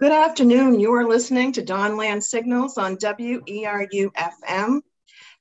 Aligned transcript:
Good 0.00 0.12
afternoon. 0.12 0.80
You 0.80 0.92
are 0.94 1.08
listening 1.08 1.52
to 1.52 1.62
Dawnland 1.62 2.22
Signals 2.22 2.76
on 2.78 2.96
WERU 2.96 4.10
FM. 4.12 4.80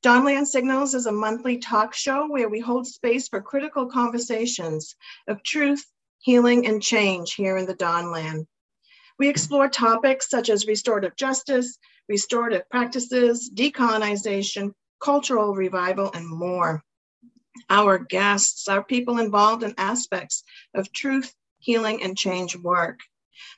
Dawnland 0.02 0.48
Signals 0.48 0.94
is 0.96 1.06
a 1.06 1.12
monthly 1.12 1.58
talk 1.58 1.94
show 1.94 2.28
where 2.28 2.48
we 2.48 2.60
hold 2.60 2.88
space 2.88 3.28
for 3.28 3.42
critical 3.42 3.88
conversations 3.88 4.96
of 5.28 5.44
truth, 5.44 5.86
healing, 6.20 6.68
and 6.68 6.82
change 6.82 7.34
here 7.34 7.58
in 7.58 7.66
the 7.66 7.76
Dawnland. 7.76 8.48
We 9.18 9.30
explore 9.30 9.68
topics 9.68 10.30
such 10.30 10.50
as 10.50 10.68
restorative 10.68 11.16
justice, 11.16 11.78
restorative 12.08 12.70
practices, 12.70 13.52
decolonization, 13.54 14.74
cultural 15.02 15.54
revival, 15.54 16.12
and 16.14 16.28
more. 16.28 16.84
Our 17.70 17.98
guests 17.98 18.68
are 18.68 18.84
people 18.84 19.20
involved 19.20 19.64
in 19.64 19.74
aspects 19.78 20.44
of 20.74 20.92
truth, 20.92 21.34
healing, 21.60 22.04
and 22.04 22.18
change 22.18 22.56
work. 22.56 23.00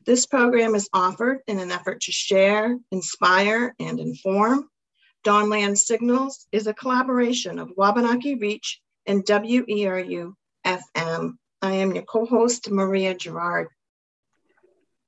This 0.06 0.26
program 0.26 0.76
is 0.76 0.90
offered 0.94 1.40
in 1.48 1.60
an 1.60 1.72
effort 1.72 2.02
to 2.02 2.12
share, 2.12 2.78
inspire, 2.92 3.74
and 3.80 4.00
inform. 4.00 4.70
Dawnland 5.24 5.78
Signals 5.78 6.48
is 6.52 6.68
a 6.68 6.74
collaboration 6.74 7.60
of 7.60 7.72
Wabanaki 7.78 8.36
Reach 8.36 8.82
and 9.06 9.24
WERU 9.24 10.34
FM. 10.66 11.34
I 11.62 11.74
am 11.74 11.94
your 11.94 12.04
co-host, 12.04 12.72
Maria 12.72 13.14
Girouard. 13.14 13.68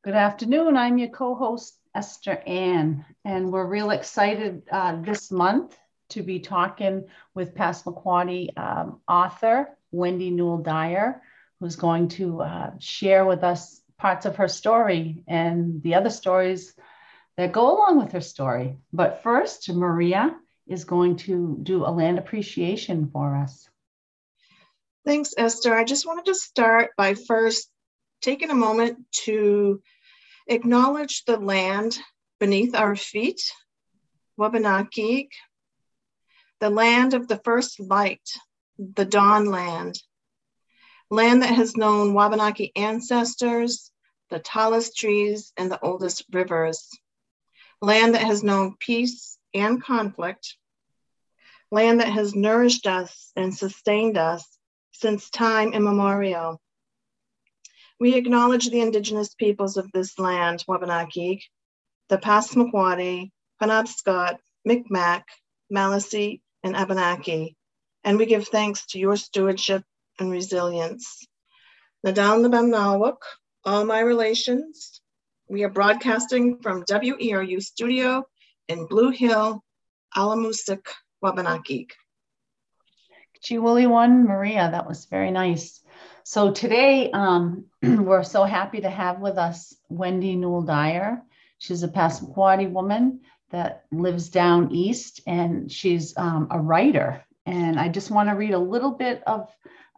Good 0.03 0.13
afternoon. 0.13 0.77
I'm 0.77 0.97
your 0.97 1.09
co-host, 1.09 1.79
Esther 1.95 2.43
Attean, 2.45 3.05
and 3.25 3.51
we're 3.51 3.65
real 3.65 3.91
excited 3.91 4.63
uh, 4.71 5.01
this 5.01 5.31
month 5.31 5.77
to 6.09 6.21
be 6.21 6.39
talking 6.39 7.05
with 7.33 7.55
Passamaquoddy 7.55 8.57
um, 8.57 9.01
author, 9.07 9.69
Wendy 9.91 10.29
Newell 10.29 10.59
Dyer, 10.59 11.21
who's 11.59 11.75
going 11.75 12.09
to 12.09 12.41
uh, 12.41 12.71
share 12.79 13.25
with 13.25 13.43
us 13.43 13.81
parts 13.97 14.25
of 14.25 14.37
her 14.37 14.47
story 14.47 15.23
and 15.27 15.81
the 15.83 15.95
other 15.95 16.09
stories 16.09 16.73
that 17.37 17.51
go 17.51 17.75
along 17.75 17.97
with 17.97 18.11
her 18.11 18.21
story. 18.21 18.77
But 18.91 19.23
first, 19.23 19.69
Maria 19.69 20.35
is 20.67 20.85
going 20.85 21.17
to 21.17 21.57
do 21.61 21.85
a 21.85 21.91
land 21.91 22.19
appreciation 22.19 23.09
for 23.11 23.35
us. 23.35 23.67
Thanks, 25.05 25.33
Esther. 25.37 25.75
I 25.75 25.83
just 25.83 26.05
wanted 26.05 26.25
to 26.25 26.35
start 26.35 26.91
by 26.97 27.15
first 27.15 27.69
taking 28.21 28.49
a 28.49 28.55
moment 28.55 28.99
to 29.25 29.81
acknowledge 30.47 31.25
the 31.25 31.37
land 31.37 31.97
beneath 32.39 32.75
our 32.75 32.95
feet, 32.95 33.41
Wabanaki, 34.37 35.29
the 36.59 36.69
land 36.69 37.13
of 37.13 37.27
the 37.27 37.37
first 37.43 37.79
light, 37.79 38.29
the 38.77 39.05
dawn 39.05 39.45
land, 39.45 40.01
land 41.09 41.41
that 41.43 41.53
has 41.53 41.77
known 41.77 42.13
Wabanaki 42.13 42.71
ancestors, 42.75 43.91
the 44.29 44.39
tallest 44.39 44.97
trees, 44.97 45.53
and 45.57 45.71
the 45.71 45.79
oldest 45.81 46.25
rivers. 46.31 46.89
Land 47.81 48.15
that 48.15 48.23
has 48.23 48.43
known 48.43 48.75
peace 48.79 49.37
and 49.53 49.83
conflict, 49.83 50.57
land 51.71 51.99
that 51.99 52.11
has 52.11 52.35
nourished 52.35 52.87
us 52.87 53.31
and 53.35 53.53
sustained 53.53 54.17
us 54.17 54.47
since 54.91 55.29
time 55.29 55.73
immemorial. 55.73 56.61
We 57.99 58.15
acknowledge 58.15 58.69
the 58.69 58.81
indigenous 58.81 59.33
peoples 59.35 59.77
of 59.77 59.91
this 59.91 60.17
land, 60.17 60.63
Wabanaki, 60.67 61.43
the 62.09 62.17
Passamaquoddy, 62.17 63.31
Penobscot, 63.61 64.37
Micmac, 64.65 65.23
Maliseet, 65.71 66.41
and 66.63 66.75
Abenaki, 66.75 67.55
and 68.03 68.17
we 68.17 68.25
give 68.25 68.47
thanks 68.47 68.85
to 68.87 68.99
your 68.99 69.15
stewardship 69.15 69.83
and 70.19 70.31
resilience. 70.31 71.25
Nadal 72.05 72.45
Nabamnawak, 72.45 73.17
all 73.65 73.85
my 73.85 73.99
relations, 73.99 75.01
we 75.49 75.63
are 75.63 75.69
broadcasting 75.69 76.59
from 76.61 76.83
WERU 76.83 77.61
studio 77.61 78.23
in 78.67 78.87
Blue 78.87 79.11
Hill, 79.11 79.63
Alamusik, 80.15 80.87
Wabanaki. 81.23 81.87
Chiwili 83.43 83.89
one, 83.89 84.25
Maria, 84.25 84.69
that 84.71 84.87
was 84.87 85.05
very 85.05 85.31
nice. 85.31 85.81
So 86.23 86.51
today 86.51 87.11
um, 87.11 87.65
we're 87.83 88.23
so 88.23 88.45
happy 88.45 88.81
to 88.81 88.89
have 88.89 89.19
with 89.19 89.37
us 89.37 89.75
Wendy 89.89 90.35
Newell 90.35 90.61
Dyer. 90.61 91.21
She's 91.57 91.83
a 91.83 91.89
Passamaquoddy 91.89 92.71
woman 92.71 93.19
that 93.51 93.83
lives 93.91 94.29
down 94.29 94.71
east 94.71 95.21
and 95.27 95.71
she's 95.71 96.15
um, 96.17 96.47
a 96.51 96.59
writer. 96.59 97.23
And 97.45 97.77
I 97.79 97.89
just 97.89 98.09
want 98.09 98.29
to 98.29 98.35
read 98.35 98.53
a 98.53 98.59
little 98.59 98.91
bit 98.91 99.21
of 99.27 99.49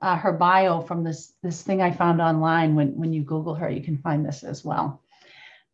uh, 0.05 0.16
her 0.16 0.31
bio 0.31 0.81
from 0.81 1.03
this, 1.03 1.33
this 1.41 1.63
thing 1.63 1.81
I 1.81 1.89
found 1.89 2.21
online. 2.21 2.75
When, 2.75 2.89
when 2.95 3.11
you 3.11 3.23
Google 3.23 3.55
her, 3.55 3.67
you 3.67 3.81
can 3.81 3.97
find 3.97 4.23
this 4.23 4.43
as 4.43 4.63
well. 4.63 5.01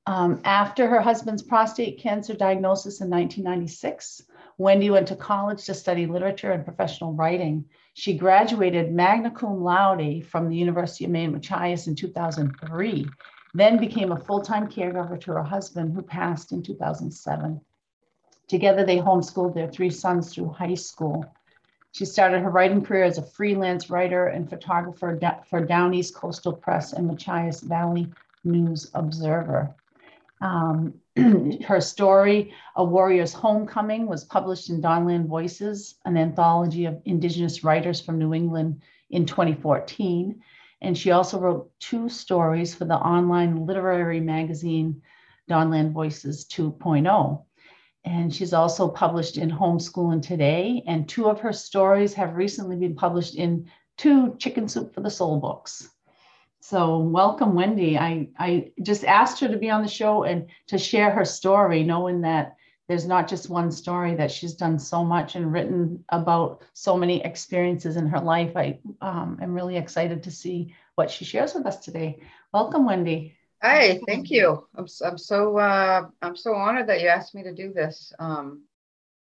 Um, 0.07 0.39
after 0.45 0.87
her 0.87 1.01
husband's 1.01 1.43
prostate 1.43 1.99
cancer 1.99 2.33
diagnosis 2.33 3.01
in 3.01 3.09
1996, 3.09 4.21
Wendy 4.57 4.89
went 4.89 5.09
to 5.09 5.17
college 5.17 5.65
to 5.65 5.73
study 5.73 6.05
literature 6.05 6.53
and 6.53 6.63
professional 6.63 7.11
writing. 7.11 7.65
She 7.93 8.17
graduated 8.17 8.93
magna 8.93 9.31
cum 9.31 9.61
laude 9.61 10.25
from 10.25 10.47
the 10.47 10.55
University 10.55 11.03
of 11.03 11.11
Maine 11.11 11.33
Machias 11.33 11.87
in 11.87 11.95
2003, 11.95 13.05
then 13.53 13.77
became 13.79 14.13
a 14.13 14.19
full-time 14.19 14.69
caregiver 14.69 15.19
to 15.19 15.31
her 15.33 15.43
husband 15.43 15.93
who 15.93 16.01
passed 16.01 16.53
in 16.53 16.63
2007. 16.63 17.59
Together, 18.47 18.85
they 18.85 18.97
homeschooled 18.97 19.55
their 19.55 19.69
three 19.69 19.89
sons 19.89 20.33
through 20.33 20.51
high 20.51 20.75
school. 20.75 21.25
She 21.93 22.05
started 22.05 22.41
her 22.41 22.49
writing 22.49 22.83
career 22.83 23.03
as 23.03 23.17
a 23.17 23.23
freelance 23.23 23.89
writer 23.89 24.27
and 24.27 24.49
photographer 24.49 25.19
for 25.49 25.65
Down 25.65 25.93
East 25.93 26.15
Coastal 26.15 26.53
Press 26.53 26.93
and 26.93 27.05
Machias 27.07 27.61
Valley 27.61 28.07
News 28.43 28.89
Observer. 28.93 29.75
Um, 30.39 30.93
her 31.65 31.81
story, 31.81 32.53
A 32.75 32.83
Warrior's 32.83 33.33
Homecoming, 33.33 34.07
was 34.07 34.23
published 34.23 34.69
in 34.69 34.81
Dawnland 34.81 35.27
Voices, 35.27 35.95
an 36.05 36.17
anthology 36.17 36.85
of 36.85 37.01
Indigenous 37.05 37.63
writers 37.63 37.99
from 37.99 38.17
New 38.17 38.33
England 38.33 38.81
in 39.09 39.25
2014. 39.25 40.41
And 40.81 40.97
she 40.97 41.11
also 41.11 41.39
wrote 41.39 41.71
two 41.79 42.09
stories 42.09 42.73
for 42.73 42.85
the 42.85 42.95
online 42.95 43.65
literary 43.65 44.19
magazine 44.19 45.01
Dawnland 45.47 45.91
Voices 45.91 46.45
2.0. 46.45 47.43
And 48.03 48.33
she's 48.33 48.53
also 48.53 48.87
published 48.87 49.37
in 49.37 49.49
Homeschooling 49.49 50.21
Today. 50.21 50.83
And 50.87 51.07
two 51.07 51.29
of 51.29 51.39
her 51.39 51.53
stories 51.53 52.13
have 52.15 52.35
recently 52.35 52.75
been 52.75 52.95
published 52.95 53.35
in 53.35 53.69
two 53.97 54.35
Chicken 54.37 54.67
Soup 54.67 54.93
for 54.93 55.01
the 55.01 55.09
Soul 55.09 55.39
books. 55.39 55.89
So 56.59 56.99
welcome, 56.99 57.55
Wendy. 57.55 57.97
I, 57.97 58.29
I 58.37 58.71
just 58.81 59.03
asked 59.03 59.39
her 59.39 59.47
to 59.47 59.57
be 59.57 59.69
on 59.69 59.81
the 59.81 59.87
show 59.87 60.23
and 60.23 60.47
to 60.67 60.77
share 60.77 61.11
her 61.11 61.25
story, 61.25 61.83
knowing 61.83 62.21
that 62.21 62.55
there's 62.87 63.07
not 63.07 63.27
just 63.27 63.49
one 63.49 63.71
story, 63.71 64.15
that 64.15 64.31
she's 64.31 64.53
done 64.53 64.77
so 64.77 65.03
much 65.03 65.35
and 65.35 65.51
written 65.51 66.03
about 66.09 66.61
so 66.73 66.97
many 66.97 67.23
experiences 67.23 67.95
in 67.95 68.07
her 68.07 68.19
life. 68.19 68.55
I 68.55 68.79
um, 69.01 69.39
am 69.41 69.53
really 69.53 69.77
excited 69.77 70.23
to 70.23 70.31
see 70.31 70.75
what 70.95 71.09
she 71.09 71.23
shares 71.23 71.53
with 71.53 71.65
us 71.65 71.77
today. 71.77 72.21
Welcome, 72.53 72.85
Wendy. 72.85 73.37
Hi, 73.63 73.99
thank 74.07 74.31
you. 74.31 74.67
I'm, 74.75 74.87
I'm 75.05 75.17
so 75.19 75.57
uh, 75.57 76.07
I'm 76.21 76.35
so 76.35 76.55
honored 76.55 76.87
that 76.87 77.01
you 77.01 77.07
asked 77.07 77.35
me 77.35 77.43
to 77.43 77.53
do 77.53 77.71
this. 77.71 78.11
Um, 78.17 78.63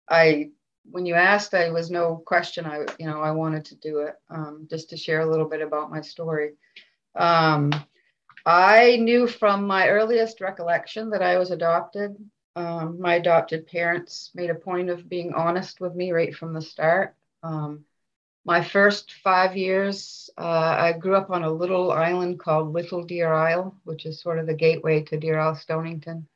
I 0.09 0.49
when 0.89 1.05
you 1.05 1.13
asked, 1.13 1.53
I 1.53 1.69
was 1.69 1.91
no 1.91 2.23
question. 2.25 2.65
I 2.65 2.85
you 2.99 3.05
know 3.05 3.21
I 3.21 3.31
wanted 3.31 3.65
to 3.65 3.75
do 3.75 3.99
it 3.99 4.15
um, 4.31 4.67
just 4.69 4.89
to 4.89 4.97
share 4.97 5.21
a 5.21 5.29
little 5.29 5.47
bit 5.47 5.61
about 5.61 5.91
my 5.91 6.01
story. 6.01 6.53
Um, 7.15 7.71
I 8.43 8.97
knew 8.97 9.27
from 9.27 9.67
my 9.67 9.87
earliest 9.89 10.41
recollection 10.41 11.11
that 11.11 11.21
I 11.21 11.37
was 11.37 11.51
adopted. 11.51 12.15
Um, 12.55 12.99
my 12.99 13.15
adopted 13.15 13.67
parents 13.67 14.31
made 14.33 14.49
a 14.49 14.55
point 14.55 14.89
of 14.89 15.07
being 15.07 15.33
honest 15.33 15.79
with 15.79 15.93
me 15.93 16.11
right 16.11 16.35
from 16.35 16.53
the 16.53 16.61
start. 16.61 17.15
Um, 17.43 17.85
my 18.43 18.63
first 18.63 19.13
five 19.23 19.55
years, 19.55 20.29
uh, 20.37 20.75
I 20.79 20.93
grew 20.93 21.15
up 21.15 21.29
on 21.29 21.43
a 21.43 21.51
little 21.51 21.91
island 21.91 22.39
called 22.39 22.73
Little 22.73 23.03
Deer 23.03 23.31
Isle, 23.31 23.75
which 23.83 24.05
is 24.05 24.21
sort 24.21 24.39
of 24.39 24.47
the 24.47 24.53
gateway 24.53 25.03
to 25.03 25.19
Deer 25.19 25.39
Isle 25.39 25.55
Stonington. 25.55 26.27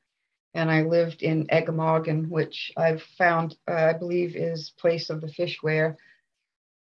And 0.54 0.72
I 0.72 0.84
lived 0.84 1.24
in 1.24 1.48
Eggemoggin, 1.48 2.30
which 2.30 2.72
I've 2.78 3.02
found, 3.18 3.58
uh, 3.68 3.74
I 3.74 3.94
believe, 3.94 4.36
is 4.36 4.72
place 4.78 5.10
of 5.10 5.22
the 5.22 5.28
fish 5.28 5.58
where. 5.62 5.98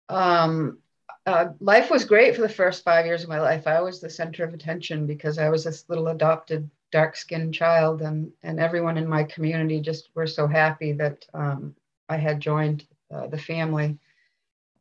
Um, 0.08 0.78
uh, 1.24 1.50
life 1.60 1.88
was 1.90 2.04
great 2.04 2.34
for 2.34 2.42
the 2.42 2.48
first 2.48 2.82
five 2.82 3.06
years 3.06 3.22
of 3.22 3.28
my 3.28 3.40
life. 3.40 3.66
I 3.66 3.80
was 3.80 4.00
the 4.00 4.10
center 4.10 4.44
of 4.44 4.54
attention 4.54 5.06
because 5.06 5.38
I 5.38 5.48
was 5.50 5.64
this 5.64 5.88
little 5.88 6.08
adopted 6.08 6.68
dark 6.90 7.16
skinned 7.16 7.54
child, 7.54 8.02
and, 8.02 8.32
and 8.42 8.58
everyone 8.58 8.98
in 8.98 9.08
my 9.08 9.22
community 9.24 9.80
just 9.80 10.10
were 10.14 10.26
so 10.26 10.46
happy 10.46 10.92
that 10.92 11.24
um, 11.32 11.74
I 12.08 12.16
had 12.16 12.40
joined 12.40 12.86
uh, 13.10 13.28
the 13.28 13.38
family. 13.38 13.98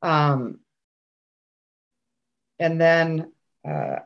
Um, 0.02 0.60
and 2.60 2.80
then 2.80 3.32
uh, 3.68 3.98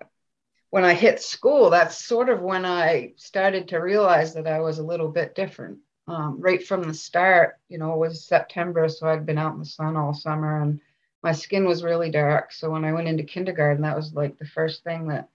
when 0.69 0.83
I 0.83 0.93
hit 0.93 1.21
school, 1.21 1.69
that's 1.69 2.03
sort 2.03 2.29
of 2.29 2.41
when 2.41 2.65
I 2.65 3.13
started 3.17 3.69
to 3.69 3.77
realize 3.77 4.33
that 4.33 4.47
I 4.47 4.59
was 4.59 4.79
a 4.79 4.83
little 4.83 5.09
bit 5.09 5.35
different. 5.35 5.79
Um, 6.07 6.39
right 6.39 6.65
from 6.65 6.83
the 6.83 6.93
start, 6.93 7.55
you 7.67 7.77
know, 7.77 7.93
it 7.93 7.99
was 7.99 8.27
September, 8.27 8.87
so 8.89 9.07
I'd 9.07 9.25
been 9.25 9.39
out 9.39 9.53
in 9.53 9.59
the 9.59 9.65
sun 9.65 9.97
all 9.97 10.13
summer 10.13 10.61
and 10.61 10.79
my 11.23 11.31
skin 11.31 11.65
was 11.65 11.83
really 11.83 12.11
dark. 12.11 12.51
So 12.51 12.69
when 12.69 12.85
I 12.85 12.93
went 12.93 13.07
into 13.07 13.23
kindergarten, 13.23 13.81
that 13.81 13.95
was 13.95 14.13
like 14.13 14.37
the 14.37 14.45
first 14.45 14.83
thing 14.83 15.07
that 15.07 15.27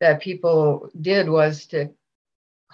that 0.00 0.20
people 0.20 0.90
did 1.00 1.28
was 1.28 1.66
to 1.66 1.90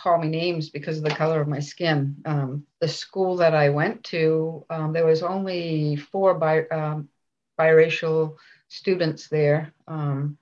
call 0.03 0.19
me 0.19 0.29
names 0.29 0.71
because 0.71 0.99
of 0.99 1.05
the 1.05 1.11
color 1.11 1.41
of 1.41 1.49
my 1.49 1.61
skin. 1.61 2.17
Um, 2.25 2.65
the 2.81 2.89
school 2.89 3.37
that 3.37 3.55
I 3.55 3.69
went 3.69 4.05
to, 4.05 4.65
um, 4.71 4.93
there 4.93 5.07
was 5.07 5.23
only 5.23 5.97
four 5.97 6.35
bi- 6.35 6.67
um, 6.69 7.09
biracial 7.59 8.37
students 8.69 9.29
there. 9.29 9.73
Um, 9.87 10.39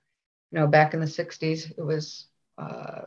you 0.51 0.59
know, 0.59 0.67
back 0.67 0.93
in 0.93 0.99
the 0.99 1.07
60s, 1.07 1.71
it 1.77 1.81
was, 1.81 2.27
uh, 2.57 3.01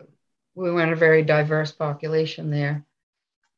we 0.55 0.71
were 0.71 0.83
in 0.83 0.93
a 0.93 0.97
very 0.97 1.23
diverse 1.23 1.73
population 1.73 2.51
there. 2.51 2.85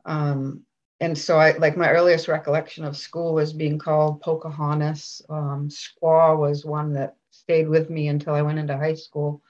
Um, 0.04 0.64
and 1.00 1.18
so 1.18 1.38
I, 1.38 1.56
like 1.58 1.76
my 1.76 1.90
earliest 1.90 2.28
recollection 2.28 2.84
of 2.84 2.96
school 2.96 3.34
was 3.34 3.52
being 3.52 3.78
called 3.78 4.20
Pocahontas. 4.20 5.22
Um, 5.28 5.68
squaw 5.68 6.38
was 6.38 6.64
one 6.64 6.92
that 6.94 7.16
stayed 7.30 7.68
with 7.68 7.90
me 7.90 8.08
until 8.08 8.34
I 8.34 8.42
went 8.42 8.58
into 8.58 8.76
high 8.76 8.94
school. 8.94 9.42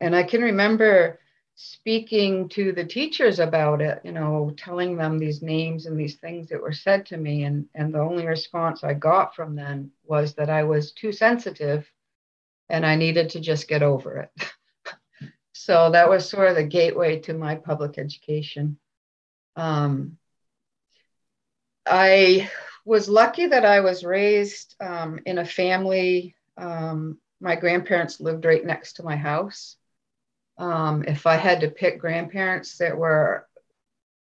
And 0.00 0.14
I 0.14 0.22
can 0.22 0.42
remember 0.42 1.18
speaking 1.60 2.48
to 2.48 2.70
the 2.70 2.84
teachers 2.84 3.40
about 3.40 3.80
it, 3.82 4.00
you 4.04 4.12
know, 4.12 4.54
telling 4.56 4.96
them 4.96 5.18
these 5.18 5.42
names 5.42 5.86
and 5.86 5.98
these 5.98 6.14
things 6.14 6.48
that 6.48 6.62
were 6.62 6.72
said 6.72 7.04
to 7.04 7.16
me. 7.16 7.42
And, 7.42 7.66
and 7.74 7.92
the 7.92 7.98
only 7.98 8.24
response 8.24 8.84
I 8.84 8.94
got 8.94 9.34
from 9.34 9.56
them 9.56 9.90
was 10.04 10.34
that 10.34 10.50
I 10.50 10.62
was 10.62 10.92
too 10.92 11.10
sensitive 11.10 11.90
and 12.68 12.86
I 12.86 12.94
needed 12.94 13.30
to 13.30 13.40
just 13.40 13.66
get 13.66 13.82
over 13.82 14.18
it. 14.18 14.52
so 15.52 15.90
that 15.90 16.08
was 16.08 16.28
sort 16.28 16.46
of 16.48 16.54
the 16.54 16.62
gateway 16.62 17.18
to 17.22 17.34
my 17.34 17.56
public 17.56 17.98
education. 17.98 18.78
Um, 19.56 20.16
I 21.84 22.48
was 22.84 23.08
lucky 23.08 23.48
that 23.48 23.64
I 23.64 23.80
was 23.80 24.04
raised 24.04 24.76
um, 24.80 25.18
in 25.26 25.38
a 25.38 25.44
family. 25.44 26.36
Um, 26.56 27.18
my 27.40 27.56
grandparents 27.56 28.20
lived 28.20 28.44
right 28.44 28.64
next 28.64 28.92
to 28.94 29.02
my 29.02 29.16
house. 29.16 29.77
Um, 30.58 31.04
if 31.06 31.26
I 31.26 31.36
had 31.36 31.60
to 31.60 31.70
pick 31.70 32.00
grandparents 32.00 32.78
that 32.78 32.96
were, 32.96 33.46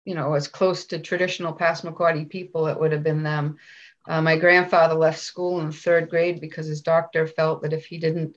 you 0.04 0.14
know, 0.14 0.34
as 0.34 0.48
close 0.48 0.86
to 0.86 0.98
traditional 0.98 1.52
Passamaquoddy 1.52 2.28
people, 2.28 2.68
it 2.68 2.78
would 2.78 2.92
have 2.92 3.02
been 3.02 3.22
them. 3.22 3.56
Uh, 4.08 4.22
my 4.22 4.36
grandfather 4.36 4.94
left 4.94 5.18
school 5.20 5.60
in 5.60 5.70
third 5.72 6.10
grade 6.10 6.40
because 6.40 6.66
his 6.66 6.80
doctor 6.80 7.26
felt 7.26 7.62
that 7.62 7.72
if 7.72 7.86
he 7.86 7.98
didn't 7.98 8.36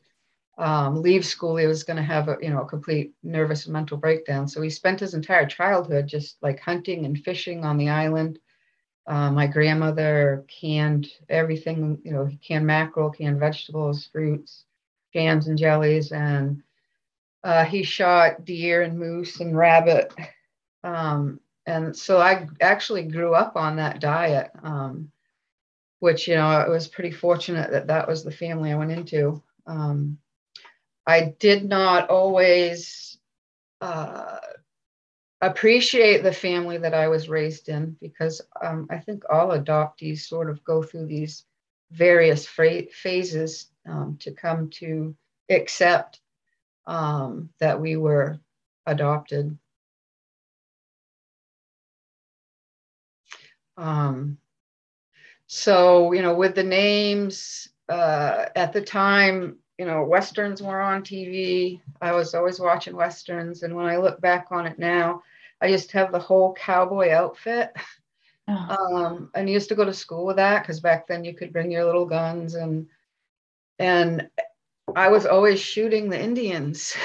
um, 0.58 1.02
leave 1.02 1.26
school, 1.26 1.58
he 1.58 1.68
was 1.68 1.84
going 1.84 1.98
to 1.98 2.04
have 2.04 2.28
a, 2.30 2.38
you 2.42 2.50
know, 2.50 2.62
a 2.62 2.68
complete 2.68 3.14
nervous 3.24 3.66
and 3.66 3.74
mental 3.74 3.98
breakdown. 3.98 4.48
So 4.48 4.62
he 4.62 4.70
spent 4.70 5.00
his 5.00 5.14
entire 5.14 5.46
childhood 5.46 6.08
just 6.08 6.38
like 6.42 6.60
hunting 6.60 7.06
and 7.06 7.18
fishing 7.18 7.66
on 7.66 7.78
the 7.78 7.90
island. 7.90 8.40
Uh, 9.08 9.32
my 9.32 9.46
grandmother 9.48 10.46
canned 10.48 11.08
everything, 11.30 12.00
you 12.04 12.12
know, 12.12 12.30
canned 12.46 12.66
mackerel, 12.66 13.12
canned 13.12 13.40
vegetables, 13.40 14.08
fruits, 14.08 14.66
jams 15.14 15.48
and 15.48 15.58
jellies, 15.58 16.12
and 16.12 16.64
uh, 17.46 17.64
he 17.64 17.84
shot 17.84 18.44
deer 18.44 18.82
and 18.82 18.98
moose 18.98 19.40
and 19.40 19.56
rabbit. 19.56 20.12
Um, 20.84 21.40
and 21.68 21.96
so 21.96 22.20
I 22.20 22.48
actually 22.60 23.04
grew 23.04 23.36
up 23.36 23.56
on 23.56 23.76
that 23.76 24.00
diet, 24.00 24.50
um, 24.64 25.12
which, 26.00 26.28
you 26.28 26.36
know, 26.36 26.48
I 26.48 26.68
was 26.68 26.88
pretty 26.88 27.12
fortunate 27.12 27.70
that 27.70 27.88
that 27.88 28.08
was 28.08 28.24
the 28.24 28.32
family 28.32 28.72
I 28.72 28.76
went 28.76 28.92
into. 28.92 29.44
Um, 29.68 30.18
I 31.06 31.36
did 31.40 31.66
not 31.66 32.10
always 32.10 33.20
uh, 33.80 34.38
appreciate 35.42 36.24
the 36.24 36.34
family 36.34 36.80
that 36.80 36.96
I 36.96 37.10
was 37.10 37.30
raised 37.30 37.70
in 37.70 37.96
because 38.02 38.42
um, 38.60 38.88
I 38.90 38.98
think 38.98 39.24
all 39.32 39.50
adoptees 39.50 40.22
sort 40.22 40.50
of 40.50 40.64
go 40.64 40.82
through 40.82 41.06
these 41.06 41.46
various 41.92 42.48
phases 42.48 43.68
um, 43.88 44.18
to 44.22 44.32
come 44.32 44.72
to 44.72 45.16
accept 45.52 46.22
um, 46.88 47.50
that 47.60 47.80
we 47.80 47.96
were 47.98 48.40
adopted. 48.86 49.58
Um, 53.78 54.38
so, 55.48 56.12
you 56.14 56.22
know, 56.22 56.34
with 56.34 56.56
the 56.56 56.64
names 56.64 57.68
uh, 57.90 58.46
at 58.56 58.74
the 58.74 58.82
time, 58.82 59.58
you 59.78 59.86
know, 59.86 60.04
Westerns 60.04 60.62
were 60.62 60.80
on 60.80 61.04
TV. 61.04 61.82
I 62.02 62.14
was 62.14 62.34
always 62.34 62.60
watching 62.60 62.96
Westerns. 62.96 63.64
And 63.64 63.76
when 63.76 63.86
I 63.86 63.98
look 63.98 64.22
back 64.22 64.48
on 64.52 64.66
it 64.66 64.80
now, 64.80 65.24
I 65.62 65.68
just 65.68 65.92
have 65.92 66.12
the 66.12 66.20
whole 66.20 66.54
cowboy 66.54 67.12
outfit. 67.12 67.72
Oh. 68.48 68.54
Um, 68.54 69.32
and 69.34 69.50
used 69.50 69.70
to 69.70 69.76
go 69.76 69.86
to 69.86 69.94
school 69.94 70.26
with 70.26 70.36
that 70.36 70.62
because 70.62 70.80
back 70.80 71.08
then 71.08 71.26
you 71.26 71.34
could 71.34 71.52
bring 71.52 71.72
your 71.72 71.84
little 71.84 72.06
guns 72.06 72.54
and 72.54 72.88
and 73.80 74.30
I 74.94 75.10
was 75.10 75.26
always 75.26 75.60
shooting 75.60 76.10
the 76.10 76.22
Indians. 76.22 76.96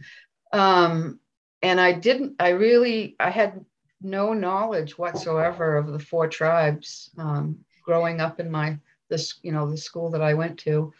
um, 0.52 1.20
and 1.62 1.80
I 1.80 1.92
didn't, 1.92 2.36
I 2.40 2.50
really, 2.50 3.16
I 3.20 3.30
had 3.30 3.64
no 4.00 4.32
knowledge 4.32 4.96
whatsoever 4.96 5.76
of 5.76 5.92
the 5.92 5.98
four 5.98 6.28
tribes 6.28 7.10
um, 7.18 7.58
growing 7.82 8.20
up 8.20 8.40
in 8.40 8.50
my, 8.50 8.78
this, 9.08 9.34
you 9.42 9.52
know, 9.52 9.70
the 9.70 9.76
school 9.76 10.10
that 10.10 10.22
I 10.22 10.34
went 10.34 10.58
to 10.60 10.92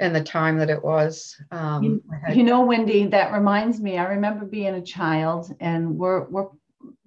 and 0.00 0.14
the 0.14 0.22
time 0.22 0.58
that 0.58 0.70
it 0.70 0.82
was. 0.82 1.40
Um, 1.50 1.82
you, 1.82 2.02
had, 2.24 2.36
you 2.36 2.44
know, 2.44 2.64
Wendy, 2.64 3.06
that 3.06 3.32
reminds 3.32 3.80
me, 3.80 3.98
I 3.98 4.04
remember 4.04 4.44
being 4.44 4.74
a 4.74 4.82
child 4.82 5.54
and 5.60 5.96
we're, 5.96 6.24
we're 6.24 6.48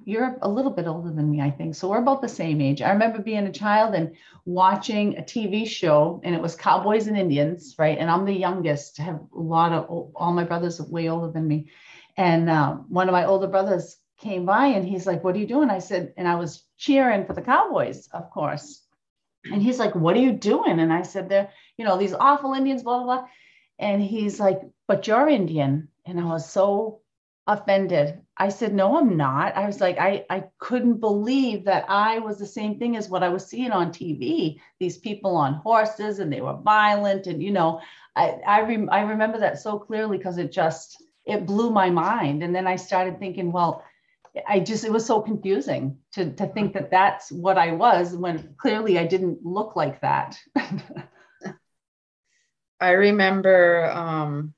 you're 0.06 0.38
a 0.42 0.50
little 0.50 0.71
bit 0.71 0.88
older 0.88 1.12
than 1.12 1.30
me, 1.30 1.42
I 1.42 1.51
think. 1.51 1.75
So 1.75 1.89
we're 1.89 2.01
about 2.01 2.21
the 2.21 2.27
same 2.27 2.62
age. 2.62 2.81
I 2.81 2.92
remember 2.92 3.21
being 3.21 3.48
a 3.48 3.51
child 3.51 3.94
and 3.94 4.15
watching 4.45 5.18
a 5.18 5.21
TV 5.21 5.68
show, 5.68 6.21
and 6.24 6.33
it 6.33 6.42
was 6.42 6.56
Cowboys 6.56 7.07
and 7.07 7.18
Indians, 7.18 7.75
right? 7.77 7.98
And 7.98 8.09
I'm 8.09 8.25
the 8.25 8.33
youngest. 8.33 9.00
I 9.00 9.03
have 9.03 9.19
a 9.36 9.39
lot 9.39 9.71
of 9.71 9.86
all 10.15 10.33
my 10.33 10.44
brothers 10.44 10.80
are 10.80 10.89
way 10.89 11.09
older 11.09 11.31
than 11.31 11.48
me. 11.48 11.69
And 12.18 12.50
uh, 12.50 12.74
one 12.74 13.07
of 13.07 13.13
my 13.13 13.25
older 13.25 13.48
brothers 13.48 13.98
came 14.19 14.45
by 14.45 14.68
and 14.68 14.88
he's 14.88 15.06
like, 15.06 15.24
What 15.24 15.36
are 15.36 15.39
you 15.39 15.48
doing? 15.48 15.69
I 15.69 15.80
said, 15.80 16.13
and 16.18 16.27
I 16.27 16.36
was 16.36 16.63
cheering 16.77 17.25
for 17.25 17.33
the 17.33 17.42
Cowboys, 17.42 18.07
of 18.13 18.30
course. 18.31 18.86
And 19.45 19.62
he's 19.62 19.80
like, 19.80 19.95
What 19.95 20.15
are 20.15 20.21
you 20.21 20.31
doing? 20.33 20.80
And 20.80 20.94
I 20.94 21.01
said, 21.01 21.30
They're, 21.30 21.50
you 21.77 21.86
know, 21.86 21.98
these 21.98 22.13
awful 22.13 22.53
Indians, 22.53 22.83
blah, 22.83 23.03
blah, 23.03 23.19
blah. 23.19 23.27
And 23.80 24.01
he's 24.01 24.39
like, 24.39 24.62
But 24.88 25.07
you're 25.07 25.27
Indian. 25.27 25.89
And 26.06 26.19
I 26.19 26.25
was 26.25 26.50
so 26.50 27.00
offended. 27.51 28.21
I 28.38 28.50
said, 28.50 28.74
no, 28.74 28.98
I'm 28.98 29.18
not. 29.18 29.56
I 29.56 29.65
was 29.65 29.80
like, 29.80 30.00
I, 30.00 30.25
I 30.30 30.45
couldn't 30.57 31.00
believe 31.00 31.65
that 31.65 31.86
I 31.88 32.19
was 32.19 32.39
the 32.39 32.45
same 32.45 32.80
thing 32.80 32.95
as 32.98 33.09
what 33.09 33.24
I 33.24 33.30
was 33.30 33.45
seeing 33.45 33.71
on 33.71 33.92
TV. 33.92 34.59
These 34.80 34.98
people 34.98 35.36
on 35.36 35.56
horses 35.56 36.19
and 36.19 36.31
they 36.31 36.42
were 36.42 36.57
violent. 36.57 37.27
And, 37.27 37.44
you 37.44 37.51
know, 37.51 37.81
I, 38.15 38.39
I, 38.48 38.62
rem- 38.62 38.89
I 38.92 39.01
remember 39.01 39.39
that 39.39 39.59
so 39.59 39.77
clearly 39.77 40.18
because 40.18 40.38
it 40.38 40.51
just, 40.51 41.03
it 41.25 41.45
blew 41.45 41.70
my 41.70 41.89
mind. 41.89 42.43
And 42.43 42.55
then 42.55 42.67
I 42.67 42.75
started 42.75 43.20
thinking, 43.20 43.51
well, 43.51 43.84
I 44.48 44.60
just, 44.60 44.86
it 44.86 44.91
was 44.91 45.05
so 45.05 45.22
confusing 45.22 45.98
to, 46.13 46.31
to 46.34 46.48
think 46.48 46.74
that 46.74 46.89
that's 46.89 47.31
what 47.31 47.58
I 47.58 47.74
was 47.74 48.15
when 48.15 48.55
clearly 48.58 48.98
I 48.98 49.05
didn't 49.05 49.46
look 49.46 49.75
like 49.75 50.01
that. 50.01 50.39
I 52.79 52.91
remember 52.91 53.91
um, 53.91 54.53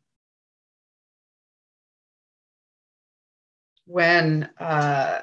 when 3.93 4.49
uh, 4.59 5.21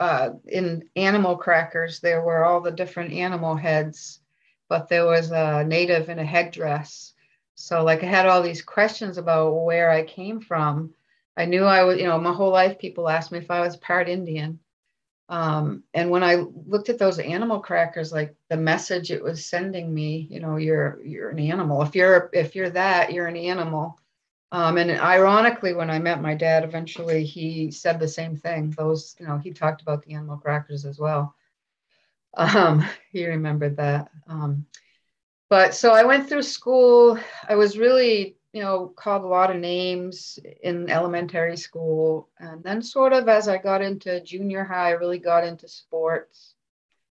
uh, 0.00 0.30
in 0.48 0.90
animal 0.96 1.36
crackers 1.36 2.00
there 2.00 2.20
were 2.20 2.44
all 2.44 2.60
the 2.60 2.72
different 2.72 3.12
animal 3.12 3.54
heads, 3.54 4.18
but 4.68 4.88
there 4.88 5.06
was 5.06 5.30
a 5.30 5.62
native 5.62 6.08
in 6.08 6.18
a 6.18 6.24
headdress. 6.24 7.12
So 7.54 7.84
like 7.84 8.02
I 8.02 8.06
had 8.06 8.26
all 8.26 8.42
these 8.42 8.60
questions 8.60 9.18
about 9.18 9.52
where 9.52 9.88
I 9.88 10.02
came 10.02 10.40
from. 10.40 10.92
I 11.36 11.44
knew 11.44 11.62
I 11.62 11.84
was, 11.84 11.98
you 11.98 12.08
know, 12.08 12.18
my 12.18 12.32
whole 12.32 12.50
life 12.50 12.76
people 12.76 13.08
asked 13.08 13.30
me 13.30 13.38
if 13.38 13.52
I 13.52 13.60
was 13.60 13.76
part 13.76 14.08
Indian. 14.08 14.58
Um, 15.28 15.84
and 15.94 16.10
when 16.10 16.24
I 16.24 16.46
looked 16.66 16.88
at 16.88 16.98
those 16.98 17.20
animal 17.20 17.60
crackers, 17.60 18.12
like 18.12 18.34
the 18.50 18.56
message 18.56 19.12
it 19.12 19.22
was 19.22 19.46
sending 19.46 19.94
me, 19.94 20.26
you 20.28 20.40
know, 20.40 20.56
you're 20.56 20.98
you're 21.04 21.30
an 21.30 21.38
animal. 21.38 21.82
If 21.82 21.94
you're 21.94 22.30
if 22.32 22.56
you're 22.56 22.70
that, 22.70 23.12
you're 23.12 23.28
an 23.28 23.36
animal. 23.36 24.00
Um, 24.54 24.76
and 24.76 24.88
ironically, 24.88 25.74
when 25.74 25.90
I 25.90 25.98
met 25.98 26.22
my 26.22 26.36
dad, 26.36 26.62
eventually 26.62 27.24
he 27.24 27.72
said 27.72 27.98
the 27.98 28.06
same 28.06 28.36
thing. 28.36 28.70
Those, 28.70 29.16
you 29.18 29.26
know, 29.26 29.36
he 29.36 29.50
talked 29.50 29.82
about 29.82 30.04
the 30.04 30.14
animal 30.14 30.36
crackers 30.36 30.84
as 30.84 30.96
well. 30.96 31.34
Um, 32.34 32.86
he 33.10 33.26
remembered 33.26 33.78
that. 33.78 34.12
Um, 34.28 34.64
but 35.50 35.74
so 35.74 35.90
I 35.92 36.04
went 36.04 36.28
through 36.28 36.42
school. 36.42 37.18
I 37.48 37.56
was 37.56 37.76
really, 37.76 38.36
you 38.52 38.62
know, 38.62 38.92
called 38.94 39.24
a 39.24 39.26
lot 39.26 39.50
of 39.50 39.56
names 39.56 40.38
in 40.62 40.88
elementary 40.88 41.56
school. 41.56 42.28
And 42.38 42.62
then, 42.62 42.80
sort 42.80 43.12
of, 43.12 43.28
as 43.28 43.48
I 43.48 43.58
got 43.58 43.82
into 43.82 44.20
junior 44.20 44.62
high, 44.62 44.90
I 44.90 44.92
really 44.92 45.18
got 45.18 45.42
into 45.42 45.66
sports. 45.66 46.54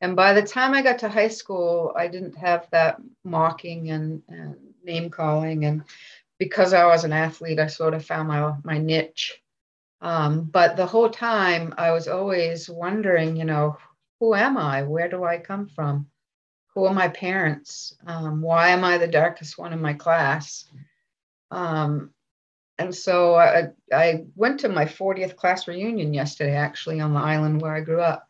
And 0.00 0.14
by 0.14 0.34
the 0.34 0.42
time 0.42 0.72
I 0.72 0.82
got 0.82 1.00
to 1.00 1.08
high 1.08 1.26
school, 1.26 1.92
I 1.96 2.06
didn't 2.06 2.36
have 2.36 2.70
that 2.70 3.00
mocking 3.24 3.90
and, 3.90 4.22
and 4.28 4.54
name 4.84 5.10
calling. 5.10 5.64
And 5.64 5.82
because 6.38 6.72
I 6.72 6.86
was 6.86 7.04
an 7.04 7.12
athlete, 7.12 7.58
I 7.58 7.66
sort 7.66 7.94
of 7.94 8.04
found 8.04 8.28
my 8.28 8.54
my 8.64 8.78
niche. 8.78 9.40
Um, 10.00 10.44
but 10.44 10.76
the 10.76 10.86
whole 10.86 11.08
time, 11.08 11.74
I 11.78 11.92
was 11.92 12.08
always 12.08 12.68
wondering, 12.68 13.36
you 13.36 13.44
know, 13.44 13.78
who 14.20 14.34
am 14.34 14.58
I? 14.58 14.82
Where 14.82 15.08
do 15.08 15.24
I 15.24 15.38
come 15.38 15.66
from? 15.66 16.08
Who 16.74 16.84
are 16.84 16.94
my 16.94 17.08
parents? 17.08 17.96
Um, 18.06 18.42
why 18.42 18.68
am 18.68 18.84
I 18.84 18.98
the 18.98 19.06
darkest 19.06 19.56
one 19.56 19.72
in 19.72 19.80
my 19.80 19.94
class? 19.94 20.66
Um, 21.50 22.10
and 22.78 22.94
so 22.94 23.36
I, 23.36 23.68
I 23.92 24.24
went 24.34 24.60
to 24.60 24.68
my 24.68 24.84
40th 24.84 25.36
class 25.36 25.68
reunion 25.68 26.12
yesterday, 26.12 26.56
actually, 26.56 27.00
on 27.00 27.14
the 27.14 27.20
island 27.20 27.62
where 27.62 27.74
I 27.74 27.80
grew 27.80 28.00
up. 28.00 28.26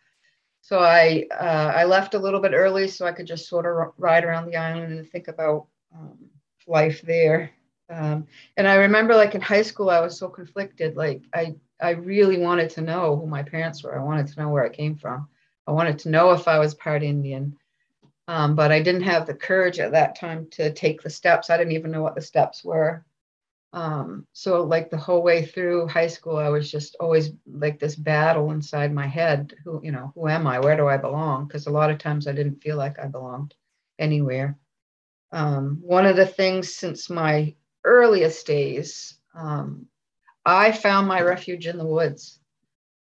So 0.60 0.78
I 0.78 1.26
uh, 1.30 1.72
I 1.76 1.84
left 1.84 2.14
a 2.14 2.18
little 2.18 2.40
bit 2.40 2.52
early 2.54 2.88
so 2.88 3.06
I 3.06 3.12
could 3.12 3.26
just 3.26 3.48
sort 3.48 3.66
of 3.66 3.92
ride 3.98 4.24
around 4.24 4.46
the 4.46 4.56
island 4.56 4.92
and 4.92 5.10
think 5.10 5.28
about 5.28 5.66
um, 5.94 6.18
life 6.66 7.02
there. 7.02 7.50
Um, 7.94 8.26
and 8.56 8.66
I 8.66 8.74
remember, 8.74 9.14
like 9.14 9.34
in 9.34 9.40
high 9.40 9.62
school, 9.62 9.88
I 9.88 10.00
was 10.00 10.18
so 10.18 10.28
conflicted. 10.28 10.96
Like 10.96 11.22
I 11.34 11.54
I 11.80 11.90
really 11.90 12.38
wanted 12.38 12.70
to 12.70 12.80
know 12.80 13.16
who 13.16 13.26
my 13.26 13.42
parents 13.42 13.82
were. 13.82 13.98
I 13.98 14.02
wanted 14.02 14.26
to 14.28 14.40
know 14.40 14.48
where 14.48 14.64
I 14.64 14.68
came 14.68 14.96
from. 14.96 15.28
I 15.66 15.72
wanted 15.72 15.98
to 16.00 16.10
know 16.10 16.32
if 16.32 16.48
I 16.48 16.58
was 16.58 16.74
part 16.74 17.02
Indian. 17.02 17.56
Um, 18.26 18.54
but 18.54 18.72
I 18.72 18.80
didn't 18.80 19.02
have 19.02 19.26
the 19.26 19.34
courage 19.34 19.78
at 19.78 19.92
that 19.92 20.18
time 20.18 20.48
to 20.52 20.72
take 20.72 21.02
the 21.02 21.10
steps. 21.10 21.50
I 21.50 21.58
didn't 21.58 21.74
even 21.74 21.90
know 21.90 22.02
what 22.02 22.14
the 22.14 22.22
steps 22.22 22.64
were. 22.64 23.04
Um, 23.74 24.26
so 24.32 24.62
like 24.62 24.88
the 24.88 24.96
whole 24.96 25.22
way 25.22 25.44
through 25.44 25.88
high 25.88 26.06
school, 26.06 26.36
I 26.36 26.48
was 26.48 26.70
just 26.70 26.96
always 27.00 27.32
like 27.46 27.78
this 27.78 27.96
battle 27.96 28.50
inside 28.50 28.94
my 28.94 29.06
head. 29.06 29.54
Who, 29.64 29.80
you 29.82 29.92
know, 29.92 30.12
who 30.14 30.28
am 30.28 30.46
I? 30.46 30.60
Where 30.60 30.76
do 30.76 30.86
I 30.88 30.96
belong? 30.96 31.46
Because 31.46 31.66
a 31.66 31.70
lot 31.70 31.90
of 31.90 31.98
times 31.98 32.26
I 32.26 32.32
didn't 32.32 32.62
feel 32.62 32.76
like 32.76 32.98
I 32.98 33.06
belonged 33.06 33.54
anywhere. 33.98 34.56
Um, 35.32 35.78
one 35.82 36.06
of 36.06 36.16
the 36.16 36.26
things 36.26 36.72
since 36.72 37.10
my 37.10 37.54
earliest 37.84 38.46
days, 38.46 39.14
um, 39.34 39.86
I 40.44 40.72
found 40.72 41.08
my 41.08 41.20
refuge 41.20 41.66
in 41.66 41.78
the 41.78 41.86
woods. 41.86 42.38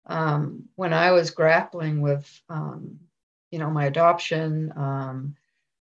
Um, 0.06 0.68
when 0.74 0.92
I 0.92 1.12
was 1.12 1.30
grappling 1.30 2.00
with, 2.00 2.28
um, 2.48 2.98
you 3.50 3.58
know, 3.58 3.70
my 3.70 3.86
adoption, 3.86 4.72
um, 4.76 5.36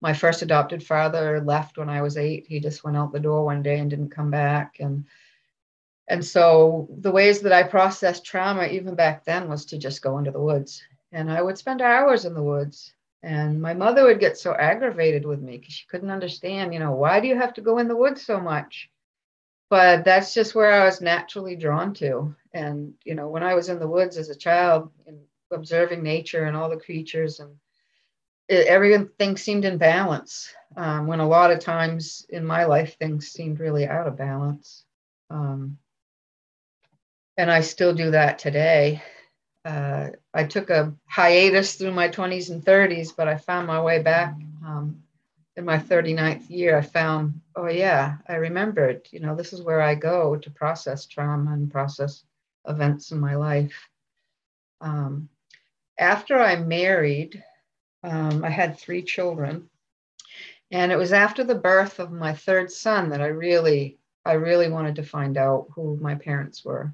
my 0.01 0.13
first 0.13 0.41
adopted 0.41 0.83
father 0.83 1.41
left 1.41 1.77
when 1.77 1.89
I 1.89 2.01
was 2.01 2.17
eight. 2.17 2.45
He 2.47 2.59
just 2.59 2.83
went 2.83 2.97
out 2.97 3.11
the 3.11 3.19
door 3.19 3.45
one 3.45 3.63
day 3.63 3.79
and 3.79 3.89
didn't 3.89 4.09
come 4.09 4.29
back. 4.29 4.77
And 4.79 5.05
and 6.09 6.23
so 6.23 6.89
the 6.99 7.11
ways 7.11 7.39
that 7.41 7.53
I 7.53 7.63
processed 7.63 8.25
trauma 8.25 8.65
even 8.65 8.95
back 8.95 9.23
then 9.23 9.47
was 9.47 9.65
to 9.67 9.77
just 9.77 10.01
go 10.01 10.17
into 10.17 10.31
the 10.31 10.41
woods. 10.41 10.83
And 11.13 11.31
I 11.31 11.41
would 11.41 11.57
spend 11.57 11.81
hours 11.81 12.25
in 12.25 12.33
the 12.33 12.43
woods. 12.43 12.93
And 13.23 13.61
my 13.61 13.73
mother 13.73 14.03
would 14.03 14.19
get 14.19 14.37
so 14.37 14.53
aggravated 14.53 15.25
with 15.25 15.41
me 15.41 15.57
because 15.57 15.73
she 15.73 15.87
couldn't 15.87 16.11
understand, 16.11 16.73
you 16.73 16.79
know, 16.79 16.91
why 16.91 17.21
do 17.21 17.27
you 17.27 17.37
have 17.37 17.53
to 17.53 17.61
go 17.61 17.77
in 17.77 17.87
the 17.87 17.95
woods 17.95 18.21
so 18.21 18.39
much? 18.39 18.89
But 19.69 20.03
that's 20.03 20.33
just 20.33 20.53
where 20.53 20.71
I 20.71 20.85
was 20.85 21.01
naturally 21.01 21.55
drawn 21.55 21.93
to. 21.95 22.35
And, 22.53 22.93
you 23.05 23.15
know, 23.15 23.29
when 23.29 23.41
I 23.41 23.55
was 23.55 23.69
in 23.69 23.79
the 23.79 23.87
woods 23.87 24.17
as 24.17 24.29
a 24.29 24.35
child 24.35 24.91
and 25.07 25.19
observing 25.51 26.03
nature 26.03 26.43
and 26.43 26.55
all 26.55 26.69
the 26.69 26.77
creatures 26.77 27.39
and 27.39 27.55
it, 28.47 28.67
everything 28.67 29.37
seemed 29.37 29.65
in 29.65 29.77
balance 29.77 30.53
um, 30.75 31.07
when 31.07 31.19
a 31.19 31.27
lot 31.27 31.51
of 31.51 31.59
times 31.59 32.25
in 32.29 32.45
my 32.45 32.65
life 32.65 32.97
things 32.97 33.27
seemed 33.27 33.59
really 33.59 33.87
out 33.87 34.07
of 34.07 34.17
balance 34.17 34.83
um, 35.29 35.77
and 37.37 37.51
i 37.51 37.61
still 37.61 37.93
do 37.93 38.11
that 38.11 38.39
today 38.39 39.01
uh, 39.65 40.09
i 40.33 40.43
took 40.43 40.69
a 40.69 40.93
hiatus 41.05 41.75
through 41.75 41.91
my 41.91 42.09
20s 42.09 42.49
and 42.49 42.63
30s 42.63 43.15
but 43.15 43.27
i 43.27 43.37
found 43.37 43.67
my 43.67 43.81
way 43.81 44.01
back 44.01 44.35
um, 44.65 45.01
in 45.55 45.65
my 45.65 45.77
39th 45.77 46.49
year 46.49 46.77
i 46.77 46.81
found 46.81 47.39
oh 47.55 47.67
yeah 47.67 48.17
i 48.27 48.35
remembered 48.35 49.07
you 49.11 49.19
know 49.19 49.35
this 49.35 49.53
is 49.53 49.61
where 49.61 49.81
i 49.81 49.95
go 49.95 50.35
to 50.35 50.49
process 50.49 51.05
trauma 51.05 51.53
and 51.53 51.71
process 51.71 52.23
events 52.67 53.11
in 53.11 53.19
my 53.19 53.35
life 53.35 53.89
um, 54.81 55.29
after 55.97 56.39
i 56.39 56.55
married 56.55 57.43
um, 58.03 58.43
I 58.43 58.49
had 58.49 58.77
three 58.77 59.01
children. 59.01 59.69
And 60.71 60.91
it 60.91 60.97
was 60.97 61.13
after 61.13 61.43
the 61.43 61.55
birth 61.55 61.99
of 61.99 62.11
my 62.11 62.33
third 62.33 62.71
son 62.71 63.09
that 63.09 63.21
I 63.21 63.27
really, 63.27 63.97
I 64.25 64.33
really 64.33 64.69
wanted 64.69 64.95
to 64.95 65.03
find 65.03 65.37
out 65.37 65.67
who 65.73 65.97
my 66.01 66.15
parents 66.15 66.65
were. 66.65 66.93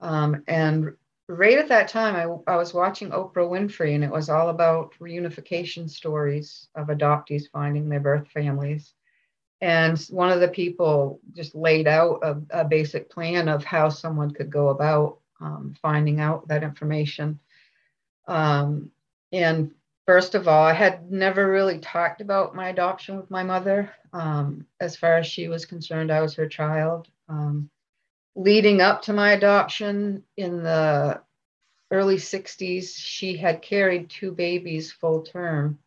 Um, 0.00 0.42
and 0.46 0.92
right 1.28 1.58
at 1.58 1.68
that 1.68 1.88
time, 1.88 2.16
I, 2.16 2.52
I 2.52 2.56
was 2.56 2.74
watching 2.74 3.10
Oprah 3.10 3.48
Winfrey, 3.48 3.94
and 3.94 4.04
it 4.04 4.10
was 4.10 4.28
all 4.28 4.48
about 4.48 4.94
reunification 5.00 5.88
stories 5.88 6.68
of 6.74 6.88
adoptees 6.88 7.50
finding 7.52 7.88
their 7.88 8.00
birth 8.00 8.28
families. 8.28 8.94
And 9.60 9.98
one 10.10 10.32
of 10.32 10.40
the 10.40 10.48
people 10.48 11.20
just 11.34 11.54
laid 11.54 11.86
out 11.86 12.20
a, 12.22 12.62
a 12.62 12.64
basic 12.64 13.08
plan 13.08 13.48
of 13.48 13.62
how 13.62 13.88
someone 13.88 14.32
could 14.32 14.50
go 14.50 14.70
about 14.70 15.18
um, 15.40 15.74
finding 15.80 16.20
out 16.20 16.48
that 16.48 16.64
information. 16.64 17.38
Um, 18.26 18.90
and 19.32 19.72
first 20.06 20.34
of 20.34 20.48
all, 20.48 20.64
I 20.64 20.72
had 20.72 21.10
never 21.10 21.50
really 21.50 21.78
talked 21.78 22.20
about 22.20 22.56
my 22.56 22.68
adoption 22.70 23.16
with 23.16 23.30
my 23.30 23.44
mother. 23.44 23.92
Um, 24.12 24.66
as 24.80 24.96
far 24.96 25.18
as 25.18 25.26
she 25.26 25.48
was 25.48 25.64
concerned, 25.64 26.10
I 26.10 26.20
was 26.20 26.34
her 26.34 26.48
child. 26.48 27.08
Um, 27.28 27.70
leading 28.34 28.80
up 28.80 29.02
to 29.02 29.12
my 29.12 29.32
adoption 29.32 30.24
in 30.36 30.62
the 30.62 31.20
early 31.90 32.16
60s, 32.16 32.94
she 32.96 33.36
had 33.36 33.62
carried 33.62 34.10
two 34.10 34.32
babies 34.32 34.92
full 34.92 35.22
term, 35.22 35.78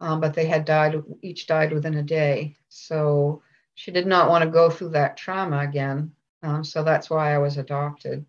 um, 0.00 0.20
but 0.20 0.34
they 0.34 0.46
had 0.46 0.64
died, 0.64 1.02
each 1.22 1.46
died 1.46 1.72
within 1.72 1.94
a 1.94 2.02
day. 2.02 2.56
So 2.68 3.42
she 3.74 3.90
did 3.90 4.06
not 4.06 4.28
want 4.28 4.44
to 4.44 4.50
go 4.50 4.70
through 4.70 4.90
that 4.90 5.16
trauma 5.16 5.58
again. 5.58 6.12
Um, 6.42 6.64
so 6.64 6.82
that's 6.82 7.08
why 7.08 7.34
I 7.34 7.38
was 7.38 7.56
adopted. 7.56 8.24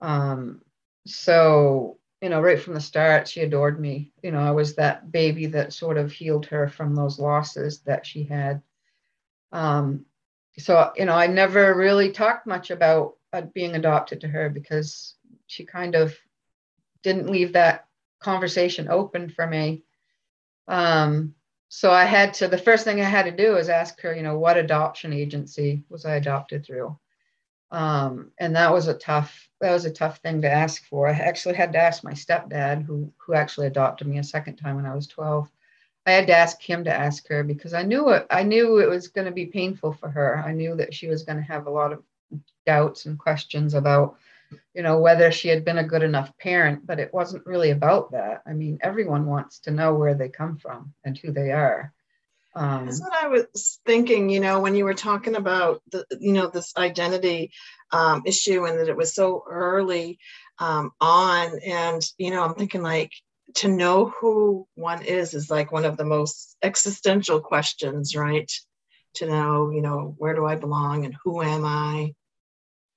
Um, 0.00 0.62
so 1.06 1.98
you 2.22 2.30
know, 2.30 2.40
right 2.40 2.60
from 2.60 2.74
the 2.74 2.80
start, 2.80 3.28
she 3.28 3.42
adored 3.42 3.78
me. 3.78 4.10
You 4.22 4.32
know, 4.32 4.40
I 4.40 4.50
was 4.50 4.74
that 4.76 5.12
baby 5.12 5.46
that 5.46 5.72
sort 5.72 5.98
of 5.98 6.10
healed 6.10 6.46
her 6.46 6.66
from 6.68 6.94
those 6.94 7.18
losses 7.18 7.80
that 7.80 8.06
she 8.06 8.24
had. 8.24 8.62
Um, 9.52 10.06
so, 10.58 10.92
you 10.96 11.04
know, 11.04 11.14
I 11.14 11.26
never 11.26 11.74
really 11.74 12.12
talked 12.12 12.46
much 12.46 12.70
about 12.70 13.16
uh, 13.32 13.42
being 13.42 13.74
adopted 13.74 14.22
to 14.22 14.28
her 14.28 14.48
because 14.48 15.14
she 15.46 15.64
kind 15.64 15.94
of 15.94 16.16
didn't 17.02 17.30
leave 17.30 17.52
that 17.52 17.86
conversation 18.20 18.88
open 18.88 19.28
for 19.28 19.46
me. 19.46 19.84
Um, 20.66 21.34
so 21.68 21.90
I 21.90 22.04
had 22.04 22.34
to, 22.34 22.48
the 22.48 22.58
first 22.58 22.84
thing 22.84 23.00
I 23.00 23.04
had 23.04 23.26
to 23.26 23.30
do 23.30 23.52
was 23.52 23.68
ask 23.68 24.00
her, 24.00 24.14
you 24.14 24.22
know, 24.22 24.38
what 24.38 24.56
adoption 24.56 25.12
agency 25.12 25.84
was 25.88 26.04
I 26.04 26.16
adopted 26.16 26.64
through? 26.64 26.98
Um, 27.70 28.30
and 28.38 28.56
that 28.56 28.72
was 28.72 28.88
a 28.88 28.94
tough 28.94 29.48
that 29.60 29.72
was 29.72 29.86
a 29.86 29.92
tough 29.92 30.18
thing 30.18 30.42
to 30.42 30.50
ask 30.50 30.84
for. 30.84 31.08
I 31.08 31.12
actually 31.12 31.56
had 31.56 31.72
to 31.72 31.82
ask 31.82 32.04
my 32.04 32.12
stepdad, 32.12 32.84
who 32.84 33.12
who 33.18 33.34
actually 33.34 33.66
adopted 33.66 34.06
me 34.06 34.18
a 34.18 34.24
second 34.24 34.56
time 34.56 34.76
when 34.76 34.86
I 34.86 34.94
was 34.94 35.08
12. 35.08 35.50
I 36.06 36.12
had 36.12 36.28
to 36.28 36.36
ask 36.36 36.62
him 36.62 36.84
to 36.84 36.94
ask 36.94 37.26
her 37.28 37.42
because 37.42 37.74
I 37.74 37.82
knew 37.82 38.10
it. 38.10 38.26
I 38.30 38.44
knew 38.44 38.78
it 38.78 38.88
was 38.88 39.08
going 39.08 39.26
to 39.26 39.32
be 39.32 39.46
painful 39.46 39.92
for 39.92 40.08
her. 40.08 40.38
I 40.38 40.52
knew 40.52 40.76
that 40.76 40.94
she 40.94 41.08
was 41.08 41.24
going 41.24 41.38
to 41.38 41.42
have 41.42 41.66
a 41.66 41.70
lot 41.70 41.92
of 41.92 42.02
doubts 42.64 43.06
and 43.06 43.18
questions 43.18 43.74
about, 43.74 44.16
you 44.72 44.82
know, 44.82 44.98
whether 44.98 45.32
she 45.32 45.48
had 45.48 45.64
been 45.64 45.78
a 45.78 45.84
good 45.84 46.04
enough 46.04 46.36
parent. 46.38 46.86
But 46.86 47.00
it 47.00 47.12
wasn't 47.12 47.44
really 47.44 47.70
about 47.70 48.12
that. 48.12 48.42
I 48.46 48.52
mean, 48.52 48.78
everyone 48.82 49.26
wants 49.26 49.58
to 49.60 49.72
know 49.72 49.94
where 49.94 50.14
they 50.14 50.28
come 50.28 50.56
from 50.58 50.94
and 51.04 51.18
who 51.18 51.32
they 51.32 51.50
are. 51.50 51.92
Um, 52.54 52.86
That's 52.86 53.00
what 53.00 53.12
I 53.12 53.28
was 53.28 53.80
thinking, 53.84 54.30
you 54.30 54.40
know, 54.40 54.60
when 54.60 54.74
you 54.74 54.84
were 54.84 54.94
talking 54.94 55.34
about 55.34 55.82
the, 55.90 56.06
you 56.18 56.32
know, 56.32 56.46
this 56.46 56.72
identity 56.76 57.52
um, 57.90 58.22
issue 58.24 58.64
and 58.64 58.78
that 58.78 58.88
it 58.88 58.96
was 58.96 59.14
so 59.14 59.44
early 59.46 60.18
um, 60.58 60.92
on. 60.98 61.50
And, 61.66 62.02
you 62.16 62.30
know, 62.30 62.42
I'm 62.42 62.54
thinking 62.54 62.82
like 62.82 63.12
to 63.54 63.68
know 63.68 64.06
who 64.06 64.66
one 64.74 65.02
is 65.02 65.34
is 65.34 65.50
like 65.50 65.72
one 65.72 65.84
of 65.84 65.96
the 65.96 66.04
most 66.04 66.56
existential 66.62 67.40
questions, 67.40 68.14
right? 68.16 68.50
To 69.14 69.26
know, 69.26 69.70
you 69.70 69.80
know, 69.80 70.14
where 70.18 70.34
do 70.34 70.44
I 70.44 70.56
belong 70.56 71.04
and 71.04 71.16
who 71.24 71.42
am 71.42 71.64
I? 71.64 72.14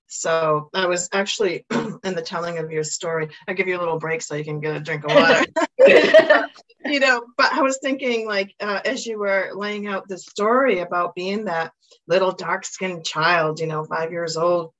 So 0.08 0.70
I 0.74 0.88
was 0.88 1.08
actually 1.14 1.66
in 1.72 2.16
the 2.16 2.24
telling 2.24 2.58
of 2.58 2.72
your 2.72 2.84
story. 2.84 3.30
I 3.48 3.54
give 3.54 3.68
you 3.68 3.78
a 3.78 3.80
little 3.80 4.00
break 4.00 4.22
so 4.22 4.36
you 4.36 4.44
can 4.44 4.60
get 4.60 4.76
a 4.76 4.80
drink 4.80 5.06
of 5.06 5.16
water. 5.16 5.46
you 6.86 7.00
know, 7.00 7.26
but 7.38 7.54
I 7.54 7.62
was 7.62 7.80
thinking, 7.82 8.28
like, 8.28 8.56
uh, 8.60 8.82
as 8.84 9.06
you 9.06 9.20
were 9.20 9.52
laying 9.54 9.88
out 9.88 10.08
the 10.08 10.18
story 10.18 10.80
about 10.80 11.16
being 11.16 11.46
that 11.46 11.72
little 12.08 12.32
dark 12.32 12.66
skinned 12.66 13.06
child, 13.06 13.60
you 13.60 13.68
know, 13.68 13.84
five 13.84 14.12
years 14.12 14.36
old, 14.36 14.74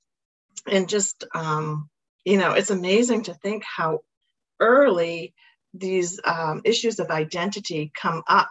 and 0.66 0.88
just, 0.88 1.24
um, 1.34 1.88
you 2.24 2.36
know, 2.36 2.52
it's 2.52 2.70
amazing 2.70 3.22
to 3.24 3.34
think 3.34 3.62
how 3.64 4.00
early 4.58 5.32
these 5.74 6.20
um, 6.24 6.62
issues 6.64 6.98
of 6.98 7.10
identity 7.10 7.92
come 7.94 8.22
up 8.26 8.50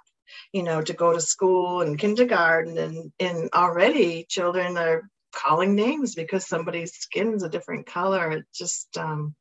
you 0.54 0.64
know 0.64 0.82
to 0.82 0.94
go 0.94 1.12
to 1.12 1.20
school 1.20 1.82
and 1.82 2.00
kindergarten 2.00 2.78
and 2.78 3.12
and 3.20 3.50
already 3.54 4.26
children 4.30 4.78
are 4.78 5.10
calling 5.32 5.76
names 5.76 6.16
because 6.16 6.48
somebody's 6.48 6.94
skin's 6.94 7.44
a 7.44 7.50
different 7.50 7.86
color. 7.86 8.32
It 8.32 8.46
just, 8.54 8.98
um, 8.98 9.36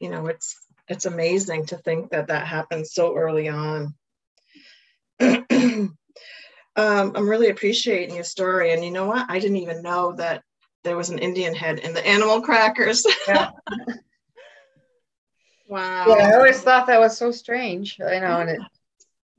you 0.00 0.10
know, 0.10 0.26
it's 0.26 0.56
it's 0.88 1.06
amazing 1.06 1.66
to 1.66 1.76
think 1.78 2.10
that 2.10 2.28
that 2.28 2.46
happens 2.46 2.92
so 2.92 3.16
early 3.16 3.48
on. 3.48 3.94
um, 5.20 5.96
I'm 6.76 7.28
really 7.28 7.50
appreciating 7.50 8.14
your 8.14 8.24
story, 8.24 8.72
and 8.72 8.84
you 8.84 8.90
know 8.90 9.06
what? 9.06 9.26
I 9.28 9.38
didn't 9.38 9.58
even 9.58 9.82
know 9.82 10.12
that 10.16 10.42
there 10.84 10.96
was 10.96 11.10
an 11.10 11.18
Indian 11.18 11.54
head 11.54 11.78
in 11.78 11.94
the 11.94 12.06
animal 12.06 12.40
crackers. 12.40 13.06
Yeah. 13.28 13.50
wow. 15.72 16.04
Yeah, 16.08 16.28
I 16.28 16.34
always 16.34 16.60
thought 16.60 16.86
that 16.86 17.00
was 17.00 17.16
so 17.16 17.30
strange. 17.30 17.98
I 18.00 18.18
know, 18.18 18.40
and 18.40 18.50
it 18.50 18.60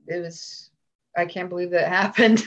it 0.06 0.20
was. 0.20 0.70
I 1.16 1.26
can't 1.26 1.48
believe 1.48 1.70
that 1.70 1.88
happened. 2.02 2.46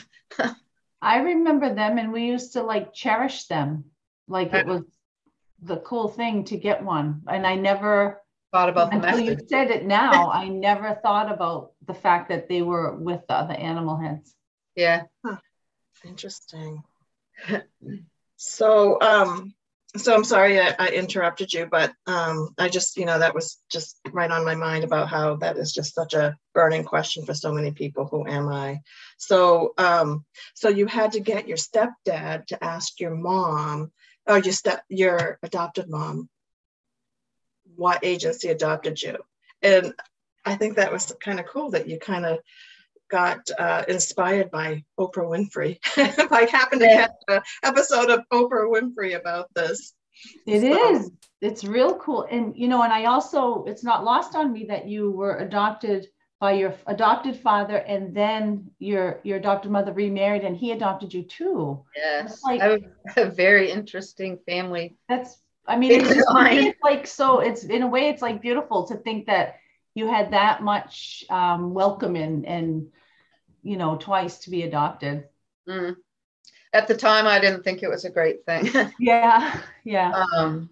I 1.02 1.20
remember 1.20 1.74
them 1.74 1.98
and 1.98 2.12
we 2.12 2.26
used 2.26 2.54
to 2.54 2.64
like 2.64 2.94
cherish 2.94 3.46
them. 3.46 3.86
Like 4.28 4.54
it 4.54 4.66
was 4.66 4.84
the 5.62 5.78
cool 5.78 6.10
thing 6.10 6.44
to 6.46 6.58
get 6.58 6.84
one. 6.84 7.22
And 7.28 7.48
I 7.48 7.56
never 7.56 8.22
thought 8.52 8.70
about 8.70 8.92
the 8.92 8.98
until 8.98 9.20
you 9.20 9.38
said 9.48 9.72
it 9.72 9.86
now, 9.86 10.32
I 10.34 10.50
never 10.50 11.00
thought 11.02 11.32
about 11.32 11.72
the 11.86 11.94
fact 11.94 12.30
that 12.30 12.50
they 12.50 12.62
were 12.62 12.96
with 12.96 13.22
the 13.28 13.36
other 13.36 13.54
animal 13.54 13.98
heads. 13.98 14.36
Yeah. 14.76 15.04
Interesting. 16.04 16.84
So, 18.40 19.02
um, 19.02 19.56
so 19.96 20.14
I'm 20.14 20.24
sorry 20.24 20.60
I, 20.60 20.76
I 20.78 20.90
interrupted 20.90 21.54
you, 21.54 21.66
but 21.66 21.94
um, 22.06 22.50
I 22.58 22.70
just, 22.70 22.98
you 22.98 23.06
know, 23.06 23.20
that 23.20 23.34
was 23.34 23.58
just 23.72 24.00
right 24.12 24.30
on 24.30 24.46
my 24.46 24.56
mind 24.56 24.84
about 24.84 25.08
how 25.08 25.38
that 25.38 25.58
is 25.58 25.72
just 25.72 25.96
such 25.96 26.14
a 26.14 26.36
burning 26.54 26.84
question 26.84 27.26
for 27.26 27.34
so 27.34 27.54
many 27.54 27.72
people. 27.72 28.06
Who 28.06 28.28
am 28.28 28.50
I? 28.50 28.82
So, 29.18 29.74
um, 29.78 30.26
so 30.54 30.70
you 30.70 30.88
had 30.88 31.14
to 31.14 31.20
get 31.20 31.48
your 31.48 31.58
stepdad 31.58 32.48
to 32.48 32.64
ask 32.64 33.00
your 33.00 33.16
mom, 33.16 33.92
or 34.28 34.40
your 34.40 34.54
step, 34.54 34.84
your 34.90 35.40
adopted 35.42 35.90
mom, 35.90 36.30
what 37.76 38.04
agency 38.04 38.50
adopted 38.50 39.02
you, 39.02 39.18
and 39.62 39.94
I 40.46 40.56
think 40.56 40.76
that 40.76 40.94
was 40.94 41.14
kind 41.22 41.40
of 41.40 41.46
cool 41.46 41.72
that 41.72 41.88
you 41.90 42.00
kind 42.00 42.26
of 42.26 42.40
got 43.10 43.50
uh, 43.58 43.84
inspired 43.88 44.52
by 44.52 44.84
Oprah 45.00 45.28
Winfrey. 45.30 45.80
I 46.32 46.48
happened 46.52 46.82
to 46.82 46.88
Yeah. 46.88 47.08
catch 47.08 47.12
an 47.30 47.42
episode 47.64 48.10
of 48.10 48.22
Oprah 48.32 48.70
Winfrey 48.72 49.16
about 49.20 49.54
this. 49.54 49.94
It 50.46 50.62
So- 50.62 50.96
is. 50.96 51.12
It's 51.40 51.64
real 51.64 51.94
cool. 51.98 52.26
And, 52.32 52.58
you 52.58 52.68
know, 52.68 52.82
and 52.82 52.92
I 52.92 53.06
also, 53.06 53.64
it's 53.66 53.84
not 53.84 54.04
lost 54.04 54.36
on 54.36 54.52
me 54.52 54.66
that 54.70 54.88
you 54.88 55.12
were 55.12 55.38
adopted 55.38 56.08
by 56.40 56.54
your 56.54 56.74
adopted 56.88 57.36
father 57.36 57.78
and 57.78 58.16
then 58.16 58.70
your 58.80 59.20
your 59.24 59.38
adopted 59.38 59.72
mother 59.72 59.92
remarried 59.94 60.44
and 60.44 60.58
he 60.58 60.72
adopted 60.72 61.14
you 61.14 61.24
too. 61.24 61.84
Yes. 61.96 62.42
like- 62.44 62.62
I 62.62 62.80
have 63.16 63.28
a 63.28 63.30
very 63.30 63.70
interesting 63.72 64.40
family. 64.48 64.98
That's, 65.08 65.38
I 65.68 65.78
mean, 65.78 65.92
it's, 65.92 66.06
It's 66.10 66.16
just, 66.16 66.28
to 66.30 66.34
me, 66.36 66.40
fine. 66.50 66.58
it's 66.70 66.80
like, 66.84 67.06
so 67.06 67.40
it's 67.40 67.64
in 67.66 67.84
a 67.84 67.88
way, 67.88 68.10
it's 68.10 68.22
like 68.24 68.42
beautiful 68.42 68.88
to 68.88 68.96
think 68.98 69.28
that 69.28 69.58
you 69.98 70.08
had 70.08 70.30
that 70.30 70.62
much 70.62 71.24
um, 71.28 71.74
welcome 71.74 72.16
and, 72.16 72.46
and, 72.46 72.88
you 73.64 73.78
know, 73.78 73.98
twice 73.98 74.38
to 74.38 74.52
be 74.52 74.62
adopted. 74.62 75.24
Mm. 75.68 75.96
At 76.72 76.88
the 76.88 76.96
time, 76.96 77.26
I 77.26 77.40
didn't 77.40 77.64
think 77.64 77.82
it 77.82 77.90
was 77.90 78.06
a 78.06 78.12
great 78.12 78.46
thing. 78.46 78.70
Yeah. 79.00 79.60
Yeah. 79.84 80.24
um, 80.36 80.70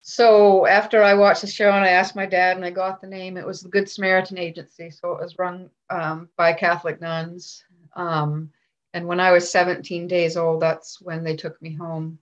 so 0.00 0.66
after 0.66 1.00
I 1.00 1.14
watched 1.14 1.42
the 1.42 1.46
show 1.46 1.70
and 1.70 1.84
I 1.84 1.90
asked 1.90 2.16
my 2.16 2.26
dad 2.26 2.56
and 2.56 2.66
I 2.66 2.70
got 2.70 3.00
the 3.00 3.06
name, 3.06 3.36
it 3.36 3.46
was 3.46 3.60
the 3.60 3.68
Good 3.68 3.88
Samaritan 3.88 4.36
Agency. 4.38 4.90
So 4.90 5.12
it 5.12 5.20
was 5.20 5.38
run 5.38 5.70
um, 5.88 6.28
by 6.36 6.52
Catholic 6.52 7.00
nuns. 7.00 7.62
Um, 7.94 8.50
and 8.92 9.06
when 9.06 9.20
I 9.20 9.30
was 9.30 9.52
17 9.52 10.08
days 10.08 10.36
old, 10.36 10.60
that's 10.60 11.00
when 11.00 11.22
they 11.22 11.36
took 11.36 11.62
me 11.62 11.76
home 11.76 12.18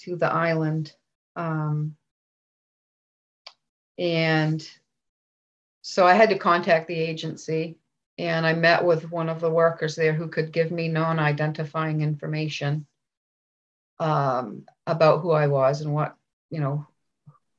to 0.00 0.16
the 0.16 0.32
island. 0.32 0.92
Um, 1.36 1.94
and 3.96 4.68
so 5.82 6.06
I 6.06 6.14
had 6.14 6.30
to 6.30 6.38
contact 6.38 6.88
the 6.88 6.98
agency 6.98 7.78
and 8.18 8.46
I 8.46 8.52
met 8.52 8.84
with 8.84 9.10
one 9.10 9.28
of 9.28 9.40
the 9.40 9.50
workers 9.50 9.96
there 9.96 10.12
who 10.12 10.28
could 10.28 10.52
give 10.52 10.70
me 10.70 10.88
non-identifying 10.88 12.02
information 12.02 12.86
um, 13.98 14.64
about 14.86 15.20
who 15.20 15.30
I 15.30 15.46
was 15.46 15.80
and 15.80 15.94
what, 15.94 16.16
you 16.50 16.60
know, 16.60 16.86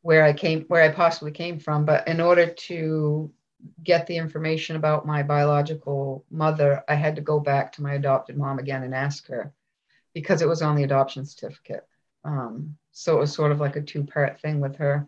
where 0.02 0.24
I 0.24 0.34
came, 0.34 0.66
where 0.66 0.84
I 0.84 0.90
possibly 0.90 1.32
came 1.32 1.60
from. 1.60 1.86
But 1.86 2.08
in 2.08 2.22
order 2.22 2.48
to 2.48 3.32
get 3.84 4.08
the 4.08 4.18
information 4.18 4.76
about 4.76 5.06
my 5.06 5.24
biological 5.24 6.26
mother, 6.30 6.84
I 6.88 6.96
had 6.96 7.16
to 7.16 7.22
go 7.22 7.40
back 7.40 7.74
to 7.74 7.84
my 7.84 7.94
adopted 7.94 8.38
mom 8.38 8.60
again 8.60 8.84
and 8.84 8.94
ask 8.94 9.28
her 9.28 9.54
because 10.14 10.42
it 10.42 10.48
was 10.48 10.62
on 10.62 10.76
the 10.76 10.84
adoption 10.84 11.26
certificate. 11.26 11.88
Um, 12.24 12.78
so 12.92 13.18
it 13.18 13.20
was 13.20 13.34
sort 13.34 13.52
of 13.52 13.60
like 13.60 13.76
a 13.76 13.82
two 13.82 14.04
part 14.04 14.42
thing 14.42 14.60
with 14.60 14.76
her. 14.78 15.08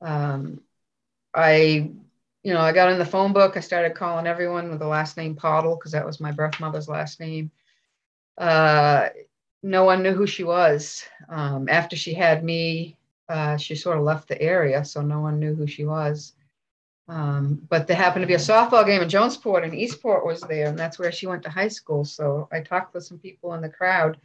Um, 0.00 0.60
I, 1.34 1.90
you 2.44 2.52
know, 2.52 2.60
I 2.60 2.72
got 2.72 2.92
in 2.92 2.98
the 2.98 3.06
phone 3.06 3.32
book. 3.32 3.56
I 3.56 3.60
started 3.60 3.94
calling 3.94 4.26
everyone 4.26 4.68
with 4.68 4.78
the 4.78 4.86
last 4.86 5.16
name 5.16 5.34
Pottle 5.34 5.76
because 5.76 5.92
that 5.92 6.06
was 6.06 6.20
my 6.20 6.30
birth 6.30 6.60
mother's 6.60 6.88
last 6.88 7.18
name. 7.18 7.50
Uh, 8.36 9.08
no 9.62 9.84
one 9.84 10.02
knew 10.02 10.12
who 10.12 10.26
she 10.26 10.44
was. 10.44 11.02
Um, 11.30 11.70
after 11.70 11.96
she 11.96 12.12
had 12.12 12.44
me, 12.44 12.98
uh, 13.30 13.56
she 13.56 13.74
sort 13.74 13.96
of 13.96 14.04
left 14.04 14.28
the 14.28 14.40
area, 14.40 14.84
so 14.84 15.00
no 15.00 15.20
one 15.20 15.40
knew 15.40 15.54
who 15.54 15.66
she 15.66 15.86
was. 15.86 16.34
Um, 17.08 17.62
but 17.70 17.86
there 17.86 17.96
happened 17.96 18.24
to 18.24 18.26
be 18.26 18.34
a 18.34 18.38
softball 18.38 18.84
game 18.84 19.00
in 19.00 19.08
Jonesport, 19.08 19.64
and 19.64 19.74
Eastport 19.74 20.26
was 20.26 20.42
there, 20.42 20.68
and 20.68 20.78
that's 20.78 20.98
where 20.98 21.12
she 21.12 21.26
went 21.26 21.42
to 21.44 21.50
high 21.50 21.68
school. 21.68 22.04
So 22.04 22.46
I 22.52 22.60
talked 22.60 22.92
with 22.92 23.04
some 23.04 23.18
people 23.18 23.54
in 23.54 23.62
the 23.62 23.70
crowd. 23.70 24.18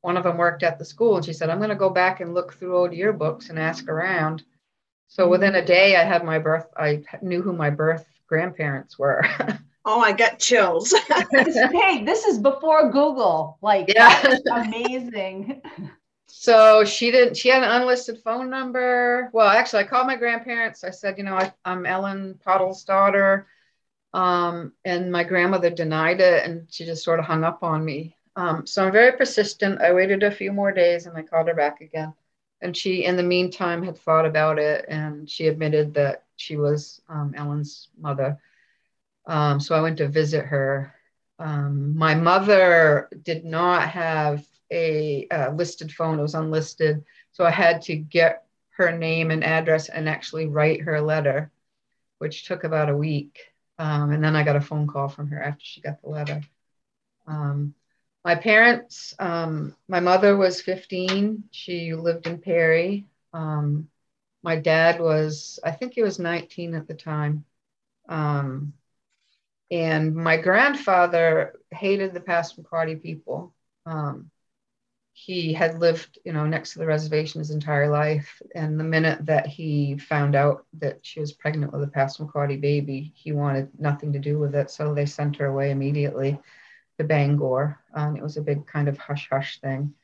One 0.00 0.16
of 0.16 0.24
them 0.24 0.38
worked 0.38 0.62
at 0.62 0.78
the 0.78 0.84
school, 0.84 1.16
and 1.16 1.24
she 1.24 1.34
said, 1.34 1.50
"I'm 1.50 1.58
going 1.58 1.70
to 1.70 1.76
go 1.76 1.90
back 1.90 2.20
and 2.20 2.32
look 2.32 2.54
through 2.54 2.76
old 2.76 2.92
yearbooks 2.92 3.50
and 3.50 3.58
ask 3.58 3.86
around." 3.86 4.44
So 5.08 5.28
within 5.28 5.54
a 5.54 5.64
day, 5.64 5.96
I 5.96 6.04
had 6.04 6.24
my 6.24 6.38
birth. 6.38 6.66
I 6.76 7.02
knew 7.22 7.42
who 7.42 7.52
my 7.52 7.70
birth 7.70 8.06
grandparents 8.26 8.98
were. 8.98 9.24
Oh, 9.88 10.00
I 10.00 10.10
got 10.10 10.40
chills. 10.40 10.92
hey, 10.92 12.04
this 12.04 12.24
is 12.24 12.38
before 12.40 12.90
Google. 12.90 13.56
Like, 13.62 13.86
Yeah. 13.94 14.34
amazing. 14.50 15.62
So 16.26 16.84
she 16.84 17.12
didn't, 17.12 17.36
she 17.36 17.48
had 17.50 17.62
an 17.62 17.70
unlisted 17.70 18.18
phone 18.24 18.50
number. 18.50 19.30
Well, 19.32 19.46
actually, 19.46 19.84
I 19.84 19.86
called 19.86 20.08
my 20.08 20.16
grandparents. 20.16 20.82
I 20.82 20.90
said, 20.90 21.18
you 21.18 21.24
know, 21.24 21.36
I, 21.36 21.52
I'm 21.64 21.86
Ellen 21.86 22.38
Pottle's 22.44 22.82
daughter. 22.82 23.46
Um, 24.12 24.72
and 24.84 25.12
my 25.12 25.22
grandmother 25.22 25.70
denied 25.70 26.20
it 26.20 26.44
and 26.44 26.66
she 26.68 26.84
just 26.84 27.04
sort 27.04 27.20
of 27.20 27.26
hung 27.26 27.44
up 27.44 27.62
on 27.62 27.84
me. 27.84 28.16
Um, 28.34 28.66
so 28.66 28.84
I'm 28.86 28.92
very 28.92 29.16
persistent. 29.16 29.80
I 29.80 29.92
waited 29.92 30.24
a 30.24 30.30
few 30.32 30.52
more 30.52 30.72
days 30.72 31.06
and 31.06 31.16
I 31.16 31.22
called 31.22 31.46
her 31.48 31.54
back 31.54 31.80
again. 31.80 32.12
And 32.62 32.76
she, 32.76 33.04
in 33.04 33.16
the 33.16 33.22
meantime, 33.22 33.82
had 33.82 33.98
thought 33.98 34.26
about 34.26 34.58
it 34.58 34.86
and 34.88 35.28
she 35.28 35.46
admitted 35.46 35.94
that 35.94 36.24
she 36.36 36.56
was 36.56 37.00
um, 37.08 37.34
Ellen's 37.36 37.88
mother. 37.98 38.38
Um, 39.26 39.60
so 39.60 39.74
I 39.74 39.80
went 39.80 39.98
to 39.98 40.08
visit 40.08 40.44
her. 40.46 40.94
Um, 41.38 41.96
my 41.96 42.14
mother 42.14 43.08
did 43.22 43.44
not 43.44 43.88
have 43.88 44.46
a 44.70 45.26
uh, 45.30 45.50
listed 45.52 45.92
phone, 45.92 46.18
it 46.18 46.22
was 46.22 46.34
unlisted. 46.34 47.04
So 47.32 47.44
I 47.44 47.50
had 47.50 47.82
to 47.82 47.96
get 47.96 48.46
her 48.70 48.96
name 48.96 49.30
and 49.30 49.44
address 49.44 49.88
and 49.88 50.08
actually 50.08 50.46
write 50.46 50.82
her 50.82 50.96
a 50.96 51.02
letter, 51.02 51.50
which 52.18 52.46
took 52.46 52.64
about 52.64 52.88
a 52.88 52.96
week. 52.96 53.52
Um, 53.78 54.12
and 54.12 54.24
then 54.24 54.34
I 54.34 54.42
got 54.42 54.56
a 54.56 54.60
phone 54.60 54.86
call 54.86 55.08
from 55.08 55.28
her 55.28 55.42
after 55.42 55.64
she 55.64 55.80
got 55.80 56.00
the 56.02 56.08
letter. 56.08 56.40
My 58.26 58.34
parents, 58.34 59.14
um, 59.20 59.76
my 59.86 60.00
mother 60.00 60.36
was 60.36 60.60
15. 60.60 61.44
She 61.52 61.94
lived 61.94 62.26
in 62.26 62.38
Perry. 62.38 63.06
Um, 63.32 63.88
my 64.42 64.56
dad 64.56 65.00
was, 65.00 65.60
I 65.62 65.70
think 65.70 65.92
he 65.92 66.02
was 66.02 66.18
19 66.18 66.74
at 66.74 66.88
the 66.88 66.94
time. 66.94 67.44
Um, 68.08 68.72
and 69.70 70.12
my 70.12 70.38
grandfather 70.38 71.60
hated 71.70 72.14
the 72.14 72.20
Passamaquoddy 72.20 73.00
people. 73.00 73.54
Um, 73.86 74.28
he 75.12 75.52
had 75.52 75.78
lived, 75.78 76.18
you 76.24 76.32
know, 76.32 76.46
next 76.46 76.72
to 76.72 76.80
the 76.80 76.86
reservation 76.86 77.38
his 77.38 77.52
entire 77.52 77.88
life. 77.88 78.42
And 78.56 78.80
the 78.80 78.82
minute 78.82 79.24
that 79.26 79.46
he 79.46 79.98
found 79.98 80.34
out 80.34 80.66
that 80.80 80.98
she 81.02 81.20
was 81.20 81.32
pregnant 81.32 81.72
with 81.72 81.84
a 81.84 81.86
Passamaquoddy 81.86 82.60
baby, 82.60 83.12
he 83.14 83.30
wanted 83.30 83.68
nothing 83.78 84.12
to 84.14 84.18
do 84.18 84.36
with 84.40 84.56
it. 84.56 84.72
So 84.72 84.94
they 84.94 85.06
sent 85.06 85.36
her 85.36 85.46
away 85.46 85.70
immediately 85.70 86.40
to 86.98 87.04
Bangor. 87.04 87.78
Um, 87.94 88.16
it 88.16 88.22
was 88.22 88.36
a 88.36 88.42
big 88.42 88.66
kind 88.66 88.88
of 88.88 88.98
hush 88.98 89.28
hush 89.30 89.60
thing. 89.60 89.94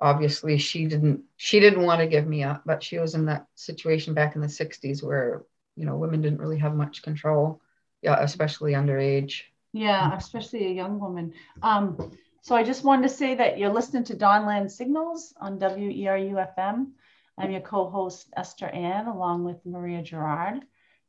Obviously, 0.00 0.58
she 0.58 0.86
didn't 0.86 1.22
she 1.36 1.60
didn't 1.60 1.82
want 1.82 2.00
to 2.00 2.06
give 2.06 2.26
me 2.26 2.42
up, 2.42 2.62
but 2.66 2.82
she 2.82 2.98
was 2.98 3.14
in 3.14 3.26
that 3.26 3.46
situation 3.54 4.14
back 4.14 4.34
in 4.34 4.40
the 4.40 4.48
60s 4.48 5.02
where, 5.02 5.44
you 5.76 5.86
know, 5.86 5.96
women 5.96 6.20
didn't 6.20 6.40
really 6.40 6.58
have 6.58 6.74
much 6.74 7.02
control, 7.02 7.60
yeah, 8.02 8.18
especially 8.20 8.72
underage. 8.72 9.42
Yeah, 9.72 10.16
especially 10.16 10.66
a 10.66 10.70
young 10.70 11.00
woman. 11.00 11.32
Um, 11.62 12.12
so 12.42 12.54
I 12.54 12.62
just 12.62 12.84
wanted 12.84 13.08
to 13.08 13.14
say 13.14 13.34
that 13.36 13.58
you're 13.58 13.72
listening 13.72 14.04
to 14.04 14.14
Dawnland 14.14 14.70
Signals 14.70 15.34
on 15.40 15.58
WERU 15.58 16.34
FM. 16.56 16.92
I'm 17.38 17.50
your 17.50 17.62
co-host 17.62 18.28
Esther 18.36 18.70
Attean, 18.72 19.08
along 19.08 19.44
with 19.44 19.64
Maria 19.64 20.02
Girouard. 20.02 20.60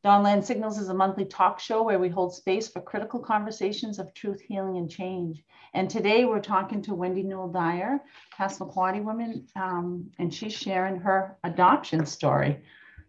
Dawnland 0.06 0.46
Signals 0.46 0.78
is 0.78 0.90
a 0.90 0.94
monthly 0.94 1.26
talk 1.26 1.60
show 1.60 1.82
where 1.82 1.98
we 1.98 2.10
hold 2.10 2.36
space 2.36 2.68
for 2.68 2.80
critical 2.80 3.20
conversations 3.20 3.98
of 3.98 4.14
truth, 4.14 4.40
healing, 4.40 4.78
and 4.78 4.88
change. 4.88 5.44
And 5.74 5.90
today 5.90 6.26
we're 6.26 6.42
talking 6.42 6.84
to 6.84 6.94
Wendy 6.94 7.24
Newell 7.24 7.52
Dyer, 7.52 8.00
Passamaquoddy 8.38 9.04
woman, 9.04 9.48
um, 9.56 10.12
and 10.20 10.32
she's 10.32 10.54
sharing 10.54 10.98
her 10.98 11.36
adoption 11.44 12.06
story. 12.06 12.62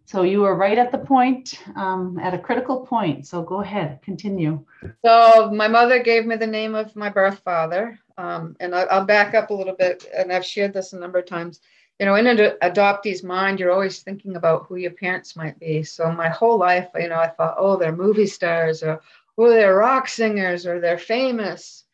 So 0.06 0.22
you 0.22 0.40
were 0.40 0.54
right 0.54 0.78
at 0.78 0.90
the 0.90 0.96
point, 0.96 1.60
um, 1.76 2.18
at 2.18 2.32
a 2.32 2.38
critical 2.38 2.86
point. 2.86 3.26
So 3.26 3.42
go 3.42 3.60
ahead, 3.60 4.00
continue. 4.02 4.64
So 5.04 5.50
my 5.50 5.68
mother 5.68 6.02
gave 6.02 6.24
me 6.24 6.36
the 6.36 6.46
name 6.46 6.74
of 6.74 6.96
my 6.96 7.10
birth 7.10 7.40
father. 7.40 7.98
Um, 8.16 8.56
and 8.58 8.74
I, 8.74 8.84
I'll 8.84 9.04
back 9.04 9.34
up 9.34 9.50
a 9.50 9.54
little 9.54 9.76
bit, 9.76 10.06
and 10.16 10.32
I've 10.32 10.46
shared 10.46 10.72
this 10.72 10.94
a 10.94 10.98
number 10.98 11.18
of 11.18 11.26
times. 11.26 11.60
You 11.98 12.06
know, 12.06 12.14
in 12.14 12.26
an 12.26 12.36
adoptee's 12.62 13.22
mind, 13.22 13.58
you're 13.58 13.72
always 13.72 14.00
thinking 14.00 14.36
about 14.36 14.66
who 14.66 14.76
your 14.76 14.90
parents 14.90 15.34
might 15.34 15.58
be. 15.58 15.82
So 15.82 16.12
my 16.12 16.28
whole 16.28 16.58
life, 16.58 16.88
you 16.94 17.08
know, 17.08 17.18
I 17.18 17.28
thought, 17.28 17.56
oh, 17.58 17.76
they're 17.76 17.96
movie 17.96 18.26
stars, 18.26 18.82
or 18.82 19.00
oh, 19.38 19.48
they're 19.48 19.74
rock 19.74 20.08
singers, 20.08 20.66
or 20.66 20.80
they're 20.80 20.98
famous. 20.98 21.84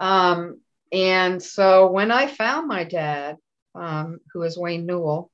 Um, 0.00 0.60
and 0.92 1.42
so 1.42 1.90
when 1.90 2.10
I 2.10 2.26
found 2.26 2.68
my 2.68 2.84
dad, 2.84 3.38
um, 3.74 4.20
who 4.32 4.42
is 4.42 4.58
Wayne 4.58 4.86
Newell, 4.86 5.30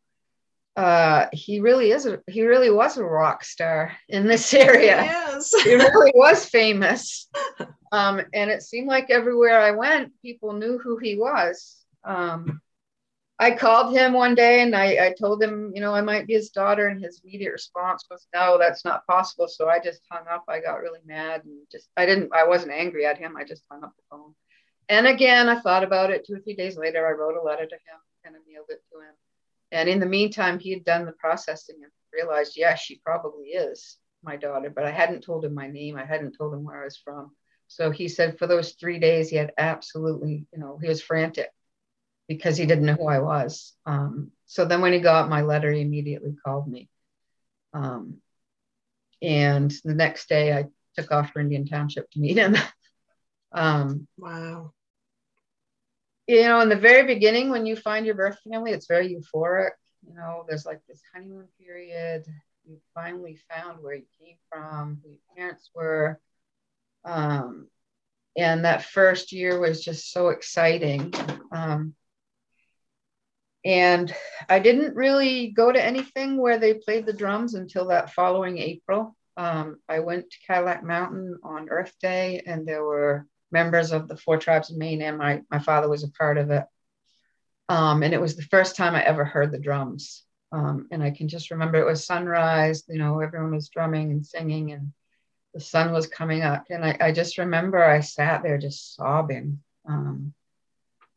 uh, 0.77 1.27
he 1.33 1.61
really 1.61 1.93
is 1.93 2.05
a 2.05 2.21
he 2.27 2.43
really 2.43 2.71
was 2.71 2.97
a 2.97 3.05
rock 3.05 3.45
star 3.45 3.93
in 4.09 4.27
this 4.27 4.53
area. 4.55 5.05
Yes. 5.05 5.53
he 5.63 5.75
really 5.75 6.13
was 6.17 6.47
famous. 6.47 7.29
Um, 7.93 8.21
and 8.33 8.51
it 8.51 8.63
seemed 8.63 8.89
like 8.89 9.09
everywhere 9.09 9.61
I 9.61 9.71
went, 9.71 10.13
people 10.21 10.53
knew 10.53 10.79
who 10.79 10.99
he 10.99 11.17
was. 11.17 11.77
Um, 12.03 12.61
I 13.45 13.55
called 13.55 13.95
him 13.95 14.15
one 14.15 14.35
day 14.35 14.63
and 14.63 14.75
I, 14.75 15.09
I 15.09 15.15
told 15.21 15.43
him, 15.43 15.71
you 15.75 15.83
know, 15.83 15.95
I 15.95 16.01
might 16.01 16.27
be 16.27 16.33
his 16.33 16.49
daughter, 16.49 16.89
and 16.89 16.99
his 16.99 17.21
immediate 17.23 17.53
response 17.53 18.03
was, 18.11 18.27
"No, 18.33 18.57
that's 18.57 18.87
not 18.87 19.07
possible." 19.07 19.49
So 19.49 19.69
I 19.69 19.79
just 19.81 20.01
hung 20.11 20.27
up. 20.31 20.45
I 20.49 20.61
got 20.61 20.81
really 20.81 21.03
mad 21.05 21.45
and 21.45 21.59
just 21.71 21.91
I 21.95 22.07
didn't 22.07 22.33
I 22.33 22.47
wasn't 22.47 22.73
angry 22.73 23.05
at 23.05 23.19
him. 23.19 23.37
I 23.37 23.45
just 23.45 23.63
hung 23.71 23.85
up 23.85 23.93
the 23.97 24.03
phone. 24.11 24.35
And 24.89 25.07
again, 25.07 25.51
I 25.51 25.61
thought 25.61 25.85
about 25.85 26.11
it. 26.11 26.27
Two 26.27 26.37
or 26.37 26.39
three 26.39 26.57
days 26.57 26.79
later, 26.79 27.07
I 27.07 27.11
wrote 27.11 27.37
a 27.37 27.43
letter 27.43 27.67
to 27.67 27.75
him 27.75 28.01
and 28.25 28.35
I 28.35 28.39
mailed 28.51 28.71
it 28.71 28.83
to 28.91 29.01
him. 29.01 29.15
And 29.73 29.91
in 29.91 30.01
the 30.01 30.07
meantime, 30.07 30.59
he 30.59 30.71
had 30.73 30.85
done 30.87 31.05
the 31.05 31.13
processing 31.13 31.77
and 31.83 31.93
realized, 32.15 32.57
yes, 32.57 32.81
she 32.81 33.03
probably 33.05 33.49
is 33.49 33.99
my 34.23 34.37
daughter, 34.37 34.71
but 34.71 34.87
I 34.87 34.91
hadn't 34.91 35.23
told 35.23 35.45
him 35.45 35.53
my 35.53 35.69
name. 35.69 35.99
I 35.99 36.07
hadn't 36.07 36.39
told 36.39 36.55
him 36.55 36.65
where 36.65 36.81
I 36.81 36.85
was 36.85 36.97
from. 36.97 37.37
So 37.69 37.91
he 37.91 38.09
said 38.09 38.39
for 38.39 38.47
those 38.47 38.73
three 38.73 38.99
days, 38.99 39.29
he 39.29 39.37
had 39.37 39.53
absolutely, 39.59 40.47
you 40.51 40.59
know, 40.59 40.79
he 40.81 40.89
was 40.89 41.03
frantic 41.03 41.51
because 42.29 42.57
he 42.57 42.67
didn't 42.67 42.87
know 42.87 42.95
who 42.95 43.07
I 43.09 43.19
was. 43.21 43.75
Um, 43.87 44.31
so 44.47 44.65
then 44.65 44.81
when 44.81 44.93
he 44.93 45.01
got 45.01 45.29
my 45.29 45.43
letter, 45.43 45.71
he 45.73 45.81
immediately 45.81 46.35
called 46.45 46.69
me. 46.69 46.89
Um, 47.73 48.19
and 49.23 49.73
the 49.85 49.95
next 49.95 50.29
day, 50.29 50.53
I 50.53 50.67
took 50.97 51.11
off 51.13 51.31
for 51.31 51.41
Indian 51.41 51.67
Township 51.67 52.11
to 52.11 52.21
meet 52.21 52.37
him. 52.37 52.57
um, 53.53 54.07
Wow. 54.19 54.73
you 56.27 56.43
know, 56.43 56.61
in 56.61 56.69
the 56.69 56.77
very 56.77 57.07
beginning, 57.07 57.51
when 57.51 57.67
you 57.67 57.77
find 57.77 58.07
your 58.07 58.15
birth 58.15 58.39
family, 58.51 58.73
it's 58.73 58.87
very 58.87 59.15
euphoric. 59.15 59.71
You 60.07 60.15
know, 60.15 60.45
there's 60.49 60.67
like 60.67 60.81
this 60.89 61.01
honeymoon 61.13 61.49
period. 61.59 62.25
You 62.67 62.79
finally 62.95 63.39
found 63.51 63.83
where 63.83 63.95
you 63.95 64.05
came 64.21 64.37
from, 64.51 65.01
who 65.03 65.11
your 65.11 65.19
parents 65.37 65.71
were. 65.75 66.21
Um, 67.05 67.69
and 68.37 68.65
that 68.65 68.85
first 68.85 69.33
year 69.33 69.61
was 69.61 69.83
just 69.85 70.11
so 70.13 70.29
exciting. 70.29 71.13
Um, 71.53 71.95
and 73.65 74.15
I 74.49 74.59
didn't 74.59 74.95
really 74.95 75.49
go 75.49 75.73
to 75.73 75.83
anything 75.83 76.37
where 76.37 76.59
they 76.59 76.75
played 76.75 77.07
the 77.07 77.13
drums 77.13 77.55
until 77.55 77.89
that 77.89 78.13
following 78.13 78.59
April. 78.59 79.17
Um, 79.37 79.79
I 79.89 80.01
went 80.01 80.31
to 80.31 80.39
Cadillac 80.47 80.85
Mountain 80.85 81.39
on 81.43 81.69
Earth 81.71 81.95
Day, 82.01 82.43
and 82.47 82.67
there 82.67 82.85
were 82.85 83.27
members 83.51 83.93
of 83.93 84.07
the 84.07 84.17
Four 84.17 84.37
Tribes 84.37 84.71
of 84.71 84.77
Maine, 84.77 85.03
and 85.03 85.19
my, 85.19 85.43
my 85.51 85.59
father 85.59 85.89
was 85.89 86.05
a 86.05 86.11
part 86.11 86.39
of 86.39 86.51
it. 86.51 86.65
Um, 87.69 88.03
and 88.03 88.13
it 88.13 88.21
was 88.21 88.37
the 88.37 88.43
first 88.43 88.77
time 88.77 88.95
I 88.95 89.03
ever 89.03 89.25
heard 89.25 89.51
the 89.51 89.59
drums. 89.59 90.25
Um, 90.53 90.87
and 90.93 91.03
I 91.03 91.11
can 91.11 91.29
just 91.29 91.51
remember 91.51 91.79
it 91.79 91.87
was 91.87 92.07
sunrise, 92.07 92.85
you 92.89 92.99
know, 92.99 93.21
everyone 93.21 93.55
was 93.55 93.71
drumming 93.71 94.13
and 94.13 94.25
singing, 94.25 94.73
and 94.73 94.93
the 95.55 95.61
sun 95.61 95.91
was 95.91 96.07
coming 96.07 96.43
up. 96.43 96.67
And 96.71 96.85
I, 96.85 96.97
I 97.01 97.13
just 97.13 97.39
remember 97.39 97.83
I 97.83 98.01
sat 98.01 98.43
there 98.43 98.59
just 98.59 98.95
sobbing, 98.95 99.61
um, 99.89 100.35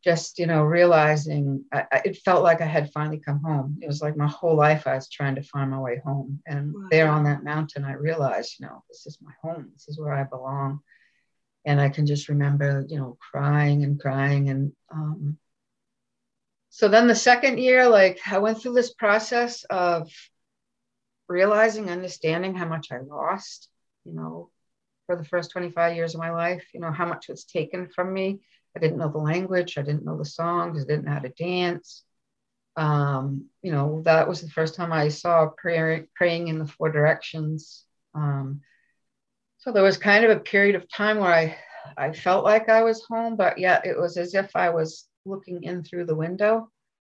just, 0.07 0.39
you 0.39 0.47
know, 0.47 0.63
realizing 0.63 1.65
I, 1.73 1.79
I, 1.91 2.01
it 2.05 2.17
felt 2.25 2.41
like 2.41 2.61
I 2.61 2.65
had 2.65 2.93
finally 2.93 3.19
come 3.19 3.41
home. 3.43 3.77
It 3.81 3.87
was 3.87 4.01
like 4.01 4.15
my 4.15 4.27
whole 4.27 4.55
life 4.55 4.87
I 4.87 4.95
was 4.95 5.09
trying 5.09 5.35
to 5.35 5.43
find 5.43 5.69
my 5.71 5.79
way 5.79 6.01
home. 6.05 6.39
And 6.47 6.73
Wow. 6.73 6.87
there 6.91 7.09
on 7.09 7.23
that 7.25 7.43
mountain, 7.43 7.83
I 7.83 7.93
realized, 7.93 8.55
you 8.57 8.67
know, 8.67 8.83
this 8.87 9.05
is 9.05 9.17
my 9.21 9.33
home, 9.43 9.69
this 9.73 9.89
is 9.89 9.99
where 9.99 10.13
I 10.13 10.23
belong 10.23 10.79
and 11.65 11.81
I 11.81 11.89
can 11.89 12.05
just 12.05 12.29
remember, 12.29 12.85
you 12.87 12.97
know, 12.97 13.17
crying 13.31 13.83
and 13.83 13.99
crying. 13.99 14.49
And 14.49 14.71
um, 14.93 15.37
so 16.69 16.87
then 16.87 17.07
the 17.07 17.15
second 17.15 17.59
year, 17.59 17.89
like 17.89 18.19
I 18.25 18.37
went 18.37 18.61
through 18.61 18.75
this 18.75 18.93
process 18.93 19.65
of 19.69 20.09
realizing, 21.27 21.89
understanding 21.89 22.55
how 22.55 22.67
much 22.67 22.93
I 22.93 22.99
lost, 22.99 23.67
you 24.05 24.13
know, 24.13 24.49
for 25.05 25.17
the 25.17 25.25
first 25.25 25.51
25 25.51 25.95
years 25.97 26.13
of 26.13 26.21
my 26.21 26.31
life, 26.31 26.65
you 26.73 26.79
know, 26.79 26.91
how 26.91 27.05
much 27.05 27.27
was 27.27 27.43
taken 27.43 27.89
from 27.89 28.13
me. 28.13 28.39
I 28.77 28.79
didn't 28.79 28.99
know 28.99 29.09
the 29.09 29.17
language, 29.17 29.79
I 29.79 29.81
didn't 29.81 30.05
know 30.05 30.17
the 30.17 30.25
songs, 30.25 30.79
I 30.79 30.85
didn't 30.85 31.05
know 31.05 31.13
how 31.13 31.19
to 31.19 31.29
dance. 31.29 32.03
Um, 32.75 33.45
you 33.63 33.71
know, 33.71 34.03
that 34.05 34.27
was 34.27 34.41
the 34.41 34.51
first 34.51 34.75
time 34.75 34.93
I 34.93 35.09
saw 35.09 35.47
prayer, 35.47 36.05
praying 36.15 36.47
in 36.47 36.59
the 36.59 36.67
four 36.67 36.91
directions. 36.91 37.83
Um, 38.13 38.61
so 39.57 39.71
there 39.71 39.81
was 39.81 39.97
kind 39.97 40.23
of 40.23 40.29
a 40.29 40.39
period 40.39 40.75
of 40.75 40.87
time 40.91 41.17
where 41.17 41.33
I, 41.33 41.57
I 41.97 42.13
felt 42.13 42.45
like 42.45 42.69
I 42.69 42.83
was 42.83 43.03
home, 43.09 43.35
but 43.35 43.57
yet 43.57 43.87
it 43.87 43.97
was 43.97 44.15
as 44.15 44.35
if 44.35 44.55
I 44.55 44.69
was 44.69 45.07
looking 45.25 45.63
in 45.63 45.83
through 45.83 46.05
the 46.05 46.15
window. 46.15 46.69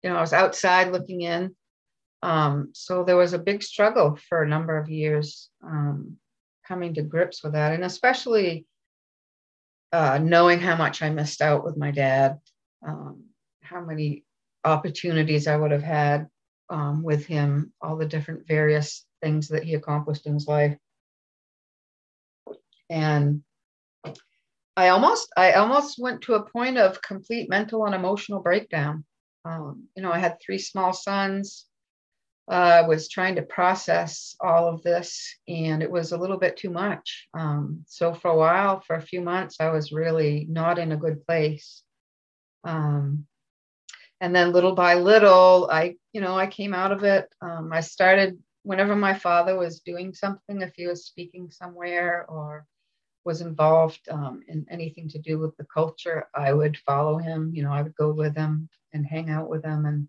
You 0.02 0.08
know, 0.08 0.16
I 0.16 0.22
was 0.22 0.32
outside 0.32 0.92
looking 0.92 1.20
in. 1.20 1.54
Um, 2.22 2.70
so 2.72 3.04
there 3.04 3.18
was 3.18 3.34
a 3.34 3.38
big 3.38 3.62
struggle 3.62 4.18
for 4.30 4.42
a 4.42 4.48
number 4.48 4.78
of 4.78 4.88
years 4.88 5.50
um, 5.62 6.16
coming 6.66 6.94
to 6.94 7.02
grips 7.02 7.44
with 7.44 7.52
that, 7.52 7.74
and 7.74 7.84
especially 7.84 8.64
uh, 9.92 10.18
knowing 10.22 10.60
how 10.60 10.76
much 10.76 11.02
I 11.02 11.10
missed 11.10 11.42
out 11.42 11.64
with 11.64 11.76
my 11.76 11.90
dad, 11.90 12.38
um, 12.86 13.24
how 13.62 13.80
many 13.80 14.24
opportunities 14.64 15.46
I 15.46 15.56
would 15.56 15.70
have 15.70 15.82
had 15.82 16.28
um, 16.68 17.02
with 17.02 17.26
him, 17.26 17.72
all 17.80 17.96
the 17.96 18.06
different 18.06 18.46
various 18.46 19.04
things 19.22 19.48
that 19.48 19.64
he 19.64 19.74
accomplished 19.74 20.26
in 20.26 20.34
his 20.34 20.46
life 20.46 20.76
and 22.90 23.42
I 24.76 24.88
almost 24.88 25.32
I 25.36 25.52
almost 25.52 25.98
went 25.98 26.22
to 26.22 26.34
a 26.34 26.42
point 26.42 26.76
of 26.76 27.00
complete 27.00 27.48
mental 27.48 27.86
and 27.86 27.94
emotional 27.94 28.40
breakdown. 28.40 29.04
Um, 29.44 29.84
you 29.96 30.02
know, 30.02 30.12
I 30.12 30.18
had 30.18 30.38
three 30.44 30.58
small 30.58 30.92
sons. 30.92 31.66
I 32.50 32.80
uh, 32.80 32.88
was 32.88 33.08
trying 33.08 33.36
to 33.36 33.42
process 33.42 34.34
all 34.40 34.68
of 34.68 34.82
this, 34.82 35.36
and 35.46 35.84
it 35.84 35.90
was 35.90 36.10
a 36.10 36.18
little 36.18 36.36
bit 36.36 36.56
too 36.56 36.70
much. 36.70 37.28
Um, 37.32 37.84
so 37.86 38.12
for 38.12 38.32
a 38.32 38.36
while, 38.36 38.80
for 38.80 38.96
a 38.96 39.02
few 39.02 39.20
months, 39.20 39.58
I 39.60 39.70
was 39.70 39.92
really 39.92 40.46
not 40.50 40.78
in 40.78 40.90
a 40.90 40.96
good 40.96 41.24
place. 41.26 41.84
Um, 42.64 43.26
and 44.20 44.34
then 44.34 44.52
little 44.52 44.74
by 44.74 44.94
little, 44.94 45.68
I 45.70 45.94
you 46.12 46.20
know 46.20 46.36
I 46.36 46.48
came 46.48 46.74
out 46.74 46.90
of 46.90 47.04
it. 47.04 47.32
Um, 47.40 47.70
I 47.72 47.80
started 47.80 48.36
whenever 48.64 48.96
my 48.96 49.14
father 49.14 49.56
was 49.56 49.80
doing 49.80 50.12
something, 50.12 50.60
if 50.60 50.72
he 50.74 50.88
was 50.88 51.06
speaking 51.06 51.50
somewhere 51.50 52.26
or 52.28 52.66
was 53.24 53.42
involved 53.42 54.00
um, 54.10 54.40
in 54.48 54.66
anything 54.70 55.08
to 55.10 55.18
do 55.18 55.38
with 55.38 55.56
the 55.56 55.66
culture, 55.72 56.26
I 56.34 56.52
would 56.52 56.76
follow 56.78 57.18
him. 57.18 57.52
You 57.54 57.62
know, 57.62 57.72
I 57.72 57.82
would 57.82 57.94
go 57.94 58.12
with 58.12 58.36
him 58.36 58.68
and 58.92 59.06
hang 59.06 59.30
out 59.30 59.48
with 59.48 59.64
him 59.64 59.86
and 59.86 60.08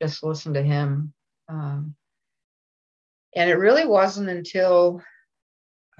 just 0.00 0.22
listen 0.22 0.54
to 0.54 0.62
him. 0.62 1.12
Um, 1.50 1.94
and 3.34 3.50
it 3.50 3.54
really 3.54 3.84
wasn't 3.84 4.28
until 4.28 5.02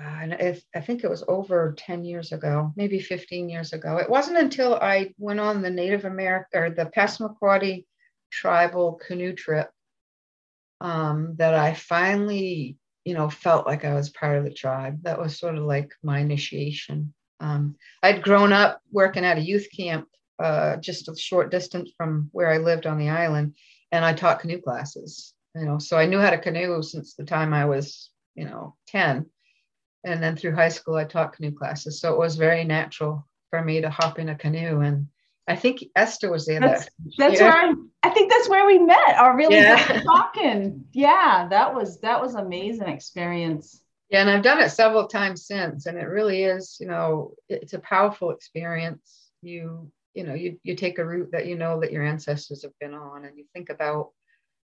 uh, 0.01 0.27
if, 0.39 0.63
I 0.75 0.81
think 0.81 1.05
it 1.05 1.11
was 1.11 1.25
over 1.29 1.75
10 1.77 2.05
years 2.05 2.33
ago, 2.33 2.73
maybe 2.77 3.01
15 3.01 3.49
years 3.49 3.73
ago. 3.73 3.99
It 3.99 4.09
wasn't 4.09 4.39
until 4.39 4.75
I 4.75 5.13
went 5.19 5.41
on 5.41 5.61
the 5.61 5.71
Native 5.71 6.05
American 6.05 6.63
or 6.63 6.71
the 6.71 6.87
Passamaquoddy 6.87 7.85
tribal 8.31 9.01
canoe 9.07 9.35
trip 9.35 9.71
um, 10.81 11.35
that 11.37 11.55
I 11.55 11.75
finally 11.75 12.79
you 13.05 13.15
know, 13.15 13.31
felt 13.31 13.67
like 13.67 13.85
I 13.85 13.95
was 13.95 14.11
part 14.11 14.37
of 14.37 14.45
the 14.45 14.53
tribe. 14.53 15.03
That 15.03 15.19
was 15.19 15.39
sort 15.39 15.57
of 15.57 15.65
like 15.65 15.91
my 16.03 16.19
initiation. 16.19 17.15
Um, 17.41 17.77
I'd 18.03 18.23
grown 18.23 18.53
up 18.53 18.81
working 18.93 19.25
at 19.25 19.39
a 19.39 19.43
youth 19.43 19.69
camp 19.75 20.07
uh, 20.39 20.77
just 20.77 21.09
a 21.09 21.17
short 21.17 21.51
distance 21.51 21.91
from 21.97 22.29
where 22.33 22.51
I 22.51 22.59
lived 22.59 22.87
on 22.87 22.99
the 22.99 23.11
island, 23.11 23.57
and 23.93 24.05
I 24.05 24.13
taught 24.15 24.41
canoe 24.41 24.61
classes. 24.61 25.35
You 25.57 25.65
know, 25.67 25.79
so 25.79 25.97
I 25.97 26.07
knew 26.07 26.19
how 26.19 26.31
to 26.31 26.39
canoe 26.39 26.83
since 26.83 27.15
the 27.15 27.25
time 27.25 27.53
I 27.53 27.65
was, 27.65 28.11
you 28.35 28.45
know, 28.45 28.77
ten, 28.87 29.27
and 30.05 30.23
then 30.23 30.37
through 30.37 30.55
high 30.55 30.69
school 30.69 30.95
I 30.95 31.05
taught 31.05 31.33
canoe 31.33 31.53
classes. 31.53 32.01
So 32.01 32.13
it 32.13 32.19
was 32.19 32.37
very 32.37 32.65
natural 32.65 33.27
for 33.51 33.63
me 33.63 33.81
to 33.81 33.91
hop 33.91 34.19
in 34.19 34.29
a 34.29 34.37
canoe 34.37 34.81
and 34.81 35.09
I 35.49 35.57
think 35.57 35.83
Esther 35.97 36.31
was 36.31 36.47
there. 36.47 36.61
That's, 36.61 36.85
that 36.85 36.93
that's 37.19 37.41
where 37.41 37.53
I, 37.53 37.75
I 38.05 38.11
think 38.11 38.31
that's 38.31 38.49
where 38.49 38.67
we 38.67 38.79
met. 38.79 39.17
Our 39.17 39.37
really 39.37 39.57
Yeah. 39.57 40.01
talking. 40.03 40.85
Yeah, 40.93 41.49
that 41.51 41.75
was 41.75 41.99
that 42.03 42.21
was 42.21 42.37
amazing 42.37 42.89
experience. 42.89 43.83
Yeah, 44.11 44.21
and 44.21 44.31
I've 44.31 44.45
done 44.45 44.61
it 44.61 44.71
several 44.71 45.09
times 45.09 45.47
since, 45.47 45.87
and 45.87 45.99
it 45.99 46.05
really 46.05 46.45
is, 46.45 46.77
you 46.81 46.87
know, 46.87 47.35
it's 47.49 47.73
a 47.73 47.81
powerful 47.81 48.31
experience. 48.31 49.31
You, 49.43 49.91
you 50.15 50.25
know, 50.25 50.35
you 50.35 50.61
you 50.63 50.77
take 50.77 51.01
a 51.01 51.05
route 51.05 51.33
that 51.33 51.47
you 51.47 51.57
know 51.57 51.81
that 51.81 51.91
your 51.91 52.05
ancestors 52.05 52.63
have 52.63 52.79
been 52.79 52.95
on, 52.95 53.25
and 53.25 53.37
you 53.37 53.47
think 53.53 53.71
about, 53.71 54.11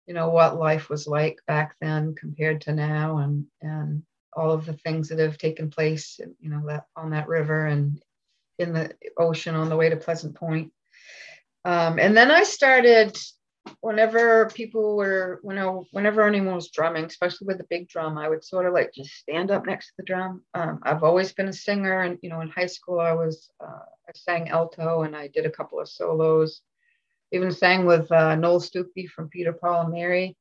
you 0.07 0.15
know, 0.15 0.31
what 0.31 0.59
life 0.59 0.89
was 0.89 1.07
like 1.07 1.39
back 1.47 1.77
then 1.81 2.15
compared 2.15 2.63
to 2.63 2.73
now, 2.73 3.19
and 3.19 3.47
and 3.63 4.03
all 4.37 4.53
of 4.53 4.67
the 4.67 4.75
things 4.75 5.09
that 5.09 5.19
have 5.19 5.39
taken 5.39 5.71
place, 5.71 6.21
you 6.41 6.51
know, 6.51 6.63
that 6.67 6.87
on 6.97 7.11
that 7.11 7.29
river 7.29 7.67
and 7.67 8.03
in 8.59 8.73
the 8.73 8.93
ocean 9.17 9.55
on 9.55 9.69
the 9.69 9.77
way 9.77 9.89
to 9.89 9.97
Pleasant 9.97 10.35
Point. 10.35 10.73
Um, 11.65 11.99
and 11.99 12.17
then 12.17 12.31
I 12.31 12.43
started 12.43 13.17
whenever 13.81 14.51
people 14.51 14.97
were 14.97 15.41
you 15.43 15.55
know 15.55 15.87
whenever 15.93 16.23
anyone 16.23 16.55
was 16.55 16.71
drumming, 16.71 17.05
especially 17.05 17.47
with 17.47 17.59
the 17.59 17.67
big 17.71 17.89
drum, 17.89 18.19
I 18.19 18.29
would 18.29 18.45
sort 18.45 18.67
of 18.67 18.75
like 18.75 18.93
just 18.95 19.15
stand 19.15 19.51
up 19.51 19.67
next 19.67 19.87
to 19.87 19.93
the 19.99 20.05
drum. 20.05 20.43
Um, 20.53 20.81
I've 20.83 21.03
always 21.03 21.33
been 21.33 21.49
a 21.49 21.53
singer, 21.53 22.03
and 22.03 22.19
you 22.23 22.29
know, 22.29 22.41
in 22.41 22.49
high 22.49 22.67
school 22.67 23.01
I 23.01 23.13
was 23.13 23.51
uh, 23.61 23.85
I 24.09 24.13
sang 24.15 24.49
alto 24.49 25.03
and 25.03 25.17
I 25.17 25.29
did 25.29 25.47
a 25.47 25.51
couple 25.51 25.81
of 25.81 25.89
solos. 25.89 26.61
Even 27.35 27.51
sang 27.51 27.85
with 27.85 28.11
uh, 28.13 28.37
Noel 28.37 28.61
Stookey 28.61 29.09
from 29.09 29.29
Peter, 29.29 29.53
Paul, 29.53 29.83
and 29.83 29.93
Mary. 29.93 30.37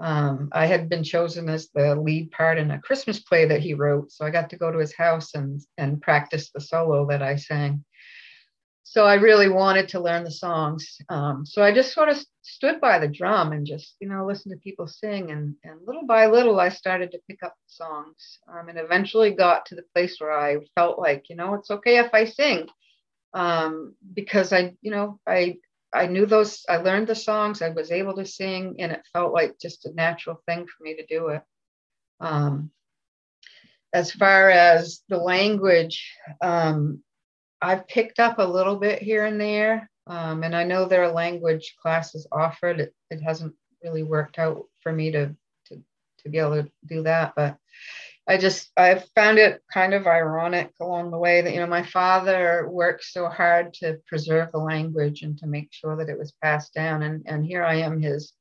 Um, 0.00 0.48
I 0.52 0.64
had 0.64 0.88
been 0.88 1.04
chosen 1.04 1.50
as 1.50 1.68
the 1.74 1.94
lead 1.94 2.30
part 2.30 2.56
in 2.56 2.70
a 2.70 2.80
Christmas 2.80 3.20
play 3.20 3.44
that 3.44 3.60
he 3.60 3.74
wrote, 3.74 4.10
so 4.10 4.24
I 4.24 4.30
got 4.30 4.48
to 4.50 4.56
go 4.56 4.72
to 4.72 4.78
his 4.78 4.94
house 4.94 5.34
and 5.34 5.60
and 5.76 6.00
practice 6.00 6.50
the 6.50 6.62
solo 6.62 7.06
that 7.08 7.22
I 7.22 7.36
sang. 7.36 7.84
So 8.84 9.04
I 9.04 9.16
really 9.16 9.50
wanted 9.50 9.90
to 9.90 10.00
learn 10.00 10.24
the 10.24 10.30
songs. 10.30 10.96
Um, 11.10 11.44
so 11.44 11.62
I 11.62 11.74
just 11.74 11.92
sort 11.92 12.08
of 12.08 12.16
stood 12.40 12.80
by 12.80 12.98
the 12.98 13.06
drum 13.06 13.52
and 13.52 13.66
just 13.66 13.96
you 14.00 14.08
know 14.08 14.26
listened 14.26 14.54
to 14.54 14.60
people 14.60 14.88
sing, 14.88 15.30
and 15.30 15.54
and 15.62 15.78
little 15.86 16.06
by 16.06 16.26
little 16.26 16.58
I 16.58 16.70
started 16.70 17.12
to 17.12 17.20
pick 17.28 17.42
up 17.42 17.54
the 17.54 17.74
songs, 17.84 18.38
um, 18.48 18.70
and 18.70 18.78
eventually 18.78 19.32
got 19.32 19.66
to 19.66 19.74
the 19.74 19.84
place 19.94 20.18
where 20.18 20.32
I 20.32 20.56
felt 20.74 20.98
like 20.98 21.28
you 21.28 21.36
know 21.36 21.52
it's 21.52 21.70
okay 21.70 21.98
if 21.98 22.14
I 22.14 22.24
sing, 22.24 22.66
um, 23.34 23.94
because 24.14 24.54
I 24.54 24.74
you 24.80 24.90
know 24.90 25.20
I 25.26 25.58
I 25.92 26.06
knew 26.06 26.26
those, 26.26 26.64
I 26.68 26.76
learned 26.76 27.08
the 27.08 27.14
songs, 27.14 27.62
I 27.62 27.70
was 27.70 27.90
able 27.90 28.14
to 28.14 28.24
sing, 28.24 28.76
and 28.78 28.92
it 28.92 29.02
felt 29.12 29.32
like 29.32 29.58
just 29.60 29.86
a 29.86 29.92
natural 29.92 30.40
thing 30.46 30.66
for 30.66 30.84
me 30.84 30.96
to 30.96 31.06
do 31.06 31.28
it. 31.28 31.42
Um, 32.20 32.70
as 33.92 34.12
far 34.12 34.50
as 34.50 35.02
the 35.08 35.18
language, 35.18 36.14
um, 36.40 37.02
I've 37.60 37.88
picked 37.88 38.20
up 38.20 38.38
a 38.38 38.44
little 38.44 38.76
bit 38.76 39.02
here 39.02 39.24
and 39.24 39.40
there, 39.40 39.90
um, 40.06 40.44
and 40.44 40.54
I 40.54 40.64
know 40.64 40.84
there 40.84 41.02
are 41.04 41.12
language 41.12 41.74
classes 41.82 42.26
offered. 42.30 42.80
It, 42.80 42.94
it 43.10 43.20
hasn't 43.20 43.54
really 43.82 44.02
worked 44.02 44.38
out 44.38 44.64
for 44.80 44.92
me 44.92 45.10
to, 45.10 45.34
to, 45.66 45.82
to 46.22 46.28
be 46.28 46.38
able 46.38 46.62
to 46.62 46.70
do 46.86 47.02
that, 47.02 47.32
but 47.34 47.56
I 48.28 48.36
just 48.36 48.70
I 48.76 49.02
found 49.14 49.38
it 49.38 49.60
kind 49.72 49.94
of 49.94 50.06
ironic 50.06 50.72
along 50.80 51.10
the 51.10 51.18
way 51.18 51.40
that 51.40 51.52
you 51.52 51.60
know 51.60 51.66
my 51.66 51.82
father 51.82 52.68
worked 52.68 53.04
so 53.04 53.28
hard 53.28 53.74
to 53.74 53.98
preserve 54.06 54.52
the 54.52 54.58
language 54.58 55.22
and 55.22 55.36
to 55.38 55.46
make 55.46 55.68
sure 55.72 55.96
that 55.96 56.08
it 56.08 56.18
was 56.18 56.32
passed 56.42 56.74
down 56.74 57.02
and 57.02 57.24
and 57.26 57.44
here 57.44 57.64
I 57.64 57.76
am 57.76 58.00
his 58.00 58.32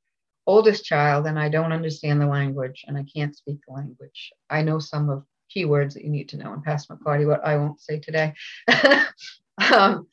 oldest 0.46 0.84
child 0.84 1.28
and 1.28 1.40
I 1.40 1.50
don't 1.50 1.72
understand 1.72 2.20
the 2.20 2.28
language 2.28 2.84
and 2.88 2.98
I 2.98 3.06
can't 3.16 3.36
speak 3.36 3.60
the 3.68 3.74
language. 3.74 4.32
I 4.50 4.64
know 4.64 4.80
some 4.80 5.10
of 5.10 5.24
keywords 5.56 5.94
that 5.94 6.04
you 6.04 6.10
need 6.10 6.30
to 6.30 6.38
know 6.38 6.54
in 6.54 6.62
Passamaquoddy, 6.62 7.28
what 7.28 7.46
I 7.46 7.58
won't 7.58 7.80
say 7.80 8.00
today. 8.00 8.34
um, 9.74 10.08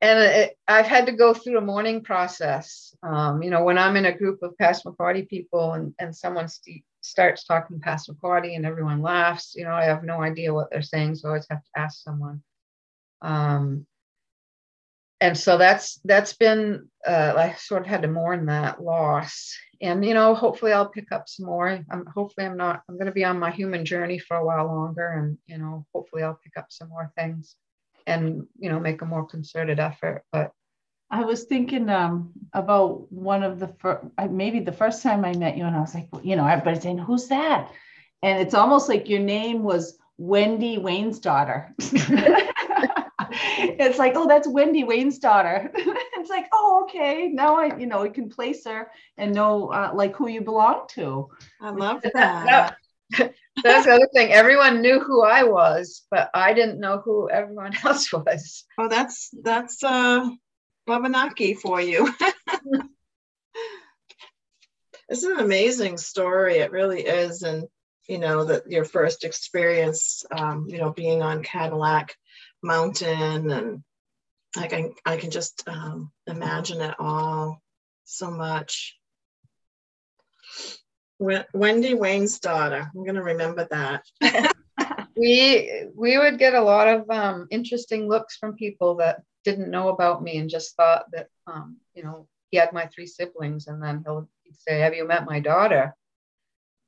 and 0.00 0.18
it, 0.20 0.58
I've 0.66 0.86
had 0.86 1.06
to 1.06 1.12
go 1.12 1.34
through 1.34 1.58
a 1.58 1.62
mourning 1.62 2.02
process. 2.02 2.94
Um, 3.02 3.42
you 3.42 3.50
know, 3.50 3.64
when 3.64 3.78
I'm 3.78 3.96
in 3.96 4.06
a 4.06 4.16
group 4.16 4.42
of 4.42 4.54
Passamaquoddy 4.60 5.28
people 5.28 5.72
and, 5.72 5.94
and 5.98 6.14
someone 6.14 6.48
st- 6.48 6.84
starts 7.00 7.44
talking 7.44 7.80
Passamaquoddy 7.80 8.54
and 8.54 8.64
everyone 8.64 9.02
laughs, 9.02 9.54
you 9.56 9.64
know, 9.64 9.72
I 9.72 9.84
have 9.84 10.04
no 10.04 10.22
idea 10.22 10.54
what 10.54 10.70
they're 10.70 10.82
saying, 10.82 11.16
so 11.16 11.28
I 11.28 11.30
always 11.30 11.46
have 11.50 11.62
to 11.62 11.80
ask 11.80 12.02
someone. 12.02 12.42
Um, 13.22 13.86
and 15.20 15.36
so 15.36 15.58
that's 15.58 16.00
that's 16.04 16.34
been 16.34 16.88
uh, 17.06 17.34
I 17.36 17.54
sort 17.54 17.82
of 17.82 17.88
had 17.88 18.02
to 18.02 18.08
mourn 18.08 18.46
that 18.46 18.80
loss, 18.80 19.56
and 19.80 20.04
you 20.04 20.14
know, 20.14 20.34
hopefully 20.34 20.72
I'll 20.72 20.88
pick 20.88 21.10
up 21.10 21.28
some 21.28 21.46
more. 21.46 21.84
I'm 21.90 22.06
hopefully 22.06 22.46
I'm 22.46 22.56
not 22.56 22.82
I'm 22.88 22.94
going 22.94 23.06
to 23.06 23.12
be 23.12 23.24
on 23.24 23.38
my 23.38 23.50
human 23.50 23.84
journey 23.84 24.20
for 24.20 24.36
a 24.36 24.44
while 24.44 24.66
longer, 24.66 25.08
and 25.08 25.36
you 25.46 25.58
know, 25.58 25.84
hopefully 25.92 26.22
I'll 26.22 26.38
pick 26.42 26.56
up 26.56 26.66
some 26.70 26.88
more 26.88 27.10
things, 27.18 27.56
and 28.08 28.46
you 28.58 28.70
know, 28.70 28.80
make 28.80 29.02
a 29.02 29.06
more 29.06 29.26
concerted 29.26 29.78
effort. 29.78 30.24
But 30.32 30.52
I 31.10 31.24
was 31.24 31.44
thinking 31.44 31.88
um, 31.88 32.32
about 32.52 33.10
one 33.12 33.42
of 33.42 33.58
the 33.58 33.68
first, 33.78 34.04
maybe 34.30 34.60
the 34.60 34.72
first 34.72 35.02
time 35.02 35.24
I 35.24 35.32
met 35.34 35.56
you, 35.56 35.64
and 35.64 35.76
I 35.76 35.80
was 35.80 35.94
like, 35.94 36.08
you 36.22 36.36
know, 36.36 36.46
everybody's 36.46 36.82
saying, 36.82 36.98
"Who's 36.98 37.28
that?" 37.28 37.70
And 38.22 38.40
it's 38.40 38.54
almost 38.54 38.88
like 38.88 39.08
your 39.08 39.20
name 39.20 39.62
was 39.62 39.96
Wendy 40.18 40.78
Wayne's 40.78 41.20
daughter. 41.20 41.74
it's 43.28 43.98
like, 43.98 44.12
oh, 44.16 44.26
that's 44.26 44.48
Wendy 44.48 44.84
Wayne's 44.84 45.18
daughter. 45.18 45.70
it's 45.74 46.30
like, 46.30 46.46
oh, 46.52 46.84
okay. 46.84 47.28
Now 47.28 47.56
I, 47.56 47.76
you 47.76 47.86
know, 47.86 48.02
we 48.02 48.10
can 48.10 48.28
place 48.28 48.64
her 48.66 48.90
and 49.16 49.34
know 49.34 49.68
uh, 49.68 49.92
like 49.94 50.16
who 50.16 50.28
you 50.28 50.40
belong 50.40 50.86
to. 50.94 51.30
I 51.60 51.70
love 51.70 52.02
that. 52.14 52.76
That's 53.62 53.86
the 53.86 53.92
other 53.92 54.08
thing. 54.14 54.32
Everyone 54.32 54.82
knew 54.82 55.00
who 55.00 55.22
I 55.22 55.44
was, 55.44 56.04
but 56.10 56.30
I 56.34 56.54
didn't 56.54 56.80
know 56.80 57.00
who 57.04 57.30
everyone 57.30 57.72
else 57.84 58.12
was. 58.12 58.64
Oh, 58.78 58.88
that's 58.88 59.30
that's 59.42 59.82
uh 59.82 60.28
Wabanaki 60.88 61.54
for 61.54 61.80
you. 61.80 62.12
it's 65.08 65.22
an 65.22 65.38
amazing 65.38 65.98
story. 65.98 66.58
It 66.58 66.72
really 66.72 67.02
is. 67.02 67.42
And, 67.42 67.66
you 68.08 68.18
know, 68.18 68.44
that 68.44 68.70
your 68.70 68.84
first 68.84 69.24
experience, 69.24 70.24
um, 70.30 70.66
you 70.68 70.78
know, 70.78 70.92
being 70.92 71.22
on 71.22 71.42
Cadillac 71.42 72.14
Mountain 72.62 73.50
and 73.50 73.82
I 74.56 74.66
can, 74.66 74.94
I 75.04 75.18
can 75.18 75.30
just 75.30 75.62
um, 75.68 76.10
imagine 76.26 76.80
it 76.80 76.94
all 76.98 77.62
so 78.04 78.30
much. 78.30 78.96
Wendy 81.18 81.94
Wayne's 81.94 82.38
daughter. 82.38 82.90
I'm 82.94 83.04
going 83.04 83.16
to 83.16 83.22
remember 83.22 83.66
that. 83.70 84.04
we 85.16 85.86
we 85.94 86.18
would 86.18 86.38
get 86.38 86.54
a 86.54 86.62
lot 86.62 86.88
of 86.88 87.10
um, 87.10 87.48
interesting 87.50 88.08
looks 88.08 88.36
from 88.36 88.54
people 88.54 88.96
that 88.96 89.22
didn't 89.44 89.70
know 89.70 89.88
about 89.88 90.22
me 90.22 90.38
and 90.38 90.50
just 90.50 90.76
thought 90.76 91.06
that, 91.12 91.28
um, 91.46 91.76
you 91.94 92.02
know, 92.02 92.28
he 92.50 92.58
had 92.58 92.72
my 92.72 92.86
three 92.86 93.06
siblings. 93.06 93.66
And 93.66 93.82
then 93.82 94.02
he'll 94.04 94.28
say, 94.52 94.80
Have 94.80 94.94
you 94.94 95.06
met 95.06 95.26
my 95.26 95.40
daughter? 95.40 95.94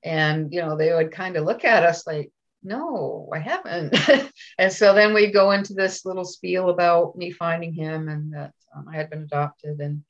And, 0.05 0.53
you 0.53 0.61
know, 0.61 0.77
they 0.77 0.93
would 0.93 1.13
kind 1.13 1.37
of 1.37 1.45
look 1.45 1.65
at 1.65 1.85
us 1.85 2.07
like, 2.07 2.31
No, 2.63 3.29
I 3.33 3.39
haven't. 3.39 3.97
and 4.59 4.73
so 4.73 4.95
then 4.95 5.13
we 5.13 5.33
go 5.33 5.51
into 5.53 5.75
this 5.75 6.05
little 6.05 6.25
spiel 6.25 6.71
about 6.71 7.17
me 7.17 7.31
finding 7.31 7.73
him 7.73 8.09
and 8.09 8.33
that 8.35 8.53
um, 8.75 8.87
I 8.89 8.97
had 8.97 9.11
been 9.11 9.23
adopted. 9.23 9.81
And 9.81 10.03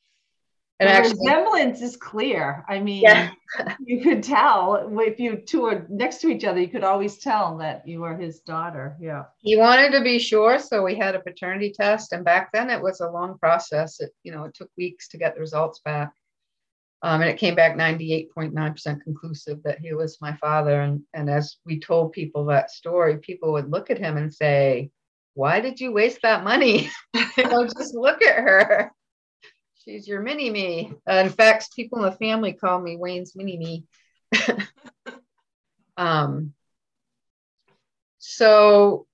and 0.81 0.89
the 0.89 0.95
actually, 0.95 1.19
resemblance 1.19 1.83
is 1.83 1.97
clear. 1.99 2.65
I 2.67 2.81
mean, 2.81 3.03
yeah. 3.03 3.31
you 3.85 4.01
could 4.01 4.23
tell 4.23 4.89
if 5.01 5.21
you 5.21 5.37
two 5.37 5.67
are 5.67 5.87
next 5.91 6.23
to 6.23 6.29
each 6.29 6.45
other, 6.45 6.59
you 6.59 6.69
could 6.69 6.85
always 6.85 7.19
tell 7.19 7.59
that 7.59 7.87
you 7.87 8.01
were 8.01 8.17
his 8.17 8.41
daughter. 8.41 8.97
Yeah. 8.99 9.25
He 9.43 9.59
wanted 9.59 9.93
to 9.93 10.03
be 10.03 10.19
sure, 10.19 10.59
so 10.59 10.83
we 10.83 10.95
had 10.95 11.15
a 11.15 11.21
paternity 11.21 11.75
test, 11.77 12.15
and 12.15 12.25
back 12.25 12.51
then 12.53 12.71
it 12.71 12.81
was 12.81 13.01
a 13.01 13.11
long 13.11 13.37
process. 13.39 14.01
It 14.01 14.11
you 14.23 14.33
know 14.33 14.45
it 14.45 14.55
took 14.55 14.71
weeks 14.79 15.09
to 15.09 15.19
get 15.19 15.35
the 15.35 15.41
results 15.43 15.81
back, 15.85 16.13
um, 17.03 17.21
and 17.21 17.29
it 17.29 17.37
came 17.37 17.55
back 17.55 17.77
98.9% 17.77 19.03
conclusive 19.03 19.63
that 19.65 19.81
he 19.81 19.93
was 19.93 20.19
my 20.23 20.35
father. 20.37 20.81
And 20.81 21.03
and 21.13 21.29
as 21.29 21.59
we 21.67 21.79
told 21.79 22.13
people 22.13 22.47
that 22.47 22.71
story, 22.71 23.19
people 23.19 23.53
would 23.53 23.71
look 23.71 23.91
at 23.91 23.99
him 23.99 24.17
and 24.17 24.33
say, 24.33 24.91
"Why 25.35 25.61
did 25.61 25.79
you 25.79 25.93
waste 25.93 26.21
that 26.23 26.43
money? 26.43 26.91
you 27.37 27.45
know, 27.45 27.67
just 27.67 27.95
look 27.95 28.23
at 28.23 28.37
her." 28.37 28.93
She's 29.85 30.07
your 30.07 30.21
mini 30.21 30.51
me. 30.51 30.93
Uh, 31.09 31.23
in 31.25 31.31
fact, 31.31 31.75
people 31.75 31.99
in 31.99 32.05
the 32.05 32.17
family 32.17 32.53
call 32.53 32.81
me 32.81 32.97
Wayne's 32.97 33.35
mini 33.35 33.57
me. 33.57 33.85
um, 35.97 36.53
so, 38.19 39.07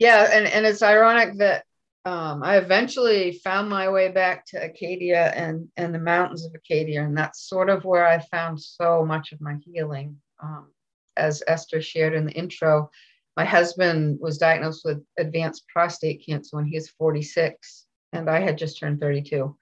yeah, 0.00 0.28
and, 0.32 0.46
and 0.46 0.66
it's 0.66 0.82
ironic 0.82 1.38
that 1.38 1.64
um, 2.04 2.42
I 2.42 2.56
eventually 2.56 3.32
found 3.32 3.68
my 3.68 3.88
way 3.88 4.08
back 4.08 4.46
to 4.46 4.64
Acadia 4.64 5.30
and, 5.30 5.68
and 5.76 5.94
the 5.94 6.00
mountains 6.00 6.44
of 6.44 6.52
Acadia. 6.56 7.04
And 7.04 7.16
that's 7.16 7.48
sort 7.48 7.70
of 7.70 7.84
where 7.84 8.06
I 8.06 8.18
found 8.18 8.60
so 8.60 9.04
much 9.04 9.30
of 9.30 9.40
my 9.40 9.58
healing. 9.64 10.16
Um, 10.42 10.72
as 11.16 11.42
Esther 11.46 11.80
shared 11.80 12.14
in 12.14 12.26
the 12.26 12.32
intro, 12.32 12.90
my 13.36 13.44
husband 13.44 14.18
was 14.20 14.38
diagnosed 14.38 14.84
with 14.84 15.04
advanced 15.18 15.68
prostate 15.68 16.24
cancer 16.26 16.56
when 16.56 16.66
he 16.66 16.76
was 16.76 16.88
46, 16.88 17.86
and 18.12 18.28
I 18.28 18.40
had 18.40 18.58
just 18.58 18.78
turned 18.78 19.00
32 19.00 19.56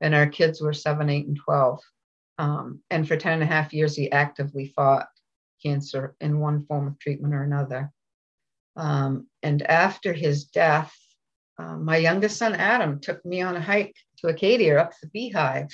and 0.00 0.14
our 0.14 0.26
kids 0.26 0.60
were 0.60 0.72
seven, 0.72 1.08
eight, 1.10 1.26
and 1.26 1.36
12. 1.36 1.80
Um, 2.38 2.80
and 2.90 3.06
for 3.06 3.16
10 3.16 3.34
and 3.34 3.42
a 3.42 3.46
half 3.46 3.72
years, 3.72 3.94
he 3.94 4.10
actively 4.10 4.68
fought 4.74 5.08
cancer 5.62 6.14
in 6.20 6.40
one 6.40 6.64
form 6.64 6.86
of 6.86 6.98
treatment 6.98 7.34
or 7.34 7.42
another. 7.42 7.92
Um, 8.76 9.26
and 9.42 9.62
after 9.62 10.12
his 10.12 10.44
death, 10.44 10.94
uh, 11.58 11.76
my 11.76 11.98
youngest 11.98 12.38
son, 12.38 12.54
Adam, 12.54 13.00
took 13.00 13.24
me 13.26 13.42
on 13.42 13.56
a 13.56 13.60
hike 13.60 13.94
to 14.18 14.28
Acadia 14.28 14.80
up 14.80 14.92
the 15.02 15.08
Beehive, 15.08 15.68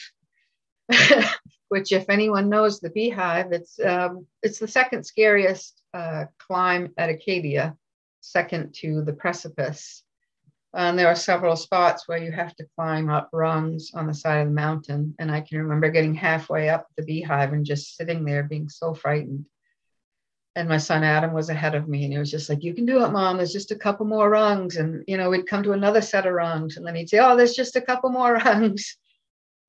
which, 1.69 1.93
if 1.93 2.11
anyone 2.11 2.49
knows 2.49 2.81
the 2.81 2.91
Beehive, 2.91 3.53
it's, 3.53 3.79
um, 3.79 4.27
it's 4.43 4.59
the 4.59 4.67
second 4.67 5.05
scariest 5.05 5.81
uh, 5.95 6.25
climb 6.39 6.93
at 6.99 7.11
Acadia, 7.11 7.77
second 8.21 8.75
to 8.75 9.03
the 9.03 9.13
precipice. 9.13 10.03
And 10.77 10.99
there 10.99 11.09
are 11.09 11.17
several 11.17 11.57
spots 11.57 12.07
where 12.07 12.19
you 12.19 12.31
have 12.33 12.55
to 12.57 12.67
climb 12.77 13.09
up 13.09 13.31
rungs 13.33 13.93
on 13.95 14.07
the 14.07 14.13
side 14.13 14.41
of 14.41 14.49
the 14.49 14.53
mountain. 14.53 15.15
And 15.19 15.33
I 15.33 15.41
can 15.41 15.57
remember 15.57 15.89
getting 15.89 16.15
halfway 16.15 16.69
up 16.69 16.87
the 16.97 17.03
beehive 17.03 17.55
and 17.55 17.65
just 17.65 17.97
sitting 17.97 18.27
there 18.27 18.43
being 18.43 18.69
so 18.69 18.93
frightened. 18.93 19.47
And 20.55 20.69
my 20.69 20.77
son 20.77 21.03
Adam 21.03 21.33
was 21.33 21.49
ahead 21.49 21.75
of 21.75 21.89
me, 21.89 22.05
and 22.05 22.13
he 22.13 22.19
was 22.19 22.31
just 22.31 22.51
like, 22.51 22.63
You 22.63 22.75
can 22.75 22.85
do 22.85 23.03
it, 23.05 23.11
mom. 23.11 23.39
There's 23.39 23.55
just 23.55 23.71
a 23.71 23.77
couple 23.77 24.05
more 24.05 24.29
rungs. 24.29 24.77
And, 24.77 25.03
you 25.07 25.17
know, 25.17 25.31
we'd 25.31 25.47
come 25.47 25.63
to 25.63 25.73
another 25.73 26.03
set 26.03 26.27
of 26.27 26.35
rungs. 26.35 26.77
And 26.77 26.87
then 26.87 26.95
he'd 26.95 27.09
say, 27.09 27.21
Oh, 27.21 27.37
there's 27.37 27.55
just 27.55 27.77
a 27.77 27.81
couple 27.81 28.11
more 28.11 28.35
rungs. 28.45 28.99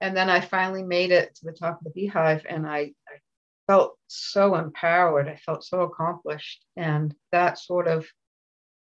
And 0.01 0.15
then 0.15 0.29
I 0.29 0.41
finally 0.41 0.83
made 0.83 1.11
it 1.11 1.35
to 1.35 1.45
the 1.45 1.53
top 1.53 1.79
of 1.79 1.85
the 1.85 1.89
beehive, 1.91 2.45
and 2.49 2.67
I, 2.67 2.93
I 3.07 3.19
felt 3.65 3.97
so 4.07 4.55
empowered. 4.55 5.29
I 5.29 5.37
felt 5.37 5.63
so 5.63 5.81
accomplished. 5.81 6.65
And 6.75 7.15
that 7.31 7.59
sort 7.59 7.87
of 7.87 8.05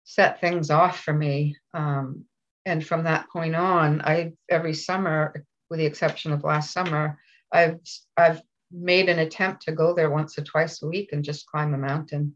set 0.04 0.42
things 0.42 0.70
off 0.70 1.00
for 1.00 1.14
me. 1.14 1.56
Um, 1.74 2.26
and 2.66 2.86
from 2.86 3.04
that 3.04 3.30
point 3.30 3.56
on, 3.56 4.02
I 4.02 4.34
every 4.50 4.74
summer, 4.74 5.46
with 5.70 5.80
the 5.80 5.86
exception 5.86 6.32
of 6.32 6.44
last 6.44 6.72
summer, 6.72 7.20
I've 7.52 7.80
I've 8.16 8.42
made 8.72 9.10
an 9.10 9.20
attempt 9.20 9.64
to 9.64 9.72
go 9.72 9.94
there 9.94 10.10
once 10.10 10.38
or 10.38 10.44
twice 10.44 10.82
a 10.82 10.88
week 10.88 11.12
and 11.12 11.24
just 11.24 11.48
climb 11.48 11.74
a 11.74 11.78
mountain. 11.78 12.36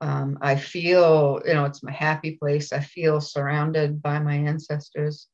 Um, 0.00 0.38
I 0.40 0.56
feel, 0.56 1.42
you 1.46 1.54
know, 1.54 1.66
it's 1.66 1.82
my 1.82 1.92
happy 1.92 2.36
place. 2.36 2.72
I 2.72 2.80
feel 2.80 3.20
surrounded 3.20 4.02
by 4.02 4.18
my 4.18 4.34
ancestors. 4.34 5.28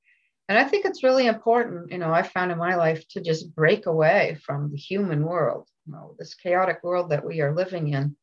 And 0.48 0.58
I 0.58 0.64
think 0.64 0.84
it's 0.84 1.02
really 1.02 1.26
important, 1.26 1.90
you 1.90 1.98
know, 1.98 2.12
I 2.12 2.22
found 2.22 2.52
in 2.52 2.58
my 2.58 2.76
life 2.76 3.06
to 3.10 3.20
just 3.20 3.54
break 3.54 3.86
away 3.86 4.38
from 4.44 4.70
the 4.70 4.76
human 4.76 5.24
world, 5.24 5.68
you 5.86 5.92
know, 5.92 6.14
this 6.18 6.34
chaotic 6.34 6.82
world 6.82 7.10
that 7.10 7.24
we 7.24 7.40
are 7.40 7.54
living 7.54 7.92
in 7.92 8.16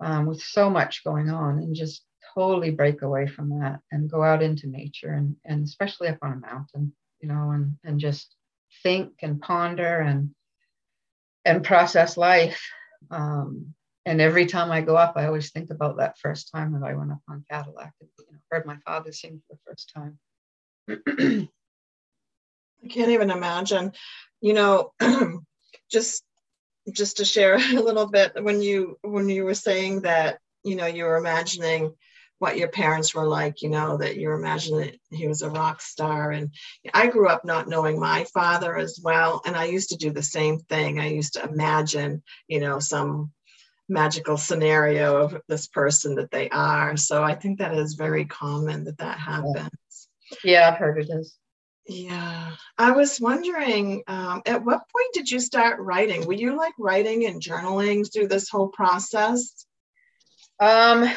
um, 0.00 0.26
with 0.26 0.40
so 0.40 0.70
much 0.70 1.04
going 1.04 1.30
on 1.30 1.58
and 1.58 1.74
just 1.74 2.04
totally 2.34 2.70
break 2.70 3.02
away 3.02 3.26
from 3.26 3.60
that 3.60 3.80
and 3.90 4.10
go 4.10 4.22
out 4.22 4.42
into 4.42 4.68
nature 4.68 5.12
and, 5.12 5.36
and 5.44 5.64
especially 5.64 6.08
up 6.08 6.18
on 6.22 6.32
a 6.32 6.36
mountain, 6.36 6.92
you 7.20 7.28
know, 7.28 7.50
and, 7.50 7.76
and 7.84 8.00
just 8.00 8.34
think 8.82 9.14
and 9.22 9.40
ponder 9.40 10.00
and 10.00 10.34
and 11.44 11.64
process 11.64 12.16
life. 12.16 12.70
Um, 13.10 13.74
and 14.04 14.20
every 14.20 14.46
time 14.46 14.70
I 14.70 14.80
go 14.80 14.96
up, 14.96 15.14
I 15.16 15.26
always 15.26 15.50
think 15.50 15.70
about 15.70 15.98
that 15.98 16.18
first 16.18 16.50
time 16.52 16.72
that 16.72 16.86
I 16.86 16.94
went 16.94 17.12
up 17.12 17.20
on 17.28 17.44
Cadillac 17.50 17.92
and 18.00 18.08
you 18.18 18.26
know, 18.32 18.38
heard 18.50 18.66
my 18.66 18.76
father 18.86 19.12
sing 19.12 19.40
for 19.46 19.54
the 19.54 19.60
first 19.66 19.92
time. 19.94 20.18
I 20.88 21.48
can't 22.88 23.10
even 23.10 23.30
imagine, 23.30 23.92
you 24.40 24.54
know, 24.54 24.92
just 25.90 26.24
just 26.92 27.18
to 27.18 27.24
share 27.24 27.54
a 27.54 27.80
little 27.80 28.06
bit 28.06 28.42
when 28.42 28.60
you 28.60 28.98
when 29.02 29.28
you 29.28 29.44
were 29.44 29.54
saying 29.54 30.02
that, 30.02 30.40
you 30.64 30.74
know, 30.74 30.86
you 30.86 31.04
were 31.04 31.16
imagining 31.16 31.94
what 32.42 32.58
your 32.58 32.66
parents 32.66 33.14
were 33.14 33.28
like, 33.28 33.62
you 33.62 33.68
know, 33.68 33.96
that 33.96 34.16
you're 34.16 34.34
imagining 34.34 34.98
he 35.10 35.28
was 35.28 35.42
a 35.42 35.48
rock 35.48 35.80
star. 35.80 36.32
And 36.32 36.50
I 36.92 37.06
grew 37.06 37.28
up 37.28 37.44
not 37.44 37.68
knowing 37.68 38.00
my 38.00 38.24
father 38.34 38.76
as 38.76 38.98
well. 39.00 39.42
And 39.46 39.54
I 39.54 39.66
used 39.66 39.90
to 39.90 39.96
do 39.96 40.10
the 40.10 40.24
same 40.24 40.58
thing. 40.58 40.98
I 40.98 41.06
used 41.06 41.34
to 41.34 41.44
imagine, 41.44 42.20
you 42.48 42.58
know, 42.58 42.80
some 42.80 43.30
magical 43.88 44.36
scenario 44.36 45.18
of 45.18 45.40
this 45.46 45.68
person 45.68 46.16
that 46.16 46.32
they 46.32 46.48
are. 46.48 46.96
So 46.96 47.22
I 47.22 47.36
think 47.36 47.60
that 47.60 47.76
is 47.76 47.94
very 47.94 48.24
common 48.24 48.82
that 48.86 48.98
that 48.98 49.20
happens. 49.20 50.08
Yeah, 50.42 50.68
I've 50.68 50.78
heard 50.78 50.98
it 50.98 51.10
is. 51.12 51.36
Yeah. 51.86 52.56
I 52.76 52.90
was 52.90 53.20
wondering, 53.20 54.02
um, 54.08 54.42
at 54.46 54.64
what 54.64 54.88
point 54.88 55.14
did 55.14 55.30
you 55.30 55.38
start 55.38 55.78
writing? 55.78 56.26
Were 56.26 56.32
you 56.32 56.56
like 56.56 56.74
writing 56.76 57.24
and 57.24 57.40
journaling 57.40 58.12
through 58.12 58.26
this 58.26 58.48
whole 58.48 58.68
process? 58.68 59.64
Um, 60.58 61.08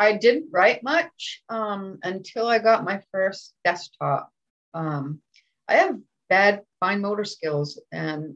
I 0.00 0.14
didn't 0.14 0.48
write 0.50 0.82
much 0.82 1.42
um, 1.50 1.98
until 2.02 2.46
I 2.46 2.58
got 2.58 2.86
my 2.86 3.02
first 3.12 3.52
desktop. 3.64 4.30
Um, 4.72 5.20
I 5.68 5.74
have 5.74 5.98
bad 6.30 6.62
fine 6.80 7.02
motor 7.02 7.24
skills, 7.24 7.78
and 7.92 8.34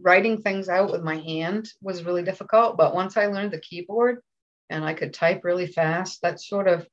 writing 0.00 0.40
things 0.40 0.70
out 0.70 0.90
with 0.90 1.02
my 1.02 1.16
hand 1.16 1.68
was 1.82 2.04
really 2.04 2.22
difficult. 2.22 2.78
But 2.78 2.94
once 2.94 3.18
I 3.18 3.26
learned 3.26 3.50
the 3.50 3.60
keyboard 3.60 4.22
and 4.70 4.82
I 4.82 4.94
could 4.94 5.12
type 5.12 5.44
really 5.44 5.66
fast, 5.66 6.20
that's 6.22 6.48
sort 6.48 6.66
of 6.66 6.86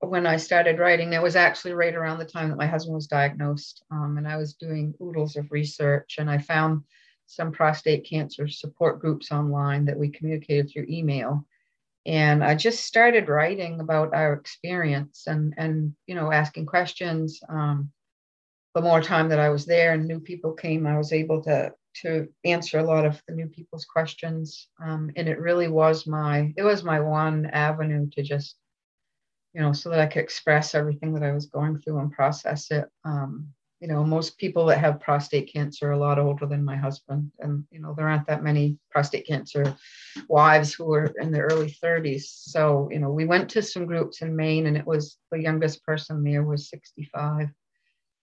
when 0.00 0.26
I 0.26 0.36
started 0.36 0.78
writing. 0.78 1.14
It 1.14 1.22
was 1.22 1.36
actually 1.36 1.72
right 1.72 1.94
around 1.94 2.18
the 2.18 2.26
time 2.26 2.50
that 2.50 2.58
my 2.58 2.66
husband 2.66 2.94
was 2.94 3.06
diagnosed, 3.06 3.82
um, 3.90 4.18
and 4.18 4.28
I 4.28 4.36
was 4.36 4.52
doing 4.52 4.92
oodles 5.00 5.36
of 5.36 5.50
research, 5.50 6.16
and 6.18 6.30
I 6.30 6.36
found 6.36 6.82
some 7.24 7.50
prostate 7.50 8.06
cancer 8.06 8.46
support 8.46 9.00
groups 9.00 9.32
online 9.32 9.86
that 9.86 9.98
we 9.98 10.10
communicated 10.10 10.68
through 10.70 10.84
email 10.90 11.46
and 12.06 12.44
i 12.44 12.54
just 12.54 12.84
started 12.84 13.28
writing 13.28 13.80
about 13.80 14.14
our 14.14 14.34
experience 14.34 15.24
and 15.26 15.54
and 15.56 15.94
you 16.06 16.14
know 16.14 16.30
asking 16.32 16.66
questions 16.66 17.40
um, 17.48 17.90
the 18.74 18.80
more 18.82 19.00
time 19.00 19.28
that 19.28 19.38
i 19.38 19.48
was 19.48 19.64
there 19.64 19.92
and 19.92 20.06
new 20.06 20.20
people 20.20 20.52
came 20.52 20.86
i 20.86 20.96
was 20.96 21.12
able 21.12 21.42
to 21.42 21.72
to 21.94 22.28
answer 22.44 22.78
a 22.78 22.84
lot 22.84 23.06
of 23.06 23.22
the 23.28 23.34
new 23.34 23.46
people's 23.46 23.84
questions 23.84 24.68
um, 24.84 25.10
and 25.16 25.28
it 25.28 25.38
really 25.38 25.68
was 25.68 26.06
my 26.06 26.52
it 26.56 26.62
was 26.62 26.82
my 26.82 27.00
one 27.00 27.46
avenue 27.46 28.08
to 28.10 28.22
just 28.22 28.56
you 29.54 29.60
know 29.60 29.72
so 29.72 29.88
that 29.88 30.00
i 30.00 30.06
could 30.06 30.22
express 30.22 30.74
everything 30.74 31.14
that 31.14 31.22
i 31.22 31.32
was 31.32 31.46
going 31.46 31.78
through 31.80 31.98
and 31.98 32.12
process 32.12 32.70
it 32.70 32.86
um, 33.04 33.48
you 33.84 33.88
know, 33.92 34.02
most 34.02 34.38
people 34.38 34.64
that 34.64 34.78
have 34.78 34.98
prostate 34.98 35.52
cancer 35.52 35.90
are 35.90 35.92
a 35.92 35.98
lot 35.98 36.18
older 36.18 36.46
than 36.46 36.64
my 36.64 36.74
husband. 36.74 37.30
And, 37.40 37.64
you 37.70 37.82
know, 37.82 37.92
there 37.92 38.08
aren't 38.08 38.26
that 38.28 38.42
many 38.42 38.78
prostate 38.90 39.26
cancer 39.26 39.76
wives 40.26 40.72
who 40.72 40.90
are 40.94 41.12
in 41.20 41.30
their 41.30 41.48
early 41.52 41.70
30s. 41.70 42.22
So, 42.22 42.88
you 42.90 42.98
know, 42.98 43.10
we 43.10 43.26
went 43.26 43.50
to 43.50 43.60
some 43.60 43.84
groups 43.84 44.22
in 44.22 44.34
Maine 44.34 44.68
and 44.68 44.78
it 44.78 44.86
was 44.86 45.18
the 45.30 45.38
youngest 45.38 45.84
person 45.84 46.24
there 46.24 46.44
was 46.44 46.70
65. 46.70 47.50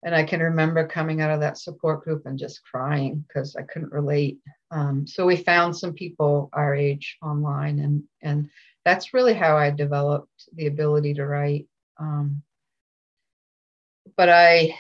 And 0.04 0.14
I 0.14 0.26
can 0.26 0.42
remember 0.42 0.86
coming 0.86 1.22
out 1.22 1.32
of 1.32 1.40
that 1.40 1.58
support 1.58 2.04
group 2.04 2.26
and 2.26 2.38
just 2.38 2.62
crying 2.70 3.24
because 3.26 3.56
I 3.56 3.62
couldn't 3.62 3.94
relate. 3.94 4.40
Um, 4.72 5.08
so 5.08 5.26
we 5.26 5.38
found 5.38 5.74
some 5.74 5.94
people 5.94 6.50
our 6.52 6.76
age 6.76 7.18
online, 7.24 7.80
and 7.80 8.04
and 8.22 8.50
that's 8.84 9.14
really 9.14 9.34
how 9.34 9.56
I 9.56 9.72
developed 9.72 10.50
the 10.54 10.68
ability 10.68 11.14
to 11.14 11.26
write. 11.26 11.68
Um, 11.98 12.44
but 14.18 14.30
I 14.30 14.76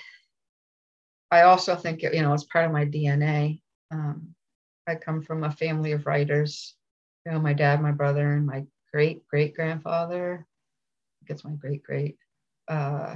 I 1.31 1.41
also 1.41 1.75
think, 1.75 2.01
you 2.01 2.21
know, 2.21 2.33
it's 2.33 2.43
part 2.43 2.65
of 2.65 2.71
my 2.71 2.85
DNA. 2.85 3.61
Um, 3.91 4.35
I 4.87 4.95
come 4.95 5.21
from 5.21 5.43
a 5.43 5.51
family 5.51 5.91
of 5.91 6.05
writers. 6.05 6.75
You 7.25 7.31
know, 7.31 7.39
my 7.39 7.53
dad, 7.53 7.81
my 7.81 7.91
brother, 7.91 8.33
and 8.33 8.45
my 8.45 8.65
great 8.93 9.27
great 9.27 9.55
grandfather, 9.55 10.45
I 11.21 11.25
guess 11.27 11.43
my 11.43 11.51
great 11.51 11.83
great, 11.83 12.17
uh, 12.67 13.15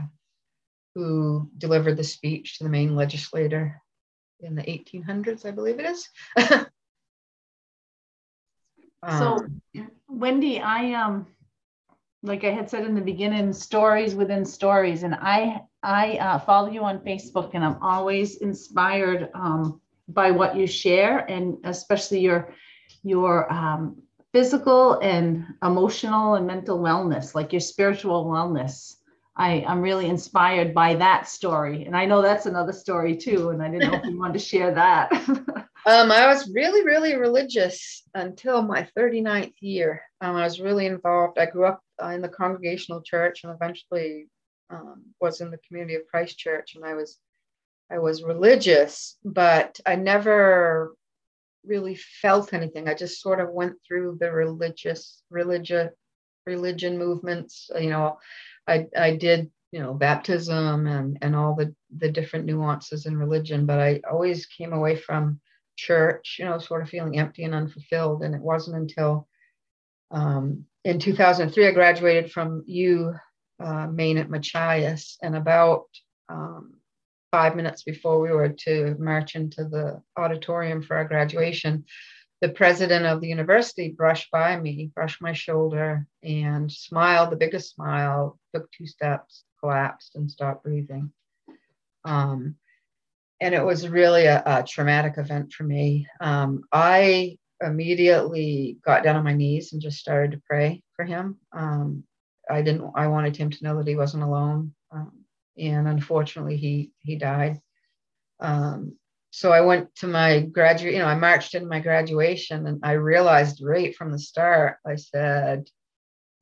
who 0.95 1.49
delivered 1.57 1.95
the 1.97 2.03
speech 2.03 2.57
to 2.57 2.63
the 2.63 2.69
Maine 2.69 2.95
legislator 2.95 3.81
in 4.41 4.55
the 4.55 4.63
1800s, 4.63 5.45
I 5.45 5.51
believe 5.51 5.79
it 5.79 5.85
is. 5.85 6.09
so, 6.37 6.65
um, 9.03 9.61
Wendy, 10.07 10.59
I 10.59 10.93
um, 10.93 11.27
like 12.23 12.43
I 12.43 12.51
had 12.51 12.69
said 12.69 12.85
in 12.85 12.95
the 12.95 13.01
beginning, 13.01 13.53
stories 13.53 14.15
within 14.15 14.43
stories, 14.45 15.03
and 15.03 15.15
I 15.15 15.61
I 15.83 16.17
uh, 16.17 16.39
follow 16.39 16.69
you 16.69 16.83
on 16.83 16.99
Facebook, 16.99 17.51
and 17.53 17.63
I'm 17.63 17.81
always 17.81 18.37
inspired 18.37 19.29
um, 19.33 19.81
by 20.07 20.31
what 20.31 20.55
you 20.55 20.67
share, 20.67 21.19
and 21.19 21.57
especially 21.63 22.19
your 22.19 22.53
your 23.03 23.51
um, 23.51 24.01
physical 24.33 24.99
and 24.99 25.45
emotional 25.63 26.35
and 26.35 26.45
mental 26.45 26.79
wellness, 26.79 27.33
like 27.33 27.53
your 27.53 27.61
spiritual 27.61 28.25
wellness. 28.25 28.95
I, 29.37 29.63
I'm 29.65 29.81
really 29.81 30.07
inspired 30.07 30.73
by 30.73 30.95
that 30.95 31.29
story, 31.29 31.85
and 31.85 31.95
I 31.95 32.05
know 32.05 32.21
that's 32.21 32.45
another 32.45 32.73
story 32.73 33.15
too. 33.15 33.51
And 33.51 33.63
I 33.63 33.69
didn't 33.69 33.89
know 33.89 33.97
if 33.99 34.05
you 34.05 34.19
wanted 34.19 34.33
to 34.33 34.39
share 34.39 34.73
that. 34.73 35.13
um, 35.85 36.11
I 36.11 36.27
was 36.27 36.51
really, 36.53 36.83
really 36.83 37.15
religious 37.15 38.03
until 38.13 38.61
my 38.61 38.85
39th 38.97 39.53
year. 39.61 40.01
Um, 40.19 40.35
I 40.35 40.43
was 40.43 40.59
really 40.59 40.87
involved. 40.87 41.39
I 41.39 41.45
grew 41.45 41.67
up 41.67 41.79
uh, 42.03 42.07
in 42.07 42.21
the 42.21 42.27
Congregational 42.27 43.01
Church, 43.01 43.45
and 43.45 43.53
eventually 43.53 44.27
um, 44.69 45.03
was 45.19 45.41
in 45.41 45.51
the 45.51 45.59
community 45.67 45.95
of 45.95 46.07
Christ 46.09 46.37
Church, 46.37 46.75
and 46.75 46.85
I 46.85 46.93
was 46.93 47.17
I 47.91 47.99
was 47.99 48.23
religious, 48.23 49.17
but 49.23 49.79
I 49.85 49.95
never 49.95 50.93
really 51.65 51.95
felt 51.95 52.53
anything. 52.53 52.87
I 52.87 52.93
just 52.93 53.21
sort 53.21 53.39
of 53.39 53.51
went 53.51 53.75
through 53.85 54.17
the 54.19 54.31
religious 54.31 55.21
religion 55.29 55.89
religion 56.45 56.97
movements. 56.97 57.69
You 57.79 57.89
know, 57.89 58.19
I 58.67 58.87
I 58.95 59.15
did 59.15 59.51
you 59.71 59.79
know 59.79 59.93
baptism 59.93 60.87
and 60.87 61.17
and 61.21 61.35
all 61.35 61.55
the 61.55 61.75
the 61.97 62.11
different 62.11 62.45
nuances 62.45 63.05
in 63.05 63.17
religion, 63.17 63.65
but 63.65 63.79
I 63.79 64.01
always 64.09 64.45
came 64.45 64.73
away 64.73 64.95
from 64.95 65.39
church, 65.79 66.35
you 66.37 66.45
know, 66.45 66.59
sort 66.59 66.81
of 66.81 66.89
feeling 66.89 67.17
empty 67.17 67.43
and 67.43 67.55
unfulfilled. 67.55 68.21
And 68.23 68.35
it 68.35 68.41
wasn't 68.41 68.77
until 68.77 69.27
um, 70.11 70.65
in 70.83 70.99
2003 70.99 71.67
I 71.67 71.71
graduated 71.71 72.31
from 72.31 72.63
U 72.67 73.15
uh, 73.59 73.87
Maine 73.87 74.17
at 74.17 74.29
Machias, 74.29 75.17
and 75.21 75.35
about 75.35 75.85
um, 76.29 76.75
five 77.31 77.55
minutes 77.55 77.83
before 77.83 78.19
we 78.19 78.31
were 78.31 78.49
to 78.49 78.95
march 78.99 79.35
into 79.35 79.65
the 79.65 80.01
auditorium 80.17 80.81
for 80.81 80.97
our 80.97 81.05
graduation, 81.05 81.85
the 82.41 82.49
president 82.49 83.05
of 83.05 83.21
the 83.21 83.27
university 83.27 83.89
brushed 83.89 84.31
by 84.31 84.57
me, 84.59 84.91
brushed 84.95 85.21
my 85.21 85.33
shoulder, 85.33 86.07
and 86.23 86.71
smiled 86.71 87.31
the 87.31 87.35
biggest 87.35 87.75
smile, 87.75 88.39
took 88.53 88.71
two 88.71 88.87
steps, 88.87 89.43
collapsed, 89.59 90.15
and 90.15 90.31
stopped 90.31 90.63
breathing. 90.63 91.11
Um, 92.05 92.55
and 93.41 93.53
it 93.53 93.63
was 93.63 93.87
really 93.87 94.25
a, 94.25 94.41
a 94.45 94.63
traumatic 94.63 95.17
event 95.17 95.51
for 95.53 95.63
me. 95.63 96.07
Um, 96.21 96.63
I 96.71 97.37
immediately 97.61 98.77
got 98.85 99.03
down 99.03 99.17
on 99.17 99.23
my 99.23 99.33
knees 99.33 99.73
and 99.73 99.81
just 99.81 99.97
started 99.99 100.31
to 100.31 100.41
pray 100.47 100.81
for 100.95 101.03
him. 101.03 101.37
Um, 101.51 102.03
I 102.49 102.61
didn't. 102.61 102.91
I 102.95 103.07
wanted 103.07 103.35
him 103.37 103.49
to 103.49 103.63
know 103.63 103.77
that 103.77 103.87
he 103.87 103.95
wasn't 103.95 104.23
alone. 104.23 104.73
Um, 104.91 105.25
and 105.57 105.87
unfortunately, 105.87 106.57
he 106.57 106.91
he 106.99 107.15
died. 107.15 107.59
Um, 108.39 108.95
so 109.31 109.51
I 109.51 109.61
went 109.61 109.93
to 109.97 110.07
my 110.07 110.41
graduate. 110.41 110.93
You 110.93 110.99
know, 110.99 111.05
I 111.05 111.15
marched 111.15 111.55
in 111.55 111.67
my 111.67 111.79
graduation, 111.79 112.67
and 112.67 112.79
I 112.83 112.93
realized 112.93 113.61
right 113.63 113.95
from 113.95 114.11
the 114.11 114.19
start. 114.19 114.77
I 114.85 114.95
said, 114.95 115.69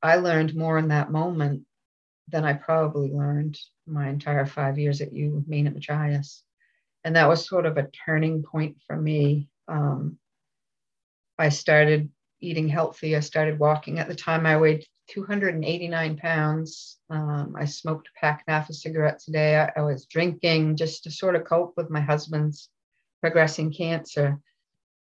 I 0.02 0.16
learned 0.16 0.54
more 0.54 0.78
in 0.78 0.88
that 0.88 1.10
moment 1.10 1.64
than 2.28 2.44
I 2.44 2.52
probably 2.52 3.10
learned 3.10 3.58
my 3.86 4.08
entire 4.08 4.46
five 4.46 4.78
years 4.78 5.00
at 5.00 5.12
U 5.12 5.44
Maine 5.46 5.66
at 5.66 5.74
Machias. 5.74 6.42
And 7.04 7.16
that 7.16 7.28
was 7.28 7.48
sort 7.48 7.66
of 7.66 7.76
a 7.78 7.88
turning 8.04 8.42
point 8.42 8.76
for 8.86 8.96
me. 8.96 9.48
Um, 9.66 10.18
I 11.38 11.48
started 11.48 12.10
eating 12.40 12.68
healthy. 12.68 13.16
I 13.16 13.20
started 13.20 13.58
walking. 13.58 13.98
At 13.98 14.08
the 14.08 14.14
time, 14.14 14.46
I 14.46 14.56
weighed 14.56 14.84
289 15.08 16.16
pounds. 16.18 16.98
Um, 17.10 17.54
I 17.58 17.64
smoked 17.64 18.08
a 18.08 18.20
pack 18.20 18.44
and 18.46 18.54
a 18.54 18.58
half 18.58 18.68
of 18.68 18.76
cigarettes 18.76 19.28
a 19.28 19.32
day. 19.32 19.56
I, 19.56 19.72
I 19.76 19.82
was 19.82 20.06
drinking 20.06 20.76
just 20.76 21.04
to 21.04 21.10
sort 21.10 21.34
of 21.34 21.44
cope 21.44 21.74
with 21.76 21.90
my 21.90 22.00
husband's 22.00 22.68
progressing 23.20 23.72
cancer 23.72 24.40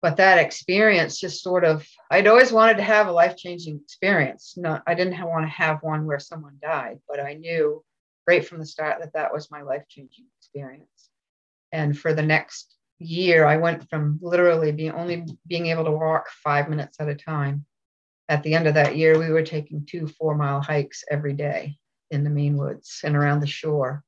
but 0.03 0.17
that 0.17 0.39
experience 0.39 1.21
just 1.21 1.43
sort 1.43 1.65
of 1.65 1.87
i'd 2.11 2.27
always 2.27 2.53
wanted 2.53 2.77
to 2.77 2.83
have 2.83 3.07
a 3.07 3.13
life-changing 3.13 3.81
experience 3.85 4.55
not 4.57 4.83
i 4.87 4.95
didn't 4.95 5.19
want 5.27 5.45
to 5.45 5.51
have 5.51 5.83
one 5.83 6.07
where 6.07 6.19
someone 6.19 6.57
died 6.63 6.99
but 7.09 7.21
i 7.21 7.35
knew 7.35 7.83
right 8.27 8.47
from 8.47 8.59
the 8.59 8.67
start 8.67 9.01
that 9.01 9.13
that 9.13 9.33
was 9.33 9.51
my 9.51 9.63
life-changing 9.63 10.25
experience 10.39 11.11
and 11.73 11.99
for 11.99 12.13
the 12.13 12.23
next 12.23 12.77
year 12.99 13.45
i 13.45 13.57
went 13.57 13.89
from 13.89 14.19
literally 14.21 14.73
being 14.73 14.93
only 14.93 15.25
being 15.47 15.67
able 15.67 15.85
to 15.85 15.93
walk 15.93 16.29
five 16.43 16.69
minutes 16.69 16.99
at 17.01 17.09
a 17.09 17.15
time 17.15 17.65
at 18.31 18.43
the 18.43 18.55
end 18.55 18.67
of 18.67 18.75
that 18.75 18.97
year 18.97 19.19
we 19.19 19.29
were 19.29 19.43
taking 19.43 19.85
two 19.85 20.07
four 20.07 20.35
mile 20.35 20.63
hikes 20.63 21.05
every 21.11 21.35
day 21.35 21.77
in 22.11 22.25
the 22.25 22.31
Maine 22.31 22.57
woods 22.57 23.01
and 23.05 23.15
around 23.15 23.41
the 23.41 23.47
shore 23.47 24.03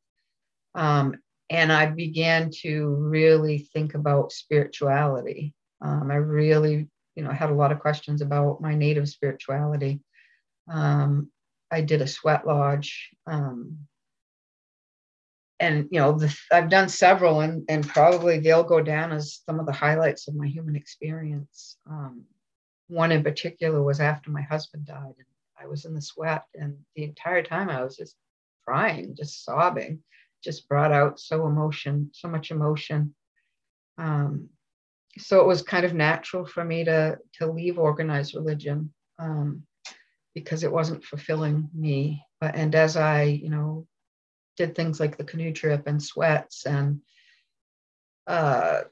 um, 0.75 1.15
and 1.51 1.71
i 1.71 1.85
began 1.87 2.51
to 2.63 2.87
really 2.87 3.69
think 3.75 3.95
about 3.95 4.33
spirituality 4.33 5.55
um, 5.83 6.11
I 6.11 6.17
really, 6.17 6.89
you 7.17 7.25
know, 7.25 7.31
had 7.31 7.51
a 7.51 7.55
lot 7.55 7.73
of 7.73 7.81
questions 7.81 8.23
about 8.23 8.61
my 8.61 8.75
native 8.75 9.09
spirituality. 9.09 10.01
Um, 10.71 11.31
I 11.71 11.81
did 11.81 12.03
a 12.03 12.07
sweat 12.07 12.47
lodge. 12.47 13.11
Um, 13.27 13.79
and 15.59 15.89
you 15.91 16.01
know, 16.01 16.13
the, 16.13 16.35
I've 16.53 16.71
done 16.71 16.89
several, 16.89 17.41
and 17.41 17.65
and 17.69 17.87
probably 17.87 18.39
they'll 18.39 18.65
go 18.65 18.81
down 18.81 19.13
as 19.13 19.41
some 19.47 19.61
of 19.61 19.67
the 19.67 19.73
highlights 19.73 20.27
of 20.27 20.35
my 20.35 20.47
human 20.47 20.75
experience. 20.75 21.77
One 22.93 23.11
in 23.11 23.23
particular 23.23 23.83
was 23.83 24.01
after 24.01 24.31
my 24.31 24.43
husband 24.43 24.85
died, 24.85 25.15
and 25.17 25.27
I 25.59 25.67
was 25.67 25.87
in 25.87 25.95
the 25.95 26.03
sweat, 26.03 26.45
and 26.55 26.77
the 26.95 27.05
entire 27.05 27.43
time 27.43 27.71
I 27.71 27.83
was 27.83 27.97
just 27.97 28.17
crying, 28.67 29.17
just 29.17 29.45
sobbing, 29.47 30.03
just 30.45 30.69
brought 30.69 30.93
out 30.93 31.19
so 31.19 31.47
emotion, 31.47 32.11
so 32.13 32.29
much 32.29 32.51
emotion. 32.51 33.15
Um, 33.97 34.51
so 35.17 35.41
it 35.41 35.47
was 35.47 35.63
kind 35.63 35.87
of 35.87 35.95
natural 35.95 36.45
for 36.45 36.63
me 36.63 36.85
to 36.85 37.19
to 37.39 37.51
leave 37.51 37.79
organized 37.79 38.35
religion 38.35 38.93
um, 39.19 39.63
because 40.35 40.63
it 40.63 40.73
wasn't 40.73 41.03
fulfilling 41.03 41.71
me. 41.75 42.23
But 42.43 42.57
and 42.57 42.75
as 42.75 42.99
I, 42.99 43.23
you 43.23 43.49
know, 43.49 43.87
did 44.59 44.75
things 44.75 45.01
like 45.01 45.17
the 45.17 45.25
canoe 45.25 45.55
trip 45.55 45.87
and 45.87 46.03
sweats 46.03 46.67
and 46.67 47.01
uh, 48.27 48.83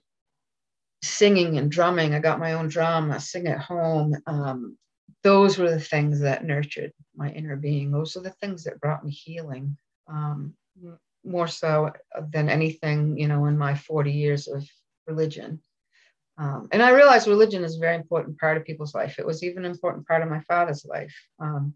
singing 1.02 1.58
and 1.58 1.70
drumming, 1.70 2.14
I 2.14 2.18
got 2.18 2.38
my 2.38 2.54
own 2.54 2.68
drum. 2.68 3.10
I 3.10 3.18
sing 3.18 3.46
at 3.46 3.60
home. 3.60 4.16
Um, 4.26 4.76
those 5.22 5.58
were 5.58 5.70
the 5.70 5.80
things 5.80 6.20
that 6.20 6.44
nurtured 6.44 6.92
my 7.16 7.30
inner 7.30 7.56
being. 7.56 7.90
Those 7.90 8.16
are 8.16 8.22
the 8.22 8.30
things 8.30 8.64
that 8.64 8.80
brought 8.80 9.04
me 9.04 9.10
healing. 9.10 9.76
Um, 10.08 10.54
more 11.24 11.48
so 11.48 11.92
than 12.32 12.48
anything, 12.48 13.18
you 13.18 13.28
know, 13.28 13.46
in 13.46 13.58
my 13.58 13.74
40 13.74 14.10
years 14.10 14.48
of 14.48 14.66
religion. 15.06 15.60
Um, 16.38 16.68
and 16.72 16.82
I 16.82 16.90
realized 16.90 17.26
religion 17.26 17.64
is 17.64 17.76
a 17.76 17.80
very 17.80 17.96
important 17.96 18.38
part 18.38 18.56
of 18.56 18.64
people's 18.64 18.94
life. 18.94 19.18
It 19.18 19.26
was 19.26 19.42
even 19.42 19.64
an 19.64 19.70
important 19.70 20.06
part 20.06 20.22
of 20.22 20.30
my 20.30 20.40
father's 20.40 20.86
life. 20.86 21.14
Um, 21.38 21.74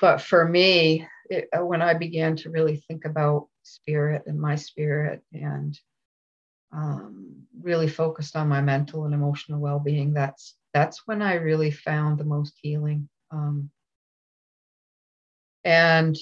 but 0.00 0.20
for 0.20 0.46
me, 0.46 1.06
it, 1.28 1.48
uh, 1.56 1.64
when 1.64 1.82
I 1.82 1.94
began 1.94 2.36
to 2.36 2.50
really 2.50 2.76
think 2.88 3.04
about 3.04 3.48
spirit 3.62 4.22
and 4.26 4.40
my 4.40 4.54
spirit 4.54 5.22
and 5.32 5.78
um, 6.76 7.46
really 7.62 7.88
focused 7.88 8.36
on 8.36 8.48
my 8.48 8.60
mental 8.60 9.04
and 9.04 9.14
emotional 9.14 9.60
well-being, 9.60 10.12
that's 10.12 10.56
that's 10.74 11.06
when 11.06 11.22
I 11.22 11.34
really 11.34 11.70
found 11.70 12.18
the 12.18 12.24
most 12.24 12.54
healing. 12.60 13.08
Um, 13.30 13.70
and 15.64 16.16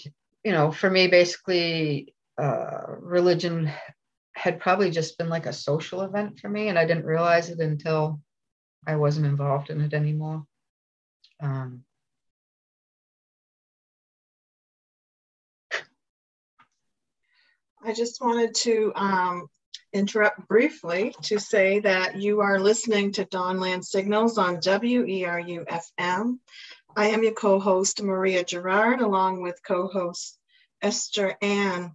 you 0.44 0.52
know, 0.52 0.70
for 0.70 0.88
me, 0.88 1.08
basically, 1.08 2.14
uh, 2.40 2.96
religion 3.00 3.70
had 4.34 4.60
probably 4.60 4.90
just 4.90 5.18
been 5.18 5.28
like 5.28 5.46
a 5.46 5.52
social 5.52 6.02
event 6.02 6.38
for 6.38 6.48
me, 6.48 6.68
and 6.68 6.78
I 6.78 6.86
didn't 6.86 7.04
realize 7.04 7.50
it 7.50 7.58
until 7.58 8.20
I 8.86 8.96
wasn't 8.96 9.26
involved 9.26 9.70
in 9.70 9.80
it 9.80 9.92
anymore. 9.92 10.44
Um, 11.40 11.84
I 17.82 17.92
just 17.92 18.20
wanted 18.20 18.54
to 18.54 18.92
um, 18.94 19.48
interrupt 19.94 20.46
briefly 20.46 21.14
to 21.22 21.38
say 21.38 21.78
that 21.80 22.16
you 22.16 22.40
are 22.40 22.60
listening 22.60 23.12
to 23.12 23.24
Dawnland 23.24 23.84
Signals 23.84 24.36
on 24.36 24.58
WERU 24.58 25.64
FM. 25.66 26.38
I 26.96 27.06
am 27.06 27.22
your 27.22 27.32
co-host 27.32 28.02
Maria 28.02 28.44
Girouard, 28.44 29.00
along 29.00 29.40
with 29.40 29.62
co-host 29.66 30.38
Esther 30.82 31.36
Attean 31.40 31.92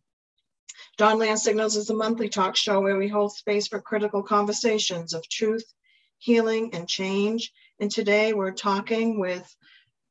Dawnland 0.99 1.37
Signals 1.37 1.77
is 1.77 1.89
a 1.89 1.93
monthly 1.93 2.27
talk 2.27 2.57
show 2.57 2.81
where 2.81 2.97
we 2.97 3.07
hold 3.07 3.31
space 3.31 3.67
for 3.67 3.79
critical 3.79 4.21
conversations 4.21 5.13
of 5.13 5.27
truth, 5.29 5.63
healing, 6.17 6.73
and 6.73 6.89
change. 6.89 7.53
And 7.79 7.89
today 7.89 8.33
we're 8.33 8.51
talking 8.51 9.17
with 9.17 9.55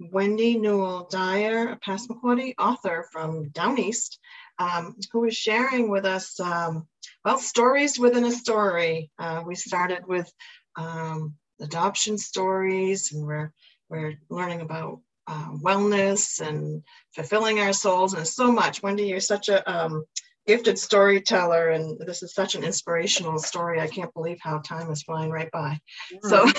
Wendy 0.01 0.59
Newell 0.59 1.07
Dyer, 1.11 1.69
a 1.69 1.77
Passamaquoddy 1.77 2.55
author 2.59 3.07
from 3.13 3.51
Down 3.51 3.79
East, 3.79 4.19
um, 4.59 4.97
who 5.13 5.25
is 5.25 5.37
sharing 5.37 5.91
with 5.91 6.05
us, 6.05 6.39
um, 6.41 6.87
well, 7.25 7.39
stories 7.39 7.99
within 7.99 8.25
a 8.25 8.33
story. 8.33 9.11
Uh, 9.19 9.43
we 9.47 9.55
started 9.55 10.07
with 10.07 10.31
um, 10.77 11.35
adoption 11.61 12.19
stories, 12.19 13.13
and 13.13 13.27
we're 13.27 13.53
we're 13.89 14.15
learning 14.29 14.61
about 14.61 15.01
uh, 15.27 15.51
wellness 15.53 16.41
and 16.41 16.83
fulfilling 17.15 17.61
our 17.61 17.73
souls, 17.73 18.15
and 18.15 18.27
so 18.27 18.53
much. 18.53 18.83
Wendy, 18.83 19.05
you're 19.05 19.21
such 19.21 19.49
a 19.49 19.71
um, 19.71 20.05
gifted 20.49 20.79
storyteller 20.79 21.69
and 21.69 22.01
this 22.01 22.23
is 22.23 22.33
such 22.33 22.55
an 22.55 22.65
inspirational 22.65 23.39
story 23.39 23.83
i 23.83 23.87
can't 23.87 24.15
believe 24.15 24.39
how 24.41 24.57
time 24.61 24.91
is 24.91 25.03
flying 25.03 25.31
right 25.31 25.51
by 25.51 25.79
so 26.23 26.47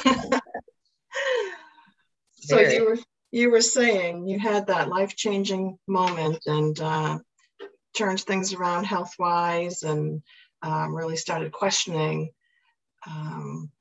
so 2.33 2.59
you 2.59 2.85
were 2.85 2.97
you 3.31 3.49
were 3.49 3.61
saying 3.61 4.27
you 4.27 4.37
had 4.37 4.67
that 4.67 4.89
life-changing 4.89 5.75
moment 5.87 6.37
and 6.45 6.79
uh, 6.79 7.17
turned 7.95 8.19
things 8.21 8.53
around 8.53 8.85
health-wise 8.85 9.83
and 9.83 10.21
um, 10.61 10.95
really 10.95 11.17
started 11.17 11.51
questioning 11.51 12.31
um, 13.07 13.71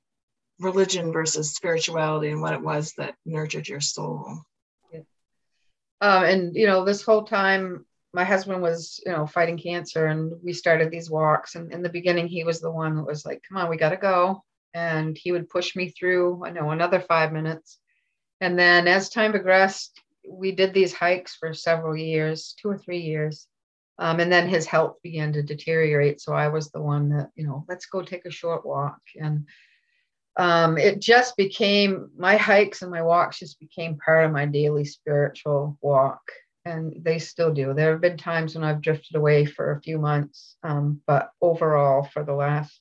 religion 0.60 1.12
versus 1.12 1.54
spirituality 1.54 2.30
and 2.30 2.40
what 2.40 2.54
it 2.54 2.62
was 2.62 2.92
that 2.98 3.14
nurtured 3.24 3.68
your 3.68 3.80
soul 3.80 4.42
yeah. 4.92 5.00
um, 6.00 6.24
and 6.24 6.56
you 6.56 6.66
know 6.66 6.84
this 6.84 7.02
whole 7.02 7.24
time 7.24 7.84
my 8.12 8.24
husband 8.24 8.62
was, 8.62 9.00
you 9.04 9.12
know, 9.12 9.26
fighting 9.26 9.58
cancer 9.58 10.06
and 10.06 10.32
we 10.42 10.52
started 10.52 10.90
these 10.90 11.10
walks. 11.10 11.54
And 11.54 11.72
in 11.72 11.82
the 11.82 11.88
beginning, 11.88 12.26
he 12.26 12.44
was 12.44 12.60
the 12.60 12.70
one 12.70 12.96
that 12.96 13.06
was 13.06 13.26
like, 13.26 13.42
come 13.46 13.58
on, 13.58 13.68
we 13.68 13.76
got 13.76 13.90
to 13.90 13.96
go. 13.96 14.42
And 14.74 15.16
he 15.16 15.32
would 15.32 15.48
push 15.48 15.76
me 15.76 15.90
through, 15.90 16.44
I 16.44 16.50
know, 16.50 16.70
another 16.70 17.00
five 17.00 17.32
minutes. 17.32 17.78
And 18.40 18.58
then 18.58 18.88
as 18.88 19.08
time 19.08 19.32
progressed, 19.32 20.00
we 20.28 20.52
did 20.52 20.72
these 20.72 20.92
hikes 20.92 21.36
for 21.36 21.52
several 21.52 21.96
years, 21.96 22.54
two 22.60 22.68
or 22.68 22.78
three 22.78 23.00
years. 23.00 23.46
Um, 23.98 24.20
and 24.20 24.30
then 24.30 24.48
his 24.48 24.66
health 24.66 24.96
began 25.02 25.32
to 25.32 25.42
deteriorate. 25.42 26.20
So 26.20 26.32
I 26.32 26.48
was 26.48 26.70
the 26.70 26.80
one 26.80 27.08
that, 27.10 27.30
you 27.34 27.46
know, 27.46 27.64
let's 27.68 27.86
go 27.86 28.02
take 28.02 28.26
a 28.26 28.30
short 28.30 28.64
walk. 28.64 29.00
And 29.20 29.46
um, 30.36 30.78
it 30.78 31.00
just 31.00 31.36
became 31.36 32.10
my 32.16 32.36
hikes 32.36 32.82
and 32.82 32.92
my 32.92 33.02
walks 33.02 33.40
just 33.40 33.58
became 33.58 33.98
part 33.98 34.24
of 34.24 34.32
my 34.32 34.46
daily 34.46 34.84
spiritual 34.84 35.76
walk 35.80 36.20
and 36.64 36.94
they 37.02 37.18
still 37.18 37.52
do. 37.52 37.74
There 37.74 37.92
have 37.92 38.00
been 38.00 38.16
times 38.16 38.54
when 38.54 38.64
I've 38.64 38.82
drifted 38.82 39.16
away 39.16 39.46
for 39.46 39.72
a 39.72 39.80
few 39.80 39.98
months, 39.98 40.56
um, 40.62 41.00
but 41.06 41.30
overall, 41.40 42.04
for 42.12 42.24
the 42.24 42.34
last 42.34 42.80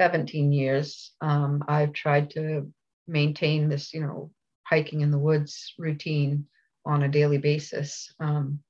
17 0.00 0.52
years, 0.52 1.12
um, 1.20 1.64
I've 1.68 1.92
tried 1.92 2.30
to 2.30 2.72
maintain 3.06 3.68
this, 3.68 3.94
you 3.94 4.00
know, 4.00 4.30
hiking 4.64 5.02
in 5.02 5.10
the 5.10 5.18
woods 5.18 5.74
routine 5.78 6.46
on 6.84 7.02
a 7.02 7.08
daily 7.08 7.38
basis. 7.38 8.12
Um, 8.18 8.60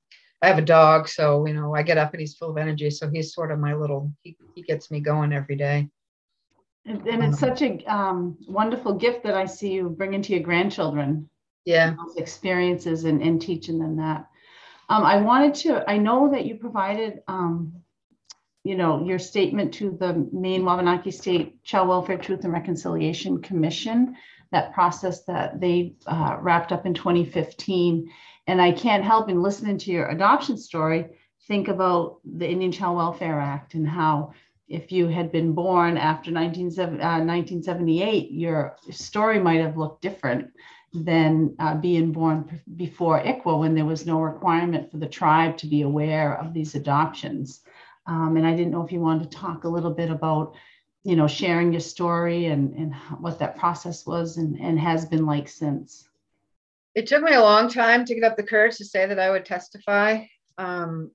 I 0.41 0.47
have 0.47 0.57
a 0.57 0.61
dog, 0.61 1.07
so 1.07 1.45
you 1.47 1.53
know, 1.53 1.75
I 1.75 1.83
get 1.83 1.97
up 1.97 2.13
and 2.13 2.21
he's 2.21 2.35
full 2.35 2.51
of 2.51 2.57
energy. 2.57 2.89
So 2.89 3.09
he's 3.09 3.33
sort 3.33 3.51
of 3.51 3.59
my 3.59 3.73
little, 3.73 4.11
he, 4.21 4.37
he 4.55 4.61
gets 4.61 4.91
me 4.91 4.99
going 4.99 5.33
every 5.33 5.55
day. 5.55 5.89
And, 6.85 7.05
and 7.07 7.23
it's 7.23 7.41
um, 7.41 7.49
such 7.49 7.61
a 7.63 7.83
um, 7.93 8.37
wonderful 8.47 8.93
gift 8.93 9.23
that 9.23 9.35
I 9.35 9.45
see 9.45 9.73
you 9.73 9.89
bring 9.89 10.13
into 10.13 10.33
your 10.33 10.43
grandchildren 10.43 11.29
yeah 11.67 11.95
experiences 12.15 13.03
and, 13.03 13.21
and 13.21 13.41
teaching 13.41 13.77
them 13.77 13.97
that 13.97 14.25
um, 14.87 15.03
i 15.03 15.17
wanted 15.17 15.53
to 15.53 15.83
i 15.87 15.97
know 15.97 16.31
that 16.31 16.45
you 16.45 16.55
provided 16.55 17.19
um, 17.27 17.73
you 18.63 18.75
know 18.75 19.03
your 19.05 19.19
statement 19.19 19.73
to 19.73 19.91
the 19.99 20.27
maine 20.31 20.63
wabanaki 20.63 21.11
state 21.11 21.61
child 21.65 21.89
welfare 21.89 22.17
truth 22.17 22.45
and 22.45 22.53
reconciliation 22.53 23.41
commission 23.41 24.15
that 24.53 24.73
process 24.73 25.25
that 25.25 25.59
they 25.59 25.93
uh, 26.05 26.37
wrapped 26.39 26.71
up 26.71 26.85
in 26.85 26.93
2015 26.93 28.09
and 28.47 28.61
I 28.61 28.71
can't 28.71 29.03
help 29.03 29.29
in 29.29 29.41
listening 29.41 29.77
to 29.79 29.91
your 29.91 30.07
adoption 30.07 30.57
story 30.57 31.05
think 31.47 31.67
about 31.67 32.19
the 32.25 32.49
Indian 32.49 32.71
Child 32.71 32.97
Welfare 32.97 33.39
Act 33.39 33.73
and 33.73 33.87
how 33.87 34.33
if 34.67 34.91
you 34.91 35.07
had 35.07 35.31
been 35.31 35.53
born 35.53 35.97
after 35.97 36.31
1978, 36.31 38.23
uh, 38.23 38.27
your 38.29 38.75
story 38.91 39.39
might 39.39 39.61
have 39.61 39.77
looked 39.77 40.01
different 40.01 40.51
than 40.93 41.55
uh, 41.59 41.75
being 41.75 42.11
born 42.11 42.61
before 42.75 43.21
ICWA 43.21 43.59
when 43.59 43.75
there 43.75 43.85
was 43.85 44.05
no 44.05 44.19
requirement 44.19 44.91
for 44.91 44.97
the 44.97 45.07
tribe 45.07 45.57
to 45.57 45.67
be 45.67 45.83
aware 45.83 46.37
of 46.37 46.53
these 46.53 46.75
adoptions. 46.75 47.61
Um, 48.07 48.35
and 48.37 48.45
I 48.45 48.55
didn't 48.55 48.71
know 48.71 48.83
if 48.83 48.91
you 48.91 48.99
wanted 48.99 49.31
to 49.31 49.37
talk 49.37 49.63
a 49.63 49.69
little 49.69 49.91
bit 49.91 50.09
about, 50.09 50.55
you 51.03 51.15
know, 51.15 51.27
sharing 51.27 51.71
your 51.71 51.81
story 51.81 52.47
and, 52.47 52.73
and 52.73 52.93
what 53.19 53.39
that 53.39 53.57
process 53.57 54.05
was 54.05 54.37
and, 54.37 54.59
and 54.59 54.79
has 54.79 55.05
been 55.05 55.25
like 55.25 55.47
since. 55.47 56.07
It 56.97 57.05
took 57.05 57.21
me 57.21 57.35
a 57.35 57.41
long 57.41 57.69
time 57.69 58.05
to 58.05 58.15
get 58.15 58.23
up 58.23 58.37
the 58.37 58.41
courage 58.41 58.77
to 58.77 58.85
say 58.85 59.05
that 59.05 59.19
I 59.19 59.29
would 59.29 59.45
testify. 59.45 60.25
Um, 60.57 61.11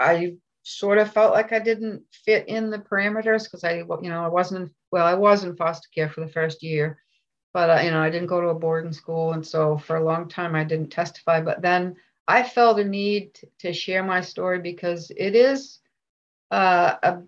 I 0.00 0.36
sort 0.62 0.96
of 0.96 1.12
felt 1.12 1.34
like 1.34 1.52
I 1.52 1.58
didn't 1.58 2.04
fit 2.24 2.48
in 2.48 2.70
the 2.70 2.78
parameters 2.78 3.44
because 3.44 3.64
I, 3.64 3.80
you 3.80 4.08
know, 4.08 4.24
I 4.24 4.28
wasn't, 4.28 4.72
well, 4.90 5.04
I 5.04 5.12
was 5.12 5.44
in 5.44 5.56
foster 5.56 5.90
care 5.94 6.08
for 6.08 6.22
the 6.22 6.32
first 6.32 6.62
year, 6.62 6.98
but, 7.52 7.68
uh, 7.68 7.82
you 7.84 7.90
know, 7.90 8.00
I 8.00 8.08
didn't 8.08 8.28
go 8.28 8.40
to 8.40 8.48
a 8.48 8.54
boarding 8.54 8.94
school. 8.94 9.34
And 9.34 9.46
so 9.46 9.76
for 9.76 9.96
a 9.96 10.02
long 10.02 10.26
time, 10.26 10.54
I 10.54 10.64
didn't 10.64 10.88
testify. 10.88 11.42
But 11.42 11.60
then 11.60 11.96
I 12.26 12.42
felt 12.42 12.80
a 12.80 12.84
need 12.84 13.38
to 13.58 13.74
share 13.74 14.02
my 14.02 14.22
story 14.22 14.60
because 14.60 15.12
it 15.14 15.34
is 15.34 15.80
uh, 16.50 16.94
a, 17.02 17.18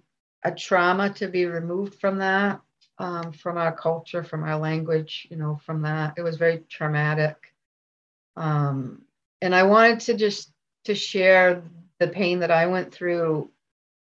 a 0.45 0.53
trauma 0.55 1.11
to 1.11 1.29
be 1.29 1.45
removed 1.45 1.97
from 1.97 2.17
that, 2.21 2.63
um, 2.97 3.33
from 3.33 3.59
our 3.59 3.77
culture, 3.77 4.25
from 4.25 4.45
our 4.45 4.59
language, 4.59 5.29
you 5.31 5.37
know, 5.37 5.61
from 5.67 5.83
that. 5.83 6.15
It 6.17 6.23
was 6.23 6.39
very 6.39 6.61
traumatic. 6.71 7.37
Um, 8.37 9.03
and 9.41 9.55
I 9.55 9.65
wanted 9.65 10.01
to 10.01 10.15
just 10.15 10.51
to 10.85 10.95
share 10.95 11.63
the 11.99 12.09
pain 12.09 12.41
that 12.41 12.51
I 12.51 12.67
went 12.67 12.93
through 12.93 13.51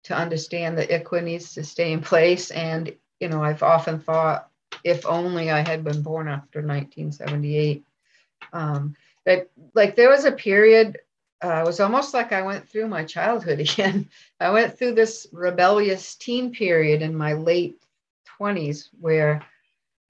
to 0.04 0.16
understand 0.16 0.78
that 0.78 0.90
ICWA 0.90 1.24
needs 1.24 1.54
to 1.54 1.64
stay 1.64 1.92
in 1.92 2.02
place. 2.02 2.52
And, 2.52 2.94
you 3.20 3.30
know, 3.30 3.44
I've 3.44 3.64
often 3.64 4.00
thought 4.00 4.50
if 4.84 5.06
only 5.06 5.50
I 5.50 5.68
had 5.68 5.84
been 5.84 6.02
born 6.02 6.28
after 6.28 6.60
1978. 6.60 7.84
Um, 8.54 8.96
but 9.26 9.50
like 9.74 9.96
there 9.96 10.10
was 10.10 10.26
a 10.26 10.32
period, 10.32 11.00
uh, 11.44 11.62
it 11.62 11.66
was 11.66 11.80
almost 11.80 12.14
like 12.14 12.32
I 12.32 12.44
went 12.44 12.70
through 12.70 12.88
my 12.88 13.04
childhood 13.04 13.60
again. 13.68 14.10
I 14.40 14.52
went 14.52 14.78
through 14.78 14.94
this 14.94 15.28
rebellious 15.32 16.16
teen 16.16 16.52
period 16.52 17.02
in 17.02 17.16
my 17.16 17.34
late 17.34 17.82
20s 18.40 18.90
where 19.00 19.42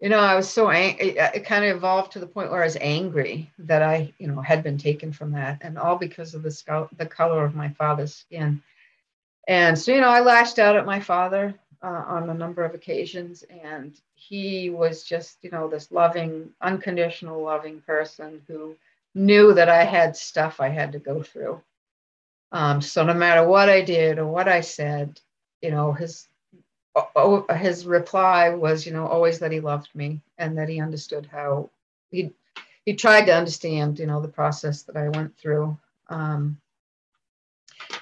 you 0.06 0.12
know, 0.12 0.20
I 0.20 0.36
was 0.36 0.48
so 0.48 0.70
angry. 0.70 1.18
It, 1.18 1.32
it, 1.34 1.46
kind 1.46 1.66
of 1.66 1.78
evolved 1.78 2.12
to 2.12 2.20
the 2.20 2.28
point 2.28 2.52
where 2.52 2.62
I 2.62 2.66
was 2.66 2.78
angry 2.80 3.52
that 3.58 3.82
I, 3.82 4.14
you 4.20 4.28
know, 4.28 4.40
had 4.40 4.62
been 4.62 4.78
taken 4.78 5.12
from 5.12 5.32
that, 5.32 5.58
and 5.62 5.80
all 5.80 5.96
because 5.96 6.36
of 6.36 6.44
the 6.44 6.88
the 6.96 7.08
color 7.08 7.44
of 7.44 7.56
my 7.56 7.70
father's 7.70 8.14
skin. 8.14 8.62
And 9.48 9.76
so, 9.76 9.92
you 9.92 10.02
know, 10.02 10.10
I 10.10 10.20
lashed 10.20 10.60
out 10.60 10.76
at 10.76 10.86
my 10.86 11.00
father 11.00 11.56
uh, 11.82 12.04
on 12.06 12.30
a 12.30 12.36
number 12.36 12.64
of 12.64 12.76
occasions, 12.76 13.44
and 13.64 14.00
he 14.14 14.70
was 14.70 15.04
just, 15.04 15.40
you 15.42 15.50
know, 15.50 15.68
this 15.68 15.92
loving, 15.92 16.52
unconditional, 16.62 17.42
loving 17.42 17.82
person 17.82 18.44
who 18.48 18.76
knew 19.16 19.56
that 19.56 19.70
I 19.70 19.86
had 19.86 20.16
stuff 20.16 20.62
I 20.62 20.70
had 20.70 20.92
to 20.92 21.00
go 21.00 21.24
through. 21.24 21.64
Um, 22.52 22.80
so 22.80 23.04
no 23.04 23.16
matter 23.16 23.48
what 23.48 23.70
I 23.70 23.82
did 23.82 24.20
or 24.20 24.28
what 24.28 24.48
I 24.48 24.62
said, 24.62 25.20
you 25.64 25.72
know, 25.72 25.94
his 25.94 26.28
oh, 26.96 27.46
his 27.54 27.86
reply 27.86 28.50
was, 28.50 28.86
you 28.86 28.94
know, 28.94 29.08
always 29.08 29.40
that 29.40 29.52
he 29.52 29.60
loved 29.60 29.90
me 29.94 30.22
and 30.38 30.58
that 30.58 30.70
he 30.70 30.80
understood 30.80 31.28
how 31.32 31.70
he 32.12 32.32
he 32.86 32.94
tried 32.94 33.26
to 33.26 33.36
understand, 33.36 34.00
you 34.00 34.06
know, 34.06 34.22
the 34.22 34.28
process 34.28 34.84
that 34.84 34.96
I 34.96 35.10
went 35.10 35.36
through. 35.38 35.78
Um, 36.08 36.60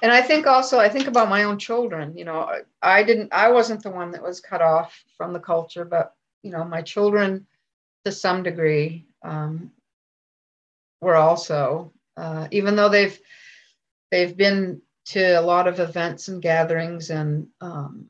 and 0.02 0.12
I 0.12 0.20
think 0.20 0.46
also 0.46 0.78
I 0.78 0.88
think 0.88 1.06
about 1.06 1.28
my 1.28 1.44
own 1.44 1.58
children. 1.58 2.16
You 2.16 2.24
know, 2.24 2.60
I 2.82 3.02
didn't 3.02 3.32
I 3.32 3.50
wasn't 3.50 3.82
the 3.82 3.90
one 3.90 4.12
that 4.12 4.22
was 4.22 4.40
cut 4.40 4.62
off 4.62 5.04
from 5.16 5.32
the 5.32 5.40
culture, 5.40 5.84
but 5.84 6.14
you 6.42 6.50
know, 6.50 6.64
my 6.64 6.82
children 6.82 7.46
to 8.04 8.12
some 8.12 8.42
degree 8.42 9.06
um, 9.22 9.72
were 11.00 11.16
also, 11.16 11.92
uh, 12.16 12.48
even 12.50 12.76
though 12.76 12.88
they've 12.88 13.18
they've 14.10 14.36
been 14.36 14.82
to 15.06 15.22
a 15.22 15.40
lot 15.40 15.66
of 15.66 15.80
events 15.80 16.28
and 16.28 16.40
gatherings 16.40 17.10
and 17.10 17.48
um, 17.60 18.06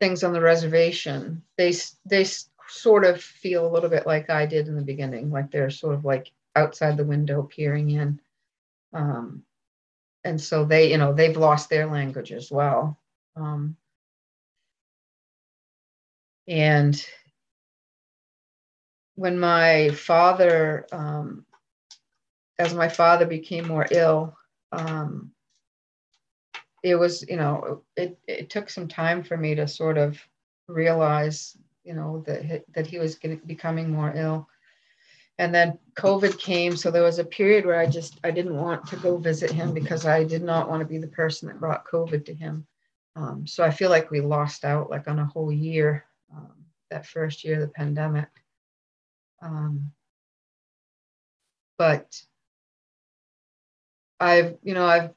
things 0.00 0.24
on 0.24 0.32
the 0.32 0.40
reservation, 0.40 1.42
they 1.56 1.72
they 2.06 2.24
sort 2.68 3.04
of 3.04 3.22
feel 3.22 3.66
a 3.66 3.72
little 3.72 3.90
bit 3.90 4.06
like 4.06 4.30
I 4.30 4.46
did 4.46 4.68
in 4.68 4.74
the 4.74 4.82
beginning, 4.82 5.30
like 5.30 5.50
they're 5.50 5.70
sort 5.70 5.94
of 5.94 6.04
like 6.04 6.32
outside 6.56 6.96
the 6.96 7.04
window 7.04 7.42
peering 7.42 7.90
in. 7.90 8.20
Um, 8.92 9.44
and 10.24 10.40
so 10.40 10.64
they, 10.64 10.90
you 10.90 10.98
know, 10.98 11.12
they've 11.12 11.36
lost 11.36 11.70
their 11.70 11.86
language 11.86 12.32
as 12.32 12.50
well. 12.50 12.98
Um, 13.36 13.76
and 16.48 17.04
when 19.14 19.38
my 19.38 19.90
father, 19.90 20.86
um, 20.92 21.44
as 22.58 22.74
my 22.74 22.88
father 22.88 23.26
became 23.26 23.66
more 23.66 23.86
ill, 23.90 24.36
um, 24.72 25.32
it 26.82 26.94
was 26.96 27.24
you 27.28 27.36
know 27.36 27.82
it, 27.96 28.18
it 28.26 28.50
took 28.50 28.70
some 28.70 28.88
time 28.88 29.22
for 29.22 29.36
me 29.36 29.54
to 29.54 29.68
sort 29.68 29.98
of 29.98 30.18
realize 30.68 31.56
you 31.84 31.94
know 31.94 32.22
that 32.26 32.64
that 32.74 32.86
he 32.86 32.98
was 32.98 33.16
getting, 33.16 33.40
becoming 33.46 33.90
more 33.90 34.12
ill. 34.14 34.48
And 35.38 35.54
then 35.54 35.78
covid 35.94 36.38
came 36.38 36.76
so 36.76 36.90
there 36.90 37.02
was 37.02 37.18
a 37.18 37.24
period 37.24 37.64
where 37.64 37.80
i 37.80 37.86
just 37.86 38.20
i 38.24 38.30
didn't 38.30 38.56
want 38.56 38.86
to 38.88 38.96
go 38.96 39.16
visit 39.16 39.50
him 39.50 39.72
because 39.72 40.04
i 40.04 40.22
did 40.22 40.42
not 40.42 40.68
want 40.68 40.80
to 40.80 40.86
be 40.86 40.98
the 40.98 41.06
person 41.06 41.48
that 41.48 41.58
brought 41.58 41.86
covid 41.86 42.26
to 42.26 42.34
him. 42.34 42.66
Um, 43.16 43.46
so 43.46 43.64
i 43.64 43.70
feel 43.70 43.90
like 43.90 44.10
we 44.10 44.20
lost 44.20 44.64
out 44.64 44.90
like 44.90 45.08
on 45.08 45.18
a 45.18 45.24
whole 45.24 45.50
year 45.50 46.04
um, 46.34 46.52
that 46.90 47.06
first 47.06 47.42
year 47.42 47.54
of 47.54 47.60
the 47.60 47.68
pandemic. 47.68 48.28
Um, 49.42 49.92
but 51.78 52.20
i've 54.20 54.58
you 54.62 54.74
know 54.74 54.84
i've 54.84 55.10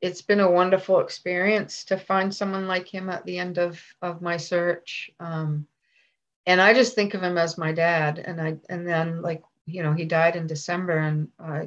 it's 0.00 0.22
been 0.22 0.40
a 0.40 0.50
wonderful 0.50 1.00
experience 1.00 1.84
to 1.84 1.98
find 1.98 2.34
someone 2.34 2.66
like 2.66 2.88
him 2.88 3.10
at 3.10 3.24
the 3.24 3.38
end 3.38 3.58
of 3.58 3.80
of 4.00 4.22
my 4.22 4.36
search. 4.36 5.10
Um, 5.20 5.66
and 6.46 6.60
i 6.60 6.72
just 6.72 6.94
think 6.94 7.14
of 7.14 7.22
him 7.22 7.38
as 7.38 7.58
my 7.58 7.72
dad. 7.72 8.18
And 8.18 8.40
i 8.40 8.56
and 8.68 8.86
then 8.86 9.22
like 9.22 9.42
you 9.66 9.82
know 9.82 9.92
he 9.92 10.04
died 10.04 10.36
in 10.36 10.46
december 10.46 10.98
and 10.98 11.28
uh, 11.38 11.64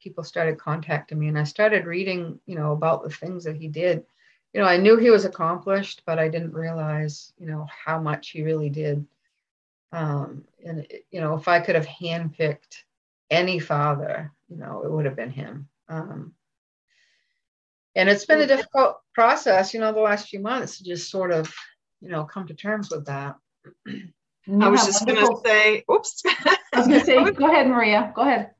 people 0.00 0.24
started 0.24 0.58
contacting 0.58 1.18
me 1.18 1.28
and 1.28 1.38
i 1.38 1.44
started 1.44 1.86
reading 1.86 2.40
you 2.46 2.56
know 2.56 2.72
about 2.72 3.02
the 3.02 3.10
things 3.10 3.44
that 3.44 3.56
he 3.56 3.68
did. 3.68 4.04
You 4.52 4.60
know 4.60 4.66
i 4.66 4.76
knew 4.76 4.96
he 4.96 5.10
was 5.10 5.24
accomplished 5.24 6.02
but 6.06 6.18
i 6.18 6.28
didn't 6.28 6.54
realize 6.54 7.32
you 7.38 7.46
know 7.46 7.66
how 7.84 8.00
much 8.00 8.30
he 8.30 8.42
really 8.42 8.70
did. 8.70 9.06
Um, 9.92 10.44
and 10.64 10.86
you 11.10 11.20
know 11.20 11.34
if 11.34 11.48
i 11.48 11.60
could 11.60 11.74
have 11.74 11.86
handpicked 11.86 12.84
any 13.30 13.58
father 13.58 14.32
you 14.48 14.56
know 14.56 14.82
it 14.84 14.90
would 14.90 15.04
have 15.06 15.16
been 15.16 15.30
him. 15.30 15.68
Um, 15.88 16.34
and 17.94 18.08
it's 18.08 18.24
been 18.24 18.40
a 18.40 18.46
difficult 18.46 18.96
process 19.14 19.74
you 19.74 19.80
know 19.80 19.92
the 19.92 20.00
last 20.00 20.28
few 20.28 20.40
months 20.40 20.78
to 20.78 20.84
just 20.84 21.10
sort 21.10 21.32
of 21.32 21.52
you 22.00 22.08
know 22.08 22.24
come 22.24 22.46
to 22.46 22.54
terms 22.54 22.90
with 22.90 23.06
that. 23.06 23.36
I 23.86 24.68
was 24.68 24.84
just 24.84 25.06
going 25.06 25.18
to 25.18 25.40
say 25.44 25.84
oops. 25.90 26.22
I 26.26 26.56
was 26.78 26.88
going 26.88 27.00
to 27.00 27.06
say 27.06 27.30
go 27.32 27.46
ahead 27.46 27.68
maria 27.68 28.12
go 28.14 28.22
ahead. 28.22 28.50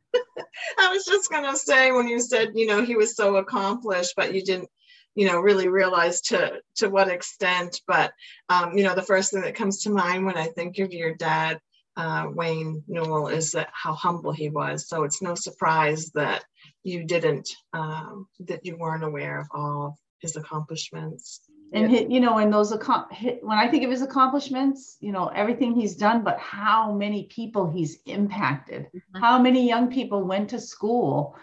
I 0.79 0.91
was 0.91 1.05
just 1.05 1.31
going 1.31 1.51
to 1.51 1.57
say 1.57 1.91
when 1.93 2.07
you 2.07 2.21
said 2.21 2.53
you 2.55 2.67
know 2.67 2.85
he 2.85 2.97
was 2.97 3.17
so 3.17 3.37
accomplished 3.37 4.15
but 4.17 4.35
you 4.35 4.43
didn't 4.45 4.69
you 5.15 5.27
know 5.27 5.41
really 5.41 5.69
realize 5.69 6.21
to 6.23 6.61
to 6.77 6.89
what 6.89 7.09
extent. 7.09 7.81
But 7.87 8.13
um, 8.49 8.77
you 8.77 8.85
know 8.85 8.95
the 8.95 9.03
first 9.03 9.33
thing 9.33 9.43
that 9.43 9.55
comes 9.55 9.83
to 9.83 9.91
mind 9.91 10.25
when 10.25 10.37
i 10.37 10.47
think 10.47 10.79
of 10.79 10.93
your 10.93 11.15
dad 11.15 11.61
uh, 11.97 12.27
Wayne 12.33 12.83
Newell 12.89 13.29
is 13.29 13.53
that 13.53 13.69
how 13.73 13.93
humble 13.93 14.33
he 14.33 14.49
was. 14.49 14.89
So 14.89 15.05
it's 15.05 15.23
no 15.23 15.35
surprise 15.35 16.11
that 16.15 16.45
you 16.85 17.05
didn't, 17.05 17.51
um, 17.73 18.27
that 18.41 18.65
you 18.65 18.77
weren't 18.77 19.05
aware 19.05 19.41
of 19.41 19.47
all 19.55 19.87
of 19.87 19.95
his 20.21 20.37
accomplishments. 20.37 21.41
And 21.75 21.91
his, 21.91 22.07
you 22.11 22.21
know, 22.21 22.39
and 22.39 22.53
those 22.53 22.71
when 22.71 23.59
I 23.59 23.69
think 23.69 23.85
of 23.85 23.91
his 23.91 24.03
accomplishments, 24.03 24.99
you 25.01 25.11
know, 25.11 25.29
everything 25.29 25.75
he's 25.75 25.97
done, 25.97 26.23
but 26.23 26.39
how 26.39 26.93
many 26.93 27.25
people 27.25 27.71
he's 27.71 27.99
impacted, 28.05 28.83
mm-hmm. 28.87 29.21
how 29.21 29.41
many 29.41 29.67
young 29.67 29.91
people 29.91 30.23
went 30.23 30.51
to 30.51 30.61
school, 30.61 31.35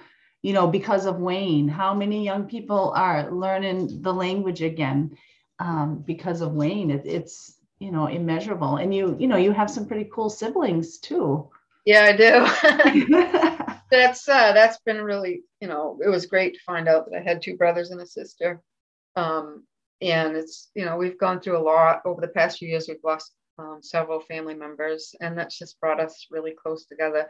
you 0.44 0.54
know, 0.54 0.68
because 0.68 1.06
of 1.06 1.20
Wayne, 1.20 1.68
how 1.68 1.96
many 1.96 2.24
young 2.24 2.46
people 2.46 2.94
are 2.96 3.32
learning 3.32 4.04
the 4.04 4.14
language 4.14 4.62
again 4.62 5.18
um, 5.58 6.04
because 6.06 6.42
of 6.42 6.54
Wayne. 6.54 6.92
It, 6.92 7.02
it's 7.06 7.60
you 7.80 7.92
know 7.92 8.08
immeasurable 8.08 8.76
and 8.76 8.94
you 8.94 9.16
you 9.20 9.28
know 9.28 9.38
you 9.38 9.52
have 9.52 9.70
some 9.70 9.88
pretty 9.88 10.10
cool 10.14 10.30
siblings 10.30 10.98
too 10.98 11.50
yeah 11.86 12.04
i 12.04 12.12
do 12.12 13.56
that's 13.90 14.28
uh 14.28 14.54
that's 14.54 14.80
been 14.86 15.02
really 15.02 15.44
you 15.60 15.68
know 15.68 16.00
it 16.04 16.10
was 16.10 16.26
great 16.26 16.54
to 16.54 16.60
find 16.66 16.88
out 16.88 17.06
that 17.06 17.18
i 17.18 17.22
had 17.22 17.42
two 17.42 17.58
brothers 17.58 17.92
and 17.92 18.02
a 18.02 18.06
sister. 18.06 18.62
Um 19.16 19.64
and 20.02 20.38
it's 20.38 20.70
you 20.76 20.86
know 20.86 20.98
we've 20.98 21.20
gone 21.20 21.40
through 21.42 21.58
a 21.58 21.68
lot 21.74 22.02
over 22.06 22.22
the 22.22 22.28
past 22.28 22.60
few 22.60 22.70
years. 22.70 22.88
We've 22.88 22.98
lost 23.04 23.34
um, 23.58 23.80
several 23.82 24.22
family 24.22 24.54
members 24.54 25.14
and 25.20 25.38
that's 25.38 25.58
just 25.58 25.80
brought 25.80 26.00
us 26.00 26.28
really 26.32 26.54
close 26.62 26.86
together. 26.86 27.28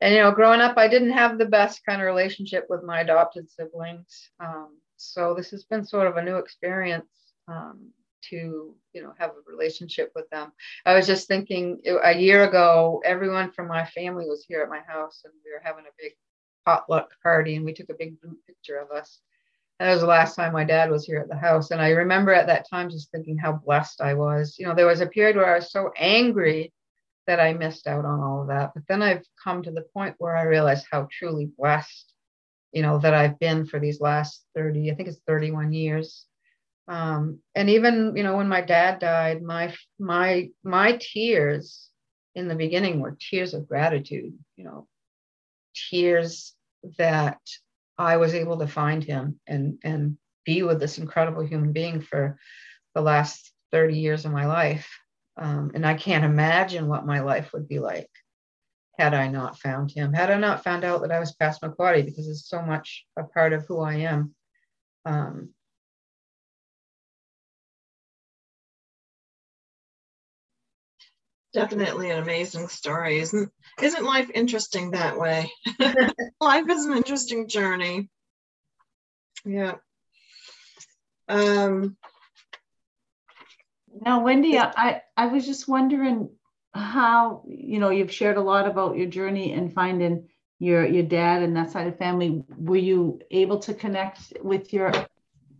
And 0.00 0.14
you 0.14 0.20
know, 0.20 0.30
growing 0.30 0.60
up, 0.60 0.76
I 0.76 0.88
didn't 0.88 1.12
have 1.12 1.38
the 1.38 1.46
best 1.46 1.80
kind 1.86 2.00
of 2.00 2.06
relationship 2.06 2.66
with 2.68 2.84
my 2.84 3.00
adopted 3.00 3.50
siblings. 3.50 4.30
Um, 4.40 4.78
so 4.96 5.34
this 5.34 5.50
has 5.50 5.64
been 5.64 5.84
sort 5.84 6.06
of 6.06 6.16
a 6.16 6.22
new 6.22 6.36
experience 6.36 7.10
um, 7.48 7.90
to 8.30 8.74
you 8.96 9.02
know 9.02 9.12
have 9.18 9.30
a 9.30 9.50
relationship 9.50 10.10
with 10.16 10.28
them. 10.30 10.52
I 10.84 10.94
was 10.94 11.06
just 11.06 11.28
thinking 11.28 11.80
a 12.02 12.18
year 12.18 12.44
ago, 12.44 13.02
everyone 13.04 13.52
from 13.52 13.68
my 13.68 13.84
family 13.84 14.24
was 14.26 14.44
here 14.48 14.62
at 14.62 14.70
my 14.70 14.80
house, 14.88 15.20
and 15.24 15.34
we 15.44 15.52
were 15.52 15.62
having 15.62 15.84
a 15.84 15.96
big 15.98 16.12
potluck 16.64 17.10
party, 17.22 17.54
and 17.56 17.64
we 17.64 17.74
took 17.74 17.90
a 17.90 17.94
big 17.94 18.20
group 18.20 18.38
picture 18.46 18.78
of 18.78 18.90
us. 18.90 19.20
That 19.78 19.92
was 19.92 20.00
the 20.00 20.06
last 20.06 20.34
time 20.34 20.54
my 20.54 20.64
dad 20.64 20.90
was 20.90 21.04
here 21.04 21.20
at 21.20 21.28
the 21.28 21.36
house. 21.36 21.70
And 21.70 21.82
I 21.82 21.90
remember 21.90 22.32
at 22.32 22.46
that 22.46 22.68
time 22.68 22.88
just 22.88 23.10
thinking 23.10 23.36
how 23.36 23.52
blessed 23.52 24.00
I 24.00 24.14
was. 24.14 24.56
You 24.58 24.66
know, 24.66 24.74
there 24.74 24.86
was 24.86 25.02
a 25.02 25.06
period 25.06 25.36
where 25.36 25.52
I 25.52 25.56
was 25.56 25.70
so 25.70 25.92
angry 25.98 26.72
that 27.26 27.40
I 27.40 27.52
missed 27.52 27.86
out 27.86 28.06
on 28.06 28.20
all 28.20 28.40
of 28.40 28.48
that. 28.48 28.72
But 28.74 28.84
then 28.88 29.02
I've 29.02 29.22
come 29.44 29.62
to 29.62 29.70
the 29.70 29.84
point 29.92 30.14
where 30.16 30.34
I 30.34 30.44
realize 30.44 30.82
how 30.90 31.08
truly 31.12 31.50
blessed, 31.58 32.10
you 32.72 32.80
know, 32.80 32.98
that 33.00 33.12
I've 33.12 33.38
been 33.38 33.66
for 33.66 33.78
these 33.78 34.00
last 34.00 34.46
30, 34.54 34.90
I 34.90 34.94
think 34.94 35.10
it's 35.10 35.20
31 35.26 35.74
years. 35.74 36.24
Um, 36.88 37.40
and 37.54 37.68
even, 37.70 38.14
you 38.16 38.22
know, 38.22 38.36
when 38.36 38.48
my 38.48 38.60
dad 38.60 39.00
died, 39.00 39.42
my 39.42 39.74
my 39.98 40.50
my 40.62 40.98
tears 41.00 41.90
in 42.34 42.48
the 42.48 42.54
beginning 42.54 43.00
were 43.00 43.16
tears 43.18 43.54
of 43.54 43.68
gratitude, 43.68 44.34
you 44.56 44.64
know, 44.64 44.86
tears 45.90 46.54
that 46.98 47.40
I 47.98 48.18
was 48.18 48.34
able 48.34 48.58
to 48.58 48.68
find 48.68 49.02
him 49.02 49.40
and 49.46 49.78
and 49.82 50.18
be 50.44 50.62
with 50.62 50.78
this 50.78 50.98
incredible 50.98 51.44
human 51.44 51.72
being 51.72 52.00
for 52.00 52.38
the 52.94 53.00
last 53.00 53.52
30 53.72 53.98
years 53.98 54.24
of 54.24 54.32
my 54.32 54.46
life. 54.46 54.88
Um, 55.36 55.72
and 55.74 55.84
I 55.84 55.94
can't 55.94 56.24
imagine 56.24 56.86
what 56.86 57.04
my 57.04 57.20
life 57.20 57.52
would 57.52 57.68
be 57.68 57.78
like 57.80 58.08
had 58.98 59.12
I 59.12 59.28
not 59.28 59.58
found 59.58 59.90
him, 59.90 60.12
had 60.12 60.30
I 60.30 60.38
not 60.38 60.64
found 60.64 60.84
out 60.84 61.02
that 61.02 61.12
I 61.12 61.18
was 61.18 61.36
Passamaquoddy, 61.36 62.04
because 62.04 62.28
it's 62.28 62.48
so 62.48 62.62
much 62.62 63.04
a 63.18 63.24
part 63.24 63.52
of 63.52 63.66
who 63.66 63.80
I 63.80 63.94
am. 63.96 64.34
Um, 65.04 65.50
Definitely 71.56 72.10
an 72.10 72.18
amazing 72.18 72.68
story, 72.68 73.18
isn't 73.18 73.50
isn't 73.80 74.04
life 74.04 74.30
interesting 74.34 74.90
that 74.90 75.18
way? 75.18 75.50
life 76.40 76.68
is 76.68 76.84
an 76.84 76.96
interesting 76.96 77.48
journey. 77.48 78.10
Yeah. 79.44 79.76
Um, 81.28 81.96
now, 84.02 84.22
Wendy, 84.22 84.58
I, 84.58 85.02
I 85.16 85.26
was 85.26 85.46
just 85.46 85.66
wondering 85.66 86.28
how, 86.74 87.42
you 87.48 87.78
know, 87.78 87.90
you've 87.90 88.12
shared 88.12 88.36
a 88.36 88.42
lot 88.42 88.66
about 88.66 88.96
your 88.96 89.06
journey 89.06 89.52
and 89.52 89.72
finding 89.72 90.28
your 90.58 90.86
your 90.86 91.04
dad 91.04 91.42
and 91.42 91.56
that 91.56 91.70
side 91.70 91.86
of 91.86 91.96
family. 91.96 92.44
Were 92.58 92.76
you 92.76 93.20
able 93.30 93.60
to 93.60 93.72
connect 93.72 94.34
with 94.42 94.72
your 94.72 94.92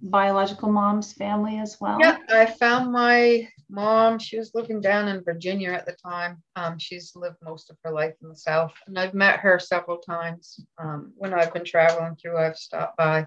biological 0.02 0.70
mom's 0.70 1.12
family 1.12 1.58
as 1.58 1.80
well? 1.80 2.00
Yeah, 2.00 2.18
I 2.28 2.46
found 2.46 2.92
my 2.92 3.48
mom, 3.68 4.18
she 4.18 4.38
was 4.38 4.54
living 4.54 4.80
down 4.80 5.08
in 5.08 5.24
Virginia 5.24 5.70
at 5.70 5.86
the 5.86 5.92
time. 5.92 6.42
Um, 6.54 6.78
she's 6.78 7.14
lived 7.16 7.36
most 7.42 7.70
of 7.70 7.76
her 7.82 7.90
life 7.90 8.14
in 8.22 8.28
the 8.28 8.36
South, 8.36 8.72
and 8.86 8.98
I've 8.98 9.14
met 9.14 9.40
her 9.40 9.58
several 9.58 9.98
times. 9.98 10.60
Um, 10.78 11.12
when 11.16 11.34
I've 11.34 11.52
been 11.52 11.64
traveling 11.64 12.16
through, 12.16 12.38
I've 12.38 12.56
stopped 12.56 12.96
by. 12.96 13.22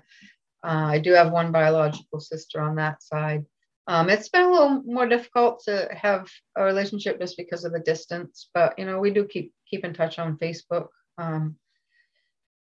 Uh, 0.63 0.91
I 0.91 0.99
do 0.99 1.13
have 1.13 1.31
one 1.31 1.51
biological 1.51 2.19
sister 2.19 2.61
on 2.61 2.75
that 2.75 3.01
side. 3.01 3.45
Um, 3.87 4.09
it's 4.09 4.29
been 4.29 4.45
a 4.45 4.51
little 4.51 4.83
more 4.83 5.07
difficult 5.07 5.63
to 5.65 5.89
have 5.91 6.29
a 6.55 6.63
relationship 6.63 7.19
just 7.19 7.37
because 7.37 7.65
of 7.65 7.71
the 7.71 7.79
distance, 7.79 8.49
but 8.53 8.77
you 8.77 8.85
know 8.85 8.99
we 8.99 9.11
do 9.11 9.25
keep 9.25 9.53
keep 9.67 9.83
in 9.83 9.93
touch 9.93 10.19
on 10.19 10.37
Facebook. 10.37 10.87
Um, 11.17 11.55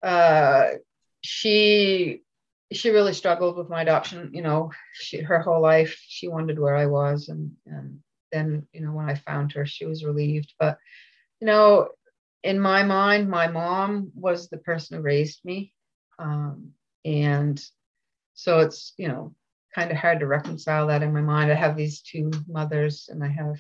uh, 0.04 0.70
she 1.22 2.22
she 2.72 2.90
really 2.90 3.14
struggled 3.14 3.58
with 3.58 3.70
my 3.70 3.82
adoption. 3.82 4.32
You 4.34 4.42
know, 4.42 4.72
she, 4.94 5.22
her 5.22 5.40
whole 5.40 5.62
life 5.62 5.98
she 6.08 6.28
wondered 6.28 6.60
where 6.60 6.76
I 6.76 6.86
was, 6.86 7.30
and 7.30 7.52
and 7.66 8.00
then 8.32 8.68
you 8.74 8.82
know 8.82 8.92
when 8.92 9.10
I 9.10 9.16
found 9.16 9.54
her, 9.54 9.66
she 9.66 9.86
was 9.86 10.04
relieved. 10.04 10.54
But 10.60 10.78
you 11.40 11.48
know, 11.48 11.90
in 12.44 12.60
my 12.60 12.84
mind, 12.84 13.30
my 13.30 13.48
mom 13.48 14.12
was 14.16 14.50
the 14.50 14.58
person 14.58 14.98
who 14.98 15.04
raised 15.04 15.44
me, 15.46 15.74
um, 16.20 16.72
and 17.06 17.64
so 18.34 18.60
it's 18.60 18.94
you 18.98 19.08
know 19.08 19.34
kind 19.74 19.92
of 19.92 19.98
hard 19.98 20.20
to 20.20 20.28
reconcile 20.28 20.88
that 20.88 21.04
in 21.04 21.14
my 21.14 21.22
mind. 21.22 21.52
I 21.52 21.56
have 21.56 21.78
these 21.78 22.02
two 22.02 22.32
mothers, 22.48 23.10
and 23.10 23.24
I 23.24 23.30
have 23.30 23.58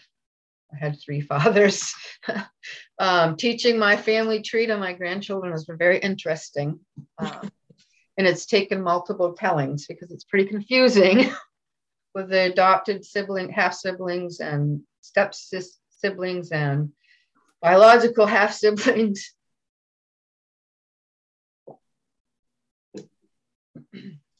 I 0.73 0.77
had 0.77 0.99
three 0.99 1.21
fathers. 1.31 1.93
um, 2.99 3.37
teaching 3.37 3.79
my 3.79 3.95
family 3.95 4.41
tree 4.41 4.65
to 4.65 4.77
my 4.77 4.93
grandchildren 4.93 5.53
been 5.65 5.77
very 5.77 5.99
interesting. 5.99 6.79
Um, 7.19 7.49
and 8.17 8.25
it's 8.25 8.45
taken 8.45 8.81
multiple 8.81 9.33
tellings 9.33 9.85
because 9.87 10.11
it's 10.11 10.23
pretty 10.23 10.47
confusing 10.47 11.31
with 12.15 12.29
the 12.29 12.51
adopted 12.51 13.05
sibling, 13.05 13.49
half 13.49 13.73
siblings, 13.73 14.39
and 14.39 14.81
step 15.01 15.33
siblings, 15.89 16.51
and 16.51 16.91
biological 17.61 18.25
half 18.25 18.53
siblings. 18.53 19.33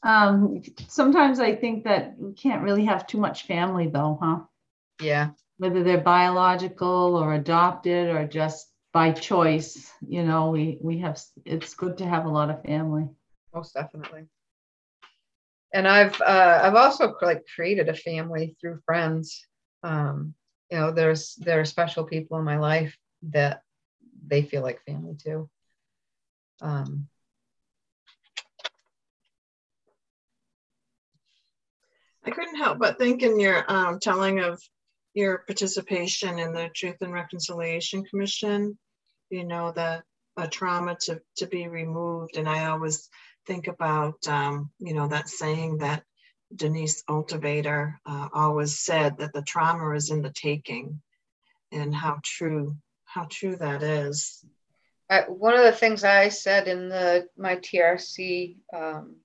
Um, 0.00 0.62
sometimes 0.86 1.40
I 1.40 1.56
think 1.56 1.84
that 1.84 2.14
we 2.16 2.32
can't 2.32 2.62
really 2.62 2.84
have 2.84 3.08
too 3.08 3.18
much 3.18 3.46
family, 3.46 3.88
though, 3.88 4.16
huh? 4.22 4.38
Yeah. 5.02 5.30
Whether 5.56 5.82
they're 5.82 6.00
biological 6.00 7.16
or 7.16 7.34
adopted 7.34 8.08
or 8.08 8.24
just 8.24 8.70
by 8.92 9.10
choice, 9.10 9.90
you 10.00 10.22
know, 10.22 10.50
we 10.50 10.78
we 10.80 10.98
have. 10.98 11.20
It's 11.44 11.74
good 11.74 11.98
to 11.98 12.06
have 12.06 12.26
a 12.26 12.30
lot 12.30 12.48
of 12.48 12.62
family 12.62 13.08
most 13.58 13.74
definitely. 13.74 14.22
And 15.74 15.86
I've 15.86 16.18
uh, 16.20 16.60
I've 16.62 16.76
also 16.76 17.14
like 17.20 17.42
created 17.54 17.88
a 17.88 17.94
family 17.94 18.56
through 18.60 18.80
friends. 18.86 19.46
Um, 19.82 20.34
you 20.70 20.78
know, 20.78 20.92
there's 20.92 21.34
there 21.34 21.60
are 21.60 21.64
special 21.64 22.04
people 22.04 22.38
in 22.38 22.44
my 22.44 22.58
life 22.58 22.96
that 23.30 23.62
they 24.26 24.42
feel 24.42 24.62
like 24.62 24.84
family 24.86 25.16
too. 25.22 25.50
Um, 26.60 27.08
I 32.24 32.30
couldn't 32.30 32.56
help 32.56 32.78
but 32.78 32.98
think 32.98 33.22
in 33.22 33.40
your 33.40 33.64
um, 33.68 33.98
telling 33.98 34.38
of 34.40 34.60
your 35.14 35.38
participation 35.48 36.38
in 36.38 36.52
the 36.52 36.70
Truth 36.74 36.98
and 37.00 37.12
Reconciliation 37.12 38.04
Commission, 38.04 38.78
you 39.30 39.44
know, 39.44 39.72
the 39.72 40.02
a 40.38 40.46
trauma 40.46 40.96
to, 41.00 41.20
to 41.36 41.46
be 41.46 41.66
removed. 41.68 42.36
And 42.36 42.48
I 42.48 42.66
always 42.66 43.08
think 43.48 43.66
about, 43.66 44.28
um, 44.28 44.70
you 44.78 44.94
know, 44.94 45.08
that 45.08 45.28
saying 45.28 45.78
that 45.78 46.04
Denise 46.54 47.02
Altvater 47.08 47.96
uh, 48.06 48.28
always 48.32 48.78
said 48.78 49.18
that 49.18 49.32
the 49.32 49.42
trauma 49.42 49.90
is 49.94 50.10
in 50.10 50.22
the 50.22 50.30
taking, 50.30 51.00
and 51.72 51.94
how 51.94 52.20
true, 52.22 52.76
how 53.04 53.26
true 53.28 53.56
that 53.56 53.82
is. 53.82 54.44
I, 55.10 55.22
one 55.22 55.54
of 55.54 55.64
the 55.64 55.72
things 55.72 56.04
I 56.04 56.28
said 56.28 56.68
in 56.68 56.90
the 56.90 57.28
my 57.36 57.56
TRC 57.56 58.56
um, 58.76 59.16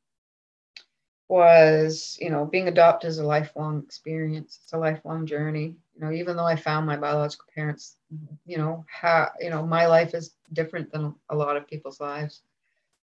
was, 1.28 2.18
you 2.22 2.30
know, 2.30 2.46
being 2.46 2.70
adopted 2.70 3.10
is 3.10 3.18
a 3.18 3.26
lifelong 3.26 3.84
experience. 3.84 4.60
It's 4.64 4.74
a 4.74 4.78
lifelong 4.78 5.26
journey. 5.26 5.76
You 5.96 6.02
know, 6.02 6.12
even 6.12 6.38
though 6.38 6.46
I 6.46 6.56
found 6.56 6.86
my 6.86 6.96
biological 6.96 7.46
parents, 7.54 7.98
you 8.46 8.58
know, 8.58 8.86
how 8.88 9.32
you 9.40 9.50
know 9.50 9.66
my 9.66 9.88
life 9.88 10.14
is 10.14 10.34
different 10.54 10.92
than 10.94 11.14
a 11.30 11.36
lot 11.36 11.58
of 11.58 11.68
people's 11.68 12.00
lives 12.00 12.42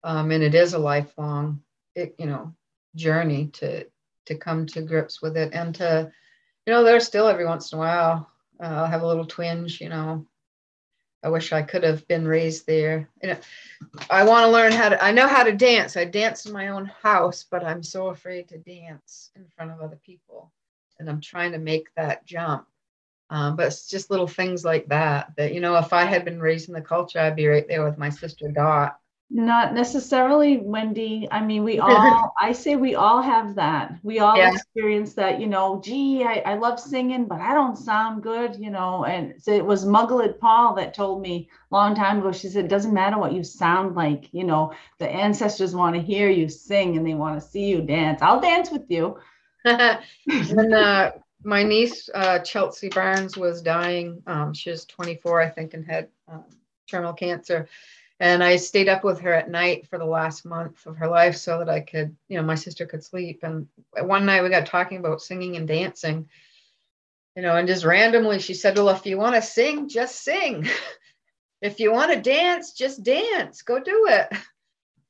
um, 0.04 0.32
and 0.32 0.43
it 0.43 0.56
is 0.56 0.74
a 0.74 0.80
lifelong 0.80 1.62
it, 1.95 2.16
you 2.18 2.26
know 2.26 2.54
journey 2.95 3.47
to 3.47 3.86
to 4.26 4.36
come 4.36 4.66
to 4.66 4.82
grips 4.82 5.22
with 5.22 5.36
it 5.38 5.54
and 5.54 5.76
to 5.76 6.12
you 6.66 6.74
know 6.74 6.84
there's 6.84 7.06
still 7.06 7.28
every 7.28 7.45
once 7.45 7.72
in 7.72 7.78
a 7.78 7.80
while 7.80 8.30
uh, 8.62 8.66
i'll 8.66 8.86
have 8.86 9.01
a 9.01 9.08
little 9.08 9.26
twinge 9.26 9.82
you 9.82 9.89
know. 9.89 10.26
I 11.24 11.30
wish 11.30 11.54
i 11.54 11.62
could 11.62 11.84
have 11.84 12.06
been 12.10 12.28
raised 12.28 12.68
there. 12.68 13.10
You 13.22 13.30
know 13.30 13.38
i 14.10 14.24
want 14.26 14.43
to 14.45 14.51
learn 14.51 14.74
how 14.74 14.89
to 14.89 15.04
i 15.04 15.12
know 15.12 15.28
how 15.28 15.43
to 15.43 15.54
dance. 15.54 15.95
I 15.95 16.06
dance 16.06 16.45
in 16.45 16.51
my 16.54 16.68
own 16.70 16.86
house 17.01 17.45
but 17.49 17.64
i'm 17.64 17.82
so 17.84 18.08
afraid 18.10 18.49
to 18.49 18.58
dance 18.58 19.32
in 19.36 19.45
front 19.56 19.72
of 19.72 19.80
other 19.82 19.99
people. 20.06 20.51
And 20.99 21.10
i'm 21.10 21.22
trying 21.22 21.54
to 21.54 21.60
make 21.60 21.88
that 21.95 22.26
jump. 22.26 22.68
Um, 23.30 23.56
but 23.56 23.68
it's 23.68 23.88
just 23.88 24.12
little 24.12 24.28
things 24.28 24.64
like 24.66 24.88
that 24.89 25.34
that 25.38 25.54
you 25.54 25.62
know 25.62 25.76
if 25.78 25.93
i 25.93 26.04
had 26.04 26.26
been 26.26 26.39
raised 26.41 26.68
in 26.68 26.76
the 26.76 26.82
culture 26.82 27.20
i'd 27.20 27.36
be 27.38 27.47
right 27.47 27.68
there 27.68 27.84
with 27.84 27.97
my 27.97 28.10
sister 28.10 28.51
dot 28.51 28.99
not 29.30 29.74
necessarily, 29.74 30.58
Wendy. 30.58 31.28
I 31.32 31.44
mean, 31.44 31.64
we 31.64 31.80
all, 31.80 32.34
I 32.40 32.52
say 32.52 32.76
we 32.76 32.96
all 32.96 33.22
have 33.22 33.56
that. 33.56 33.98
We 34.04 34.20
all 34.20 34.38
yeah. 34.38 34.54
experience 34.54 35.14
that, 35.16 35.40
you 35.40 35.48
know, 35.48 35.82
gee, 35.84 36.24
I, 36.24 36.44
I 36.46 36.56
love 36.56 36.80
singing, 36.80 37.26
but 37.26 37.42
I 37.42 37.54
don't 37.54 37.78
sound 37.78 38.22
good, 38.22 38.56
you 38.58 38.70
know. 38.70 39.06
And 39.06 39.42
so 39.42 39.52
it 39.52 39.66
was 39.66 39.86
Maggie 39.86 40.34
Paul 40.40 40.76
that 40.76 40.94
told 40.94 41.22
me 41.22 41.50
a 41.72 41.76
long 41.76 41.96
time 41.96 42.20
ago, 42.20 42.32
she 42.32 42.48
said, 42.48 42.66
it 42.66 42.70
doesn't 42.70 42.94
matter 42.94 43.18
what 43.18 43.34
you 43.34 43.44
sound 43.44 43.96
like, 43.96 44.30
you 44.34 44.44
know, 44.44 44.74
the 45.00 45.10
ancestors 45.10 45.76
want 45.76 45.96
to 45.96 46.02
hear 46.02 46.30
you 46.30 46.48
sing 46.48 46.98
and 46.98 47.06
they 47.06 47.16
want 47.16 47.42
to 47.42 47.48
see 47.48 47.66
you 47.66 47.82
dance. 47.82 48.22
I'll 48.22 48.42
dance 48.42 48.70
with 48.72 48.86
you. 48.90 49.18
and 49.66 50.74
uh, 50.74 51.12
my 51.44 51.64
niece, 51.64 52.10
uh, 52.14 52.40
Chelsea 52.40 52.90
Barnes, 52.90 53.38
was 53.38 53.62
dying. 53.62 54.22
Um, 54.28 54.54
she 54.54 54.70
was 54.70 54.86
24, 54.86 55.42
I 55.42 55.50
think, 55.50 55.74
and 55.74 55.86
had 55.86 56.10
um, 56.28 56.44
terminal 56.90 57.14
cancer. 57.14 57.68
And 58.20 58.43
I 58.43 58.55
stayed 58.57 58.89
up 58.89 59.03
with 59.03 59.20
her 59.22 59.34
at 59.34 59.49
night 59.49 59.88
for 59.88 59.97
the 59.97 60.05
last 60.05 60.45
month 60.45 60.86
of 60.86 60.97
her 60.97 61.07
life 61.07 61.36
so 61.36 61.59
that 61.59 61.70
I 61.70 61.82
could, 61.82 62.16
you 62.30 62.38
know, 62.38 62.43
my 62.43 62.55
sister 62.55 62.86
could 62.86 63.03
sleep. 63.03 63.39
And 63.43 63.68
one 63.99 64.26
night 64.26 64.43
we 64.43 64.49
got 64.49 64.66
talking 64.66 64.99
about 64.99 65.22
singing 65.22 65.55
and 65.55 65.68
dancing, 65.68 66.30
you 67.36 67.41
know, 67.41 67.55
and 67.55 67.68
just 67.68 67.86
randomly 67.86 68.39
she 68.39 68.53
said, 68.53 68.78
Well, 68.78 68.89
if 68.89 69.05
you 69.05 69.18
want 69.18 69.36
to 69.36 69.41
sing, 69.41 69.89
just 69.89 70.24
sing. 70.24 70.68
if 71.61 71.80
you 71.80 71.91
want 71.91 72.11
to 72.14 72.22
dance, 72.22 72.74
just 72.74 73.03
dance, 73.03 73.61
go 73.61 73.80
do 73.80 74.07
it. 74.09 74.38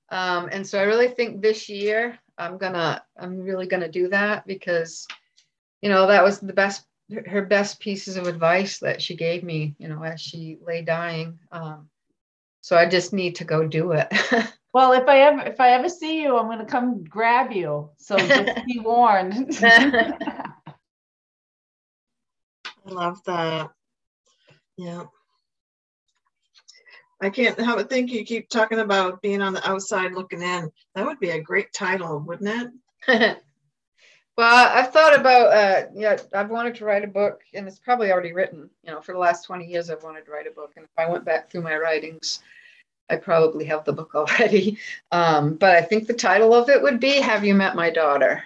Um, 0.10 0.50
and 0.52 0.66
so 0.66 0.80
I 0.80 0.84
really 0.84 1.08
think 1.08 1.42
this 1.42 1.68
year 1.70 2.20
I'm 2.38 2.58
gonna, 2.58 3.04
I'm 3.18 3.40
really 3.40 3.66
gonna 3.66 3.90
do 3.90 4.10
that 4.10 4.46
because, 4.46 5.08
you 5.82 5.90
know, 5.90 6.08
that 6.08 6.24
was 6.24 6.40
the 6.40 6.54
best, 6.54 6.86
her 7.28 7.42
best 7.42 7.80
pieces 7.80 8.16
of 8.16 8.28
advice 8.28 8.80
that 8.80 9.02
she 9.02 9.16
gave 9.16 9.44
me, 9.44 9.76
you 9.80 9.88
know, 9.88 10.04
as 10.04 10.22
she 10.22 10.58
lay 10.66 10.84
dying. 10.84 11.40
Um, 11.52 11.90
so 12.64 12.78
I 12.78 12.88
just 12.88 13.12
need 13.12 13.36
to 13.36 13.44
go 13.44 13.68
do 13.68 13.92
it. 13.92 14.08
well, 14.74 14.94
if 14.94 15.06
I 15.06 15.20
ever, 15.20 15.42
if 15.42 15.60
I 15.60 15.72
ever 15.72 15.90
see 15.90 16.22
you, 16.22 16.38
I'm 16.38 16.48
gonna 16.48 16.66
come 16.66 17.04
grab 17.04 17.52
you. 17.52 17.90
So 17.98 18.16
just 18.16 18.66
be 18.66 18.80
warned. 18.80 19.60
I 19.62 20.54
love 22.86 23.22
that. 23.26 23.70
Yeah. 24.78 25.04
I 27.22 27.30
can't 27.30 27.60
help 27.60 27.80
but 27.80 27.90
think 27.90 28.12
you 28.12 28.24
keep 28.24 28.48
talking 28.48 28.80
about 28.80 29.22
being 29.22 29.42
on 29.42 29.54
the 29.54 29.70
outside 29.70 30.14
looking 30.14 30.42
in. 30.42 30.72
That 30.96 31.06
would 31.06 31.20
be 31.20 31.32
a 31.32 31.42
great 31.42 31.74
title, 31.74 32.20
wouldn't 32.20 32.72
it? 33.08 33.44
Well, 34.36 34.72
I've 34.74 34.92
thought 34.92 35.20
about, 35.20 35.54
uh, 35.54 35.88
yeah, 35.94 36.18
I've 36.34 36.50
wanted 36.50 36.76
to 36.76 36.86
write 36.86 37.04
a 37.04 37.08
book 37.08 37.42
and 37.54 37.68
it's 37.68 37.80
probably 37.80 38.12
already 38.12 38.34
written. 38.34 38.70
You 38.84 38.92
know, 38.92 39.02
for 39.02 39.14
the 39.14 39.20
last 39.20 39.46
20 39.46 39.66
years, 39.66 39.90
I've 39.90 40.04
wanted 40.04 40.26
to 40.26 40.32
write 40.32 40.48
a 40.48 40.52
book. 40.52 40.74
And 40.76 40.86
if 40.86 40.92
I 40.98 41.10
went 41.10 41.26
back 41.26 41.50
through 41.50 41.62
my 41.62 41.78
writings, 41.78 42.40
I 43.10 43.18
probably 43.18 43.66
have 43.66 43.86
the 43.86 43.94
book 43.94 44.12
already. 44.16 44.80
Um, 45.12 45.56
but 45.56 45.76
I 45.76 45.82
think 45.82 46.08
the 46.08 46.14
title 46.14 46.54
of 46.54 46.70
it 46.70 46.82
would 46.82 47.00
be 47.00 47.22
Have 47.22 47.46
You 47.46 47.54
Met 47.54 47.76
My 47.76 47.92
Daughter? 47.92 48.44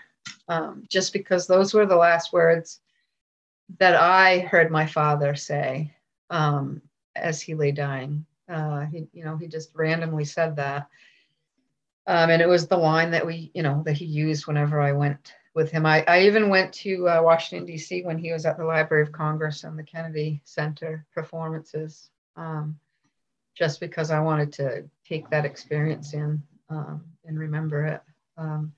Um, 0.49 0.83
just 0.89 1.13
because 1.13 1.47
those 1.47 1.73
were 1.73 1.85
the 1.85 1.95
last 1.95 2.33
words 2.33 2.79
that 3.79 3.95
I 3.95 4.39
heard 4.39 4.71
my 4.71 4.85
father 4.85 5.35
say 5.35 5.93
um, 6.29 6.81
as 7.15 7.41
he 7.41 7.53
lay 7.53 7.71
dying. 7.71 8.25
Uh, 8.49 8.85
he, 8.85 9.07
you 9.13 9.23
know, 9.23 9.38
he 9.38 9.47
just 9.47 9.71
randomly 9.73 10.25
said 10.25 10.55
that. 10.57 10.88
Um, 12.07 12.29
and 12.29 12.41
it 12.41 12.47
was 12.47 12.67
the 12.67 12.77
line 12.77 13.11
that 13.11 13.25
we, 13.25 13.51
you 13.53 13.63
know, 13.63 13.83
that 13.85 13.97
he 13.97 14.05
used 14.05 14.47
whenever 14.47 14.79
I 14.79 14.93
went 14.93 15.33
with 15.57 15.71
him. 15.71 15.85
I, 15.85 16.05
I 16.07 16.21
even 16.21 16.49
went 16.49 16.71
to 16.75 17.09
uh, 17.09 17.21
Washington, 17.21 17.65
D.C. 17.65 18.03
when 18.03 18.19
he 18.19 18.31
was 18.31 18.45
at 18.45 18.57
the 18.57 18.63
Library 18.63 19.01
of 19.03 19.11
Congress 19.11 19.63
and 19.63 19.77
the 19.77 19.83
Kennedy 19.83 20.39
Center 20.45 21.03
performances, 21.13 22.11
um, 22.35 22.79
just 23.55 23.79
because 23.79 24.11
I 24.11 24.19
wanted 24.19 24.53
to 24.53 24.85
take 25.03 25.29
that 25.31 25.45
experience 25.45 26.13
in 26.13 26.41
um, 26.69 27.03
and 27.25 27.39
remember 27.39 27.85
it. 27.85 28.01
Um, 28.37 28.71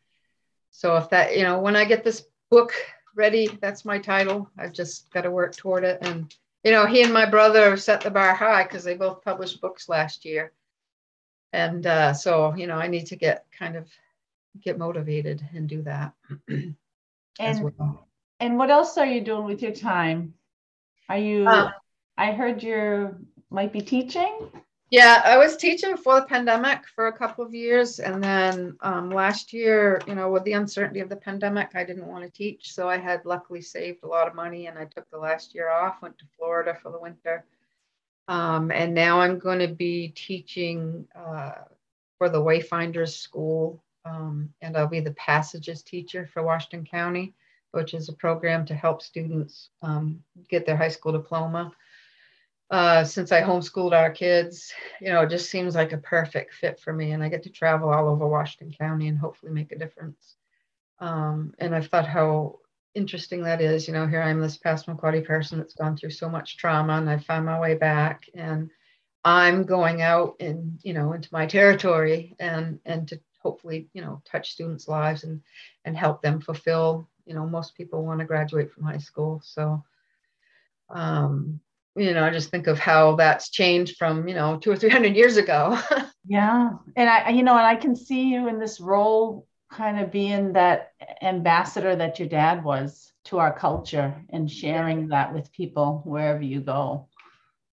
so 0.72 0.96
if 0.96 1.10
that, 1.10 1.38
you 1.38 1.44
know, 1.44 1.60
when 1.60 1.76
I 1.76 1.84
get 1.84 2.04
this 2.04 2.26
book 2.50 2.72
ready, 3.14 3.48
that's 3.62 3.84
my 3.84 4.00
title. 4.00 4.50
I've 4.58 4.74
just 4.74 5.12
got 5.12 5.22
to 5.22 5.32
work 5.32 5.56
toward 5.56 5.84
it 5.84 6.00
and 6.02 6.34
you 6.64 6.72
know, 6.72 6.86
he 6.86 7.02
and 7.04 7.14
my 7.14 7.26
brother 7.26 7.78
set 7.78 8.02
the 8.02 8.12
bar 8.12 8.36
high 8.36 8.64
because 8.64 8.84
they 8.84 8.96
both 8.96 9.24
published 9.24 9.62
books 9.62 9.88
last 9.88 10.26
year. 10.26 10.52
And 11.54 11.88
uh, 11.88 12.14
so, 12.14 12.54
you 12.54 12.68
know, 12.68 12.76
I 12.76 12.88
need 12.88 13.08
to 13.08 13.16
get 13.16 13.46
kind 13.58 13.78
of 13.78 13.88
get 14.62 14.78
motivated 14.78 15.42
and 15.54 15.68
do 15.68 15.82
that 15.84 16.14
as 16.50 17.58
and, 17.58 17.64
well. 17.64 18.08
And 18.40 18.58
what 18.58 18.72
else 18.72 18.98
are 18.98 19.06
you 19.06 19.22
doing 19.22 19.46
with 19.46 19.62
your 19.62 19.74
time? 19.74 20.34
Are 21.10 21.18
you, 21.18 21.48
uh, 21.48 21.72
I 22.18 22.32
heard 22.32 22.62
you 22.62 23.16
might 23.50 23.74
be 23.74 23.82
teaching? 23.82 24.50
Yeah, 24.92 25.22
I 25.24 25.38
was 25.38 25.56
teaching 25.56 25.92
before 25.92 26.20
the 26.20 26.26
pandemic 26.26 26.88
for 26.96 27.08
a 27.08 27.18
couple 27.18 27.46
of 27.46 27.54
years. 27.54 28.00
And 28.00 28.24
then 28.24 28.76
um, 28.82 29.12
last 29.12 29.54
year, 29.54 30.02
you 30.08 30.16
know, 30.16 30.32
with 30.32 30.44
the 30.46 30.54
uncertainty 30.54 31.00
of 31.00 31.10
the 31.10 31.16
pandemic, 31.16 31.70
I 31.76 31.84
didn't 31.84 32.08
want 32.08 32.24
to 32.24 32.32
teach. 32.32 32.74
So 32.74 32.90
I 32.90 32.98
had 32.98 33.24
luckily 33.24 33.62
saved 33.62 34.04
a 34.04 34.08
lot 34.08 34.28
of 34.28 34.34
money 34.34 34.66
and 34.66 34.80
I 34.80 34.86
took 34.86 35.08
the 35.12 35.20
last 35.20 35.54
year 35.54 35.70
off, 35.70 36.02
went 36.02 36.18
to 36.20 36.26
Florida 36.38 36.76
for 36.82 36.92
the 36.92 37.00
winter. 37.00 37.46
Um, 38.28 38.72
and 38.72 38.94
now 38.94 39.22
I'm 39.22 39.38
going 39.38 39.60
to 39.60 39.68
be 39.68 40.10
teaching 40.10 41.08
uh, 41.16 41.52
for 42.18 42.30
the 42.30 42.42
Wayfinders 42.42 43.18
School. 43.18 43.84
Um, 44.10 44.50
and 44.62 44.76
I'll 44.76 44.88
be 44.88 45.02
the 45.02 45.12
passages 45.12 45.84
teacher 45.84 46.30
for 46.34 46.42
Washington 46.42 46.86
County, 46.86 47.36
which 47.72 47.94
is 47.94 48.10
a 48.10 48.14
program 48.14 48.66
to 48.66 48.74
help 48.74 49.02
students 49.02 49.70
um, 49.82 50.24
get 50.50 50.66
their 50.66 50.78
high 50.78 50.90
school 50.90 51.12
diploma 51.12 51.72
uh, 52.72 53.04
since 53.04 53.32
I 53.32 53.42
homeschooled 53.42 53.94
our 53.94 54.12
kids, 54.12 54.72
you 55.02 55.10
know, 55.10 55.22
it 55.22 55.30
just 55.30 55.50
seems 55.50 55.76
like 55.76 55.92
a 55.92 55.98
perfect 55.98 56.54
fit 56.54 56.80
for 56.80 56.94
me. 56.94 57.12
And 57.12 57.24
I 57.24 57.30
get 57.30 57.44
to 57.44 57.50
travel 57.50 57.90
all 57.90 58.08
over 58.08 58.28
Washington 58.28 58.76
County 58.78 59.08
and 59.08 59.18
hopefully 59.18 59.52
make 59.52 59.72
a 59.72 59.78
difference. 59.78 60.36
Um, 61.00 61.54
and 61.58 61.74
I've 61.74 61.88
thought 61.88 62.08
how 62.08 62.60
interesting 62.94 63.44
that 63.44 63.62
is. 63.62 63.88
You 63.88 63.94
know, 63.94 64.06
here 64.06 64.22
I'm 64.22 64.40
this 64.40 64.58
Passamaquoddy 64.58 65.26
person 65.26 65.58
that's 65.58 65.74
gone 65.74 65.98
through 65.98 66.12
so 66.12 66.30
much 66.30 66.58
trauma 66.58 66.94
and 66.94 67.10
I 67.10 67.18
found 67.18 67.46
my 67.46 67.60
way 67.60 67.74
back 67.74 68.26
and 68.36 68.70
I'm 69.26 69.64
going 69.64 70.02
out 70.04 70.36
and, 70.40 70.80
you 70.84 70.94
know, 70.94 71.14
into 71.14 71.30
my 71.32 71.48
territory 71.48 72.36
and, 72.40 72.80
and 72.86 73.08
to 73.08 73.20
hopefully, 73.40 73.90
you 73.94 74.02
know, 74.02 74.22
touch 74.26 74.52
students' 74.52 74.88
lives 74.88 75.24
and, 75.24 75.42
and 75.86 75.98
help 75.98 76.22
them 76.22 76.42
fulfill, 76.42 77.08
you 77.26 77.34
know, 77.34 77.46
most 77.46 77.76
people 77.76 78.06
want 78.06 78.20
to 78.20 78.26
graduate 78.26 78.72
from 78.72 78.84
high 78.84 78.98
school. 78.98 79.42
So, 79.44 79.84
um, 80.90 81.60
you 81.96 82.14
know, 82.14 82.24
I 82.24 82.30
just 82.30 82.50
think 82.50 82.68
of 82.68 82.80
how 82.80 83.16
that's 83.16 83.50
changed 83.50 83.98
from, 83.98 84.28
you 84.28 84.36
know, 84.36 84.58
two 84.58 84.72
or 84.72 84.76
300 84.76 85.16
years 85.16 85.38
ago. 85.38 85.80
yeah. 86.28 86.72
And 86.96 87.10
I, 87.10 87.30
you 87.30 87.44
know, 87.44 87.58
and 87.58 87.66
I 87.66 87.76
can 87.76 87.96
see 87.96 88.24
you 88.24 88.48
in 88.48 88.60
this 88.60 88.80
role 88.80 89.48
kind 89.72 90.00
of 90.00 90.12
being 90.12 90.54
that 90.54 90.94
ambassador 91.22 91.96
that 91.96 92.20
your 92.20 92.28
dad 92.28 92.64
was 92.64 93.12
to 93.26 93.38
our 93.38 93.54
culture 93.54 94.16
and 94.30 94.50
sharing 94.50 95.10
that 95.10 95.34
with 95.34 95.52
people 95.52 96.02
wherever 96.06 96.42
you 96.42 96.62
go. 96.62 97.08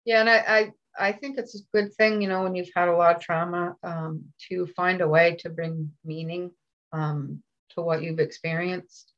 Yeah. 0.03 0.20
And 0.22 0.30
I, 0.30 0.38
I, 0.47 0.74
I 0.97 1.11
think 1.11 1.37
it's 1.37 1.55
a 1.55 1.77
good 1.77 1.93
thing, 1.93 2.21
you 2.21 2.29
know, 2.29 2.43
when 2.43 2.55
you've 2.55 2.71
had 2.75 2.87
a 2.87 2.95
lot 2.95 3.15
of 3.15 3.21
trauma, 3.21 3.75
um, 3.83 4.23
to 4.49 4.65
find 4.67 5.01
a 5.01 5.07
way 5.07 5.35
to 5.39 5.49
bring 5.49 5.91
meaning 6.03 6.51
um, 6.93 7.41
to 7.71 7.81
what 7.81 8.01
you've 8.01 8.19
experienced. 8.19 9.11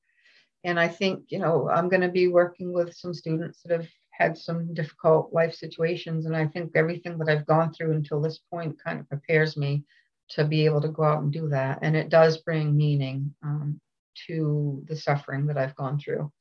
And 0.63 0.80
I 0.80 0.88
think, 0.88 1.25
you 1.30 1.39
know, 1.39 1.69
I'm 1.69 1.89
going 1.89 2.01
to 2.01 2.09
be 2.09 2.28
working 2.28 2.73
with 2.73 2.95
some 2.95 3.13
students 3.13 3.61
that 3.63 3.71
have 3.71 3.88
had 4.11 4.38
some 4.38 4.73
difficult 4.73 5.32
life 5.32 5.53
situations. 5.53 6.25
And 6.25 6.36
I 6.36 6.47
think 6.47 6.71
everything 6.75 7.17
that 7.19 7.30
I've 7.30 7.45
gone 7.45 7.71
through 7.71 7.93
until 7.93 8.21
this 8.21 8.39
point 8.51 8.82
kind 8.84 8.99
of 8.99 9.07
prepares 9.07 9.55
me 9.55 9.84
to 10.30 10.43
be 10.43 10.65
able 10.65 10.82
to 10.82 10.89
go 10.89 11.03
out 11.03 11.21
and 11.21 11.32
do 11.32 11.49
that. 11.49 11.80
And 11.84 11.95
it 11.95 12.09
does 12.09 12.38
bring 12.38 12.75
meaning 12.75 13.34
um, 13.43 13.80
to 14.28 14.84
the 14.88 14.95
suffering 14.95 15.45
that 15.47 15.57
I've 15.57 15.75
gone 15.75 15.99
through. 15.99 16.32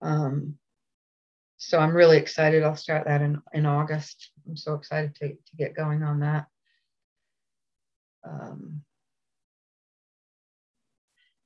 Um, 0.00 0.56
so 1.62 1.78
I'm 1.78 1.94
really 1.94 2.16
excited. 2.16 2.62
I'll 2.62 2.74
start 2.74 3.04
that 3.04 3.20
in, 3.20 3.38
in 3.52 3.66
August. 3.66 4.30
I'm 4.48 4.56
so 4.56 4.72
excited 4.74 5.14
to, 5.16 5.28
to 5.28 5.56
get 5.58 5.76
going 5.76 6.02
on 6.02 6.20
that. 6.20 6.46
Um, 8.26 8.80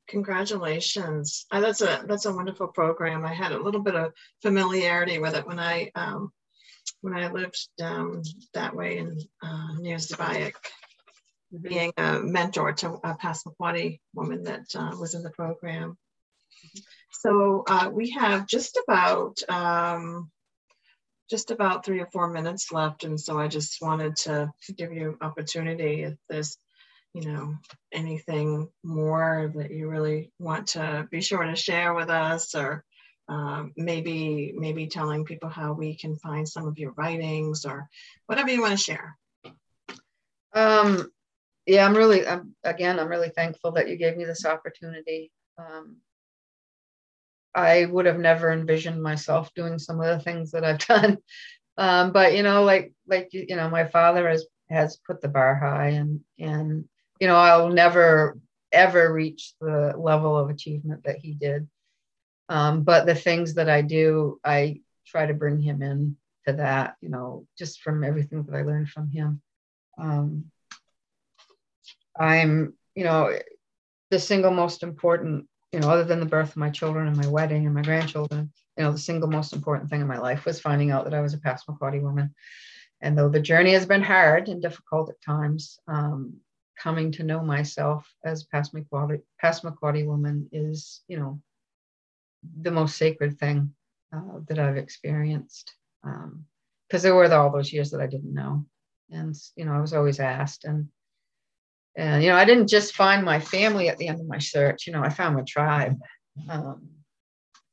Congratulations. 0.07 1.47
Uh, 1.51 1.61
that's 1.61 1.81
a 1.81 2.05
that's 2.07 2.27
a 2.27 2.33
wonderful 2.33 2.69
program. 2.69 3.25
I 3.25 3.33
had 3.33 3.51
a 3.51 3.61
little 3.61 3.81
bit 3.81 3.97
of 3.97 4.13
familiarity 4.43 5.19
with 5.19 5.35
it 5.35 5.47
when 5.47 5.59
I 5.59 5.91
um, 5.97 6.31
when 7.01 7.15
I 7.15 7.33
lived 7.33 7.59
down 7.77 8.23
that 8.53 8.77
way 8.77 8.99
in 8.99 9.19
uh, 9.43 9.75
near 9.81 9.97
mm-hmm. 9.97 11.69
being 11.69 11.93
a 11.97 12.21
mentor 12.21 12.73
to 12.75 12.91
a 13.03 13.17
Passamaquoddy 13.17 13.99
woman 14.15 14.45
that 14.45 14.67
uh, 14.77 14.93
was 14.97 15.15
in 15.15 15.25
the 15.25 15.31
program. 15.31 15.97
Mm-hmm. 16.67 16.81
So 17.21 17.65
uh, 17.67 17.91
we 17.93 18.11
have 18.11 18.47
just 18.47 18.79
about 18.87 19.39
um, 19.49 20.31
just 21.31 21.51
about 21.51 21.85
three 21.85 22.01
or 22.01 22.09
four 22.13 22.29
minutes 22.29 22.73
left, 22.73 23.05
and 23.05 23.19
so 23.19 23.39
I 23.39 23.49
just 23.49 23.81
wanted 23.81 24.17
to 24.17 24.53
give 24.77 24.93
you 24.93 25.11
an 25.11 25.17
opportunity 25.21 26.03
if 26.03 26.15
there's 26.29 26.59
you 27.15 27.23
know, 27.23 27.57
anything 27.93 28.69
more 28.83 29.53
that 29.55 29.71
you 29.71 29.89
really 29.89 30.33
want 30.41 30.67
to 30.69 31.07
be 31.11 31.21
sure 31.21 31.45
to 31.45 31.55
share 31.55 31.95
with 31.95 32.11
us 32.11 32.55
or 32.57 32.85
um, 33.29 33.73
maybe 33.77 34.53
maybe 34.55 34.89
telling 34.89 35.25
people 35.25 35.49
how 35.49 35.73
we 35.73 35.97
can 35.97 36.17
find 36.17 36.47
some 36.47 36.67
of 36.67 36.77
your 36.77 36.91
writings 36.93 37.65
or 37.65 37.89
whatever 38.27 38.51
you 38.51 38.61
want 38.61 38.73
to 38.73 38.77
share. 38.77 39.17
Um, 40.53 41.11
yeah, 41.67 41.87
I'm 41.87 41.97
really, 41.97 42.27
I'm, 42.27 42.55
again, 42.65 42.99
I'm 42.99 43.09
really 43.09 43.31
thankful 43.31 43.73
that 43.73 43.89
you 43.89 43.97
gave 43.97 44.17
me 44.17 44.25
this 44.25 44.45
opportunity. 44.45 45.31
Um, 45.57 45.97
I 47.55 47.87
would 47.87 48.07
have 48.07 48.19
never 48.19 48.53
envisioned 48.53 49.03
myself 49.03 49.53
doing 49.55 49.79
some 49.79 50.01
of 50.01 50.07
the 50.07 50.23
things 50.23 50.51
that 50.53 50.65
I've 50.65 50.79
done. 50.87 51.19
Um, 51.77 52.13
but 52.13 52.35
you 52.35 52.43
know, 52.43 52.65
like, 52.65 52.93
like, 53.07 53.29
you 53.33 53.57
know, 53.57 53.69
my 53.69 53.85
father 53.85 54.29
has, 54.29 54.47
has 54.71 54.99
put 55.07 55.21
the 55.21 55.29
bar 55.29 55.55
high 55.55 55.89
and, 55.89 56.21
and 56.39 56.85
you 57.21 57.27
know, 57.27 57.37
I'll 57.37 57.69
never 57.69 58.39
ever 58.75 59.13
reach 59.13 59.55
the 59.61 59.95
level 59.97 60.37
of 60.37 60.51
achievement 60.51 61.05
that 61.05 61.19
he 61.19 61.33
did. 61.33 61.69
Um, 62.49 62.83
but 62.83 63.07
the 63.07 63.15
things 63.15 63.55
that 63.55 63.71
I 63.71 63.81
do, 63.83 64.41
I 64.45 64.81
try 65.07 65.27
to 65.27 65.35
bring 65.35 65.61
him 65.61 65.81
in 65.81 66.17
to 66.47 66.55
that, 66.55 66.97
you 67.01 67.09
know, 67.09 67.47
just 67.57 67.81
from 67.81 68.05
everything 68.05 68.43
that 68.43 68.55
I 68.55 68.63
learned 68.63 68.91
from 68.91 69.11
him. 69.11 69.41
Um, 69.97 70.51
I'm, 72.19 72.75
you 72.95 73.05
know, 73.05 73.39
the 74.11 74.19
single 74.19 74.51
most 74.51 74.83
important, 74.83 75.47
you 75.75 75.81
know, 75.81 75.91
other 75.91 76.05
than 76.05 76.21
the 76.21 76.27
birth 76.27 76.51
of 76.51 76.57
my 76.57 76.71
children 76.71 77.09
and 77.09 77.17
my 77.17 77.27
wedding 77.27 77.67
and 77.67 77.75
my 77.75 77.83
grandchildren, 77.83 78.53
you 78.77 78.85
know, 78.85 78.93
the 78.93 78.99
single 78.99 79.29
most 79.29 79.53
important 79.53 79.91
thing 79.91 80.01
in 80.01 80.07
my 80.07 80.19
life 80.19 80.45
was 80.45 80.61
finding 80.61 80.93
out 80.93 81.03
that 81.03 81.15
I 81.15 81.21
was 81.21 81.35
a 81.35 81.39
Passamaquoddy 81.39 82.01
woman. 82.01 82.33
And 83.01 83.19
though 83.19 83.29
the 83.29 83.41
journey 83.41 83.73
has 83.73 83.85
been 83.85 84.01
hard 84.01 84.49
and 84.49 84.63
difficult 84.63 85.11
at 85.11 85.21
times, 85.21 85.81
um, 85.89 86.35
coming 86.81 87.11
to 87.13 87.25
know 87.25 87.43
myself 87.43 88.09
as 88.25 88.47
Passamaquoddy, 88.47 89.23
Passamaquoddy 89.43 90.07
woman 90.07 90.49
is, 90.53 91.03
you 91.09 91.19
know, 91.19 91.43
the 92.61 92.71
most 92.71 92.97
sacred 92.97 93.41
thing 93.41 93.75
uh, 94.15 94.39
that 94.47 94.61
I've 94.61 94.77
experienced. 94.77 95.75
Because 96.05 96.25
um, 96.25 97.03
there 97.03 97.17
were 97.17 97.35
all 97.35 97.51
those 97.51 97.73
years 97.73 97.91
that 97.91 98.01
I 98.01 98.07
didn't 98.07 98.33
know, 98.33 98.65
and 99.11 99.35
you 99.57 99.65
know, 99.65 99.73
I 99.73 99.81
was 99.81 99.93
always 99.93 100.21
asked, 100.21 100.65
and 100.67 100.89
and 101.97 102.23
you 102.23 102.31
know, 102.31 102.37
I 102.37 102.45
didn't 102.45 102.69
just 102.69 102.95
find 102.95 103.25
my 103.25 103.41
family 103.41 103.89
at 103.89 103.99
the 103.99 104.09
end 104.09 104.21
of 104.21 104.27
my 104.27 104.39
search. 104.39 104.87
You 104.87 104.93
know, 104.93 105.03
I 105.03 105.09
found 105.09 105.37
my 105.37 105.43
tribe. 105.43 105.97
Um, 106.49 106.89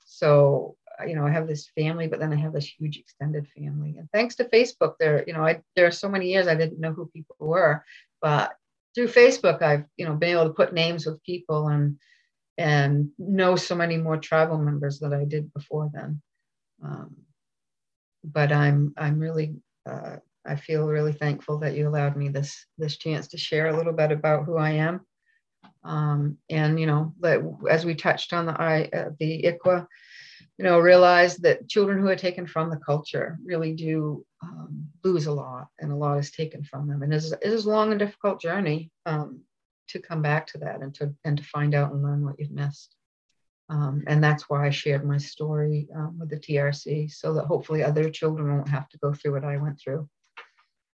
so 0.05 0.75
you 1.07 1.15
know, 1.15 1.25
I 1.25 1.31
have 1.31 1.47
this 1.47 1.69
family, 1.75 2.07
but 2.07 2.19
then 2.19 2.33
I 2.33 2.35
have 2.35 2.53
this 2.53 2.67
huge 2.67 2.97
extended 2.97 3.47
family. 3.57 3.95
And 3.97 4.09
thanks 4.11 4.35
to 4.35 4.45
Facebook, 4.45 4.95
there, 4.99 5.23
you 5.25 5.33
know, 5.33 5.45
I 5.45 5.61
there 5.75 5.87
are 5.87 5.91
so 5.91 6.09
many 6.09 6.31
years 6.31 6.47
I 6.47 6.55
didn't 6.55 6.79
know 6.79 6.93
who 6.93 7.07
people 7.07 7.35
were, 7.39 7.83
but 8.21 8.53
through 8.93 9.07
Facebook, 9.07 9.61
I've 9.61 9.85
you 9.97 10.05
know 10.05 10.15
been 10.15 10.31
able 10.31 10.45
to 10.45 10.53
put 10.53 10.73
names 10.73 11.05
with 11.05 11.23
people 11.23 11.67
and 11.67 11.97
and 12.57 13.09
know 13.17 13.55
so 13.55 13.75
many 13.75 13.97
more 13.97 14.17
tribal 14.17 14.57
members 14.57 14.99
that 14.99 15.13
I 15.13 15.25
did 15.25 15.53
before 15.53 15.89
then. 15.93 16.21
Um, 16.83 17.15
but 18.23 18.51
I'm 18.51 18.93
I'm 18.97 19.19
really 19.19 19.55
uh, 19.89 20.17
I 20.45 20.55
feel 20.55 20.87
really 20.87 21.13
thankful 21.13 21.59
that 21.59 21.75
you 21.75 21.87
allowed 21.87 22.15
me 22.15 22.29
this 22.29 22.65
this 22.77 22.97
chance 22.97 23.27
to 23.29 23.37
share 23.37 23.67
a 23.67 23.77
little 23.77 23.93
bit 23.93 24.11
about 24.11 24.45
who 24.45 24.57
I 24.57 24.71
am. 24.71 25.01
Um, 25.83 26.37
and 26.49 26.79
you 26.79 26.87
know, 26.87 27.13
as 27.69 27.85
we 27.85 27.95
touched 27.95 28.33
on 28.33 28.45
the 28.45 28.59
I 28.59 28.89
uh, 28.93 29.09
the 29.19 29.43
ICWA, 29.43 29.87
you 30.57 30.65
know, 30.65 30.79
realize 30.79 31.37
that 31.37 31.69
children 31.69 31.99
who 31.99 32.07
are 32.07 32.15
taken 32.15 32.45
from 32.45 32.69
the 32.69 32.77
culture 32.77 33.37
really 33.43 33.73
do 33.73 34.25
um, 34.43 34.87
lose 35.03 35.27
a 35.27 35.31
lot, 35.31 35.67
and 35.79 35.91
a 35.91 35.95
lot 35.95 36.17
is 36.17 36.31
taken 36.31 36.63
from 36.63 36.87
them. 36.87 37.03
And 37.03 37.13
it 37.13 37.17
is, 37.17 37.31
it 37.31 37.39
is 37.43 37.65
a 37.65 37.69
long 37.69 37.91
and 37.91 37.99
difficult 37.99 38.41
journey 38.41 38.91
um, 39.05 39.41
to 39.89 39.99
come 39.99 40.21
back 40.21 40.47
to 40.47 40.57
that 40.59 40.81
and 40.81 40.93
to 40.95 41.13
and 41.23 41.37
to 41.37 41.43
find 41.43 41.75
out 41.75 41.91
and 41.91 42.03
learn 42.03 42.23
what 42.25 42.39
you've 42.39 42.51
missed. 42.51 42.95
Um, 43.69 44.03
and 44.07 44.21
that's 44.21 44.49
why 44.49 44.67
I 44.67 44.69
shared 44.69 45.05
my 45.05 45.17
story 45.17 45.87
um, 45.95 46.19
with 46.19 46.29
the 46.29 46.37
TRC, 46.37 47.11
so 47.11 47.33
that 47.35 47.45
hopefully 47.45 47.83
other 47.83 48.09
children 48.09 48.55
won't 48.55 48.69
have 48.69 48.89
to 48.89 48.97
go 48.97 49.13
through 49.13 49.33
what 49.33 49.45
I 49.45 49.57
went 49.57 49.79
through. 49.79 50.09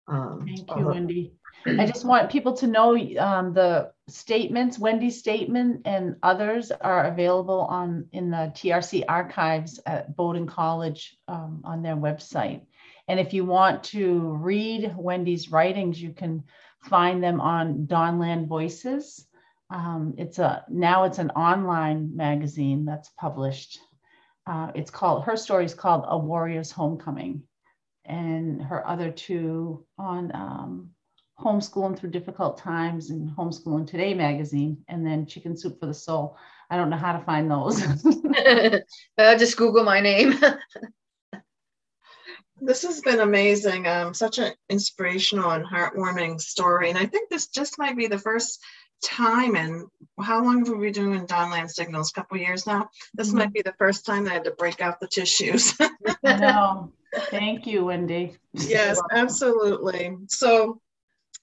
Um, 0.08 0.46
Thank 0.46 0.70
you, 0.76 0.88
Wendy. 0.88 1.34
I 1.66 1.86
just 1.88 2.06
want 2.06 2.30
people 2.30 2.54
to 2.58 2.68
know 2.68 2.96
um, 3.18 3.54
the 3.54 3.92
statements, 4.08 4.78
Wendy's 4.78 5.18
statement 5.18 5.82
and 5.86 6.16
others 6.22 6.72
are 6.72 7.06
available 7.06 7.62
on 7.62 8.08
in 8.12 8.30
the 8.30 8.52
TRC 8.54 9.04
archives 9.10 9.80
at 9.86 10.16
Bowdoin 10.16 10.46
College 10.46 11.18
um, 11.28 11.62
on 11.64 11.82
their 11.82 11.96
website. 11.96 12.62
And 13.08 13.20
if 13.20 13.34
you 13.34 13.46
want 13.46 13.84
to 13.86 14.36
read 14.36 14.94
Wendy's 14.96 15.52
writings, 15.52 16.02
you 16.02 16.12
can 16.12 16.44
find 16.84 17.24
them 17.24 17.42
on 17.42 17.88
Dawnland 17.88 18.48
Voices. 18.48 19.26
Um, 19.72 20.14
it's 20.18 20.38
a 20.38 20.64
now 20.70 21.06
it's 21.06 21.18
an 21.18 21.32
online 21.32 22.16
magazine 22.16 22.86
that's 22.86 23.10
published. 23.10 23.80
Uh, 24.46 24.72
it's 24.76 24.92
called 24.92 25.24
her 25.24 25.36
story 25.36 25.66
is 25.66 25.74
called 25.74 26.06
A 26.08 26.18
Warrior's 26.18 26.72
Homecoming, 26.72 27.42
and 28.06 28.62
her 28.62 28.88
other 28.88 29.12
two 29.12 29.86
on 29.98 30.32
um, 30.34 30.90
homeschooling 31.40 31.98
through 31.98 32.12
difficult 32.12 32.58
times 32.58 33.10
and 33.10 33.30
homeschooling 33.30 33.88
today 33.88 34.14
magazine 34.14 34.78
and 34.88 35.06
then 35.06 35.26
chicken 35.26 35.58
soup 35.58 35.80
for 35.80 35.86
the 35.86 35.94
soul 35.94 36.38
i 36.70 36.78
don't 36.78 36.90
know 36.90 36.98
how 36.98 37.18
to 37.18 37.26
find 37.26 37.52
those 37.52 37.84
uh, 39.18 39.38
just 39.38 39.58
google 39.58 39.84
my 39.84 40.00
name 40.00 40.40
this 42.62 42.84
has 42.84 43.02
been 43.02 43.20
amazing 43.20 43.86
um, 43.86 44.14
such 44.14 44.40
an 44.40 44.54
inspirational 44.70 45.52
and 45.52 45.66
heartwarming 45.66 46.40
story 46.40 46.90
and 46.90 46.98
i 46.98 47.06
think 47.06 47.30
this 47.30 47.48
just 47.48 47.78
might 47.78 47.98
be 47.98 48.08
the 48.08 48.20
first 48.20 48.64
time 49.04 49.56
and 49.56 49.88
how 50.22 50.44
long 50.44 50.66
have 50.66 50.70
we 50.70 50.86
been 50.86 50.94
doing 50.94 51.28
Dawnland 51.28 51.70
signals? 51.70 52.12
A 52.12 52.14
couple 52.14 52.38
years 52.38 52.66
now. 52.66 52.90
This 53.14 53.30
mm-hmm. 53.30 53.38
might 53.38 53.54
be 53.54 53.62
the 53.62 53.76
first 53.78 54.06
time 54.06 54.28
I 54.28 54.34
had 54.34 54.44
to 54.46 54.52
break 54.52 54.82
out 54.82 55.00
the 55.00 55.08
tissues. 55.08 55.74
no, 56.24 56.92
thank 57.30 57.68
you, 57.68 57.86
Wendy. 57.86 58.38
Yes, 58.54 59.02
absolutely. 59.12 60.16
So 60.28 60.82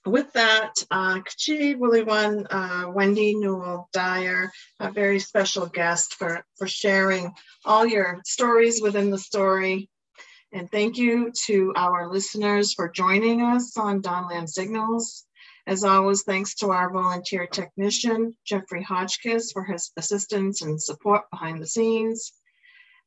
with 0.04 0.32
that, 0.32 0.74
uh, 0.90 1.20
Kachi 1.20 1.76
Wiliwan, 1.76 2.46
uh, 2.50 2.90
Wendy 2.90 3.34
Newell 3.34 3.88
Dyer, 3.92 4.50
a 4.80 4.90
very 4.90 5.20
special 5.20 5.66
guest 5.66 6.14
for, 6.14 6.44
for 6.58 6.66
sharing 6.66 7.32
all 7.64 7.86
your 7.86 8.20
stories 8.24 8.80
within 8.82 9.10
the 9.10 9.18
story. 9.18 9.88
And 10.52 10.70
thank 10.70 10.98
you 10.98 11.32
to 11.46 11.72
our 11.76 12.10
listeners 12.10 12.74
for 12.74 12.88
joining 12.88 13.42
us 13.42 13.76
on 13.76 14.02
Dawnland 14.02 14.48
Signals. 14.48 15.24
As 15.66 15.84
always, 15.84 16.24
thanks 16.24 16.56
to 16.56 16.70
our 16.70 16.90
volunteer 16.90 17.46
technician, 17.46 18.36
Jeffrey 18.44 18.84
Hodgkiss, 18.84 19.52
for 19.52 19.64
his 19.64 19.92
assistance 19.96 20.62
and 20.62 20.82
support 20.82 21.30
behind 21.30 21.62
the 21.62 21.66
scenes. 21.66 22.32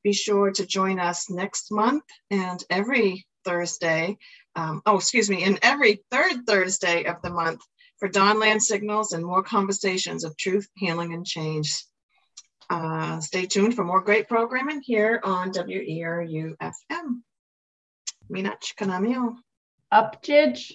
Be 0.05 0.13
sure 0.13 0.51
to 0.51 0.65
join 0.65 0.99
us 0.99 1.29
next 1.29 1.69
month 1.69 2.05
and 2.31 2.63
every 2.69 3.25
Thursday 3.43 4.17
um, 4.55 4.81
oh, 4.85 4.97
excuse 4.97 5.29
me, 5.29 5.43
in 5.43 5.59
every 5.61 6.03
third 6.09 6.45
Thursday 6.47 7.03
of 7.05 7.21
the 7.21 7.29
month 7.29 7.61
for 7.97 8.07
Dawnland 8.07 8.61
Signals 8.61 9.11
and 9.11 9.25
more 9.25 9.43
conversations 9.43 10.23
of 10.23 10.37
truth, 10.37 10.67
healing, 10.75 11.13
and 11.13 11.25
change. 11.25 11.83
Uh, 12.69 13.19
stay 13.19 13.45
tuned 13.45 13.75
for 13.75 13.83
more 13.83 14.01
great 14.01 14.27
programming 14.27 14.81
here 14.81 15.19
on 15.23 15.51
WERU 15.51 16.55
FM. 16.61 17.21
Minach 18.31 18.75
Kanamio. 18.79 19.35
Up, 19.91 20.23
Jidge. 20.23 20.71